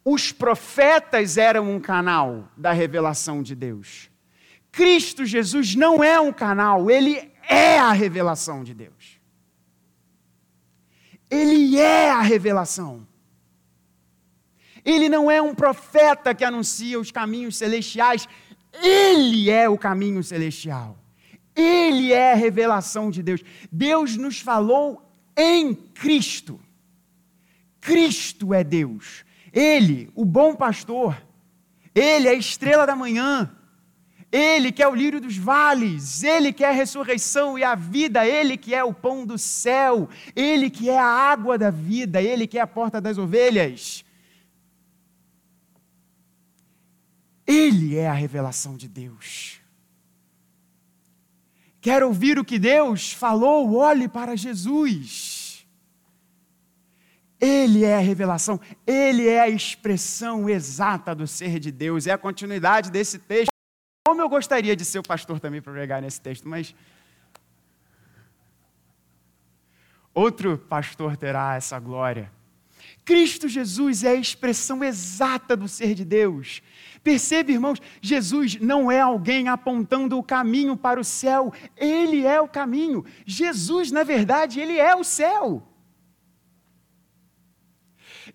Os 0.04 0.30
profetas 0.30 1.36
eram 1.36 1.74
um 1.74 1.80
canal 1.80 2.48
da 2.56 2.72
revelação 2.72 3.42
de 3.42 3.54
Deus. 3.54 4.10
Cristo 4.70 5.26
Jesus 5.26 5.74
não 5.74 6.04
é 6.04 6.20
um 6.20 6.32
canal, 6.32 6.90
ele 6.90 7.30
é 7.48 7.78
a 7.78 7.92
revelação 7.92 8.62
de 8.62 8.74
Deus. 8.74 9.18
Ele 11.30 11.78
é 11.78 12.10
a 12.10 12.20
revelação. 12.20 13.06
Ele 14.84 15.08
não 15.08 15.30
é 15.30 15.42
um 15.42 15.54
profeta 15.54 16.34
que 16.34 16.44
anuncia 16.44 16.98
os 16.98 17.10
caminhos 17.10 17.56
celestiais, 17.56 18.28
ele 18.82 19.50
é 19.50 19.68
o 19.68 19.76
caminho 19.76 20.22
celestial. 20.22 20.98
Ele 21.54 22.12
é 22.12 22.32
a 22.32 22.36
revelação 22.36 23.10
de 23.10 23.22
Deus. 23.22 23.42
Deus 23.72 24.16
nos 24.16 24.40
falou 24.40 25.02
em 25.36 25.74
Cristo. 25.74 26.60
Cristo 27.88 28.52
é 28.52 28.62
Deus. 28.62 29.24
Ele, 29.50 30.10
o 30.14 30.26
bom 30.26 30.54
pastor. 30.54 31.16
Ele 31.94 32.28
é 32.28 32.32
a 32.32 32.34
estrela 32.34 32.86
da 32.86 32.94
manhã. 32.94 33.50
Ele 34.30 34.70
que 34.70 34.82
é 34.82 34.86
o 34.86 34.94
lírio 34.94 35.22
dos 35.22 35.38
vales, 35.38 36.22
Ele 36.22 36.52
que 36.52 36.62
é 36.62 36.68
a 36.68 36.72
ressurreição 36.72 37.58
e 37.58 37.64
a 37.64 37.74
vida, 37.74 38.26
Ele 38.26 38.58
que 38.58 38.74
é 38.74 38.84
o 38.84 38.92
pão 38.92 39.24
do 39.24 39.38
céu, 39.38 40.06
Ele 40.36 40.68
que 40.68 40.90
é 40.90 40.98
a 40.98 41.06
água 41.06 41.56
da 41.56 41.70
vida, 41.70 42.20
Ele 42.20 42.46
que 42.46 42.58
é 42.58 42.60
a 42.60 42.66
porta 42.66 43.00
das 43.00 43.16
ovelhas. 43.16 44.04
Ele 47.46 47.96
é 47.96 48.06
a 48.06 48.12
revelação 48.12 48.76
de 48.76 48.86
Deus. 48.86 49.62
Quer 51.80 52.02
ouvir 52.02 52.38
o 52.38 52.44
que 52.44 52.58
Deus 52.58 53.14
falou? 53.14 53.74
Olhe 53.76 54.08
para 54.08 54.36
Jesus. 54.36 55.37
Ele 57.40 57.84
é 57.84 57.96
a 57.96 58.00
revelação, 58.00 58.60
ele 58.86 59.28
é 59.28 59.40
a 59.40 59.48
expressão 59.48 60.48
exata 60.48 61.14
do 61.14 61.26
ser 61.26 61.60
de 61.60 61.70
Deus, 61.70 62.06
é 62.06 62.10
a 62.10 62.18
continuidade 62.18 62.90
desse 62.90 63.18
texto. 63.18 63.50
Como 64.06 64.20
eu 64.20 64.28
gostaria 64.28 64.74
de 64.74 64.84
ser 64.84 64.98
o 64.98 65.02
pastor 65.02 65.38
também 65.38 65.62
para 65.62 65.72
pregar 65.72 66.02
nesse 66.02 66.20
texto, 66.20 66.48
mas. 66.48 66.74
Outro 70.12 70.58
pastor 70.58 71.16
terá 71.16 71.54
essa 71.54 71.78
glória. 71.78 72.32
Cristo 73.04 73.48
Jesus 73.48 74.04
é 74.04 74.10
a 74.10 74.14
expressão 74.14 74.82
exata 74.82 75.56
do 75.56 75.68
ser 75.68 75.94
de 75.94 76.04
Deus. 76.04 76.60
Percebe, 77.02 77.52
irmãos, 77.52 77.80
Jesus 78.02 78.56
não 78.56 78.90
é 78.90 79.00
alguém 79.00 79.48
apontando 79.48 80.18
o 80.18 80.22
caminho 80.22 80.76
para 80.76 81.00
o 81.00 81.04
céu, 81.04 81.52
ele 81.76 82.26
é 82.26 82.40
o 82.40 82.48
caminho. 82.48 83.04
Jesus, 83.24 83.90
na 83.90 84.02
verdade, 84.02 84.60
ele 84.60 84.78
é 84.78 84.94
o 84.94 85.04
céu. 85.04 85.62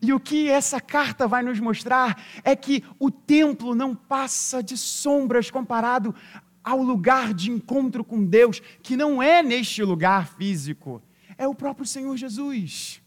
E 0.02 0.14
o 0.14 0.20
que 0.20 0.50
essa 0.50 0.80
carta 0.80 1.28
vai 1.28 1.44
nos 1.44 1.60
mostrar 1.60 2.22
é 2.44 2.56
que 2.56 2.84
o 3.00 3.10
templo 3.12 3.76
não 3.76 3.96
passa 3.96 4.62
de 4.62 4.78
sombras 4.78 5.50
comparado 5.52 6.16
ao 6.64 6.82
lugar 6.82 7.34
de 7.34 7.52
encontro 7.52 8.04
com 8.04 8.24
Deus, 8.24 8.62
que 8.82 8.96
não 8.96 9.22
é 9.22 9.44
neste 9.44 9.84
lugar 9.84 10.28
físico, 10.28 11.02
é 11.38 11.48
o 11.48 11.54
próprio 11.54 11.86
Senhor 11.86 12.16
Jesus. 12.16 13.02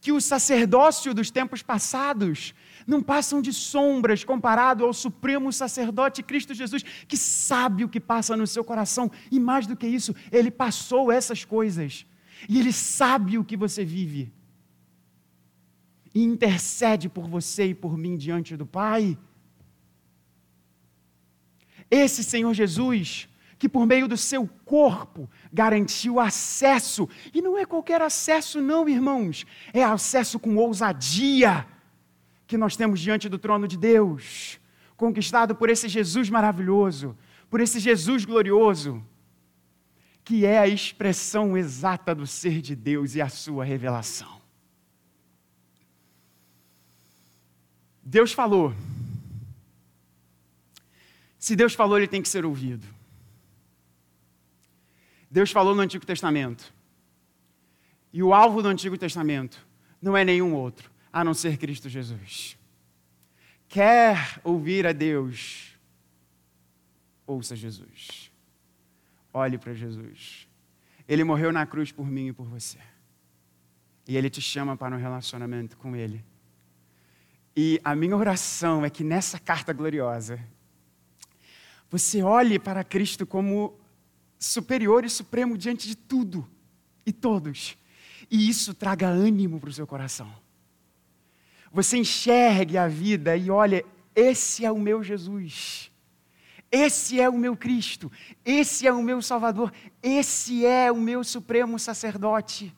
Que 0.00 0.12
o 0.12 0.20
sacerdócio 0.20 1.14
dos 1.14 1.30
tempos 1.30 1.62
passados 1.62 2.54
não 2.86 3.02
passam 3.02 3.40
de 3.40 3.52
sombras 3.52 4.24
comparado 4.24 4.84
ao 4.84 4.92
supremo 4.92 5.52
sacerdote 5.52 6.22
Cristo 6.22 6.54
Jesus, 6.54 6.82
que 7.06 7.16
sabe 7.16 7.84
o 7.84 7.88
que 7.88 8.00
passa 8.00 8.36
no 8.36 8.46
seu 8.46 8.64
coração, 8.64 9.10
e 9.30 9.40
mais 9.40 9.66
do 9.66 9.76
que 9.76 9.86
isso, 9.86 10.14
ele 10.30 10.50
passou 10.50 11.10
essas 11.10 11.44
coisas, 11.44 12.06
e 12.48 12.58
ele 12.58 12.72
sabe 12.72 13.38
o 13.38 13.44
que 13.44 13.56
você 13.56 13.84
vive, 13.84 14.32
e 16.14 16.22
intercede 16.22 17.08
por 17.08 17.26
você 17.26 17.66
e 17.66 17.74
por 17.74 17.98
mim 17.98 18.16
diante 18.16 18.56
do 18.56 18.64
Pai. 18.64 19.18
Esse 21.90 22.22
Senhor 22.22 22.54
Jesus, 22.54 23.28
que 23.58 23.68
por 23.68 23.86
meio 23.86 24.06
do 24.06 24.16
seu 24.16 24.48
corpo 24.64 25.28
garantiu 25.52 26.20
acesso, 26.20 27.08
e 27.32 27.42
não 27.42 27.58
é 27.58 27.64
qualquer 27.64 28.00
acesso, 28.00 28.60
não, 28.60 28.88
irmãos, 28.88 29.44
é 29.72 29.82
acesso 29.82 30.38
com 30.38 30.56
ousadia 30.56 31.66
que 32.46 32.56
nós 32.56 32.76
temos 32.76 33.00
diante 33.00 33.28
do 33.28 33.38
trono 33.38 33.66
de 33.66 33.76
Deus, 33.76 34.60
conquistado 34.96 35.54
por 35.54 35.68
esse 35.68 35.88
Jesus 35.88 36.30
maravilhoso, 36.30 37.16
por 37.50 37.60
esse 37.60 37.80
Jesus 37.80 38.24
glorioso, 38.24 39.04
que 40.22 40.46
é 40.46 40.58
a 40.58 40.68
expressão 40.68 41.56
exata 41.56 42.14
do 42.14 42.26
ser 42.26 42.62
de 42.62 42.74
Deus 42.76 43.14
e 43.14 43.20
a 43.20 43.28
sua 43.28 43.64
revelação. 43.64 44.43
Deus 48.04 48.32
falou. 48.32 48.74
Se 51.38 51.56
Deus 51.56 51.74
falou, 51.74 51.96
ele 51.96 52.06
tem 52.06 52.22
que 52.22 52.28
ser 52.28 52.44
ouvido. 52.44 52.86
Deus 55.30 55.50
falou 55.50 55.74
no 55.74 55.82
Antigo 55.82 56.06
Testamento. 56.06 56.72
E 58.12 58.22
o 58.22 58.32
alvo 58.32 58.62
do 58.62 58.68
Antigo 58.68 58.96
Testamento 58.96 59.66
não 60.00 60.16
é 60.16 60.24
nenhum 60.24 60.54
outro 60.54 60.90
a 61.12 61.24
não 61.24 61.34
ser 61.34 61.56
Cristo 61.56 61.88
Jesus. 61.88 62.56
Quer 63.68 64.40
ouvir 64.44 64.86
a 64.86 64.92
Deus? 64.92 65.76
Ouça 67.26 67.56
Jesus. 67.56 68.30
Olhe 69.32 69.58
para 69.58 69.74
Jesus. 69.74 70.46
Ele 71.08 71.24
morreu 71.24 71.52
na 71.52 71.66
cruz 71.66 71.90
por 71.90 72.06
mim 72.06 72.28
e 72.28 72.32
por 72.32 72.46
você. 72.46 72.78
E 74.06 74.16
ele 74.16 74.30
te 74.30 74.40
chama 74.40 74.76
para 74.76 74.94
um 74.94 74.98
relacionamento 74.98 75.76
com 75.76 75.96
ele. 75.96 76.24
E 77.56 77.80
a 77.84 77.94
minha 77.94 78.16
oração 78.16 78.84
é 78.84 78.90
que 78.90 79.04
nessa 79.04 79.38
carta 79.38 79.72
gloriosa, 79.72 80.40
você 81.90 82.22
olhe 82.22 82.58
para 82.58 82.82
Cristo 82.82 83.26
como 83.26 83.78
superior 84.38 85.04
e 85.04 85.10
supremo 85.10 85.56
diante 85.56 85.86
de 85.86 85.96
tudo 85.96 86.48
e 87.06 87.12
todos. 87.12 87.76
E 88.30 88.48
isso 88.48 88.74
traga 88.74 89.08
ânimo 89.08 89.60
para 89.60 89.70
o 89.70 89.72
seu 89.72 89.86
coração 89.86 90.44
você 91.74 91.96
enxergue 91.96 92.78
a 92.78 92.86
vida 92.86 93.36
e 93.36 93.50
olha, 93.50 93.84
esse 94.14 94.64
é 94.64 94.70
o 94.70 94.78
meu 94.78 95.02
Jesus. 95.02 95.90
Esse 96.70 97.20
é 97.20 97.28
o 97.28 97.36
meu 97.36 97.56
Cristo, 97.56 98.10
esse 98.44 98.86
é 98.86 98.92
o 98.92 99.02
meu 99.02 99.20
Salvador, 99.20 99.72
esse 100.02 100.64
é 100.64 100.90
o 100.90 100.96
meu 100.96 101.22
supremo 101.22 101.78
sacerdote. 101.78 102.74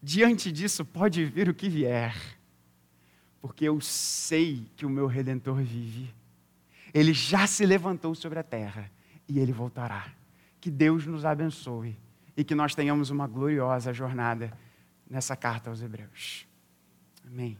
Diante 0.00 0.50
disso, 0.52 0.84
pode 0.84 1.24
vir 1.24 1.48
o 1.48 1.54
que 1.54 1.68
vier, 1.68 2.16
porque 3.40 3.64
eu 3.64 3.80
sei 3.80 4.66
que 4.76 4.84
o 4.84 4.90
meu 4.90 5.06
redentor 5.06 5.62
vive. 5.62 6.12
Ele 6.92 7.12
já 7.12 7.46
se 7.46 7.64
levantou 7.64 8.14
sobre 8.14 8.38
a 8.38 8.42
terra 8.42 8.90
e 9.28 9.38
ele 9.38 9.52
voltará. 9.52 10.06
Que 10.60 10.70
Deus 10.70 11.06
nos 11.06 11.24
abençoe 11.24 11.96
e 12.36 12.42
que 12.42 12.54
nós 12.54 12.74
tenhamos 12.74 13.10
uma 13.10 13.26
gloriosa 13.26 13.92
jornada 13.92 14.52
nessa 15.08 15.36
carta 15.36 15.70
aos 15.70 15.82
Hebreus. 15.82 16.46
Amém. 17.26 17.56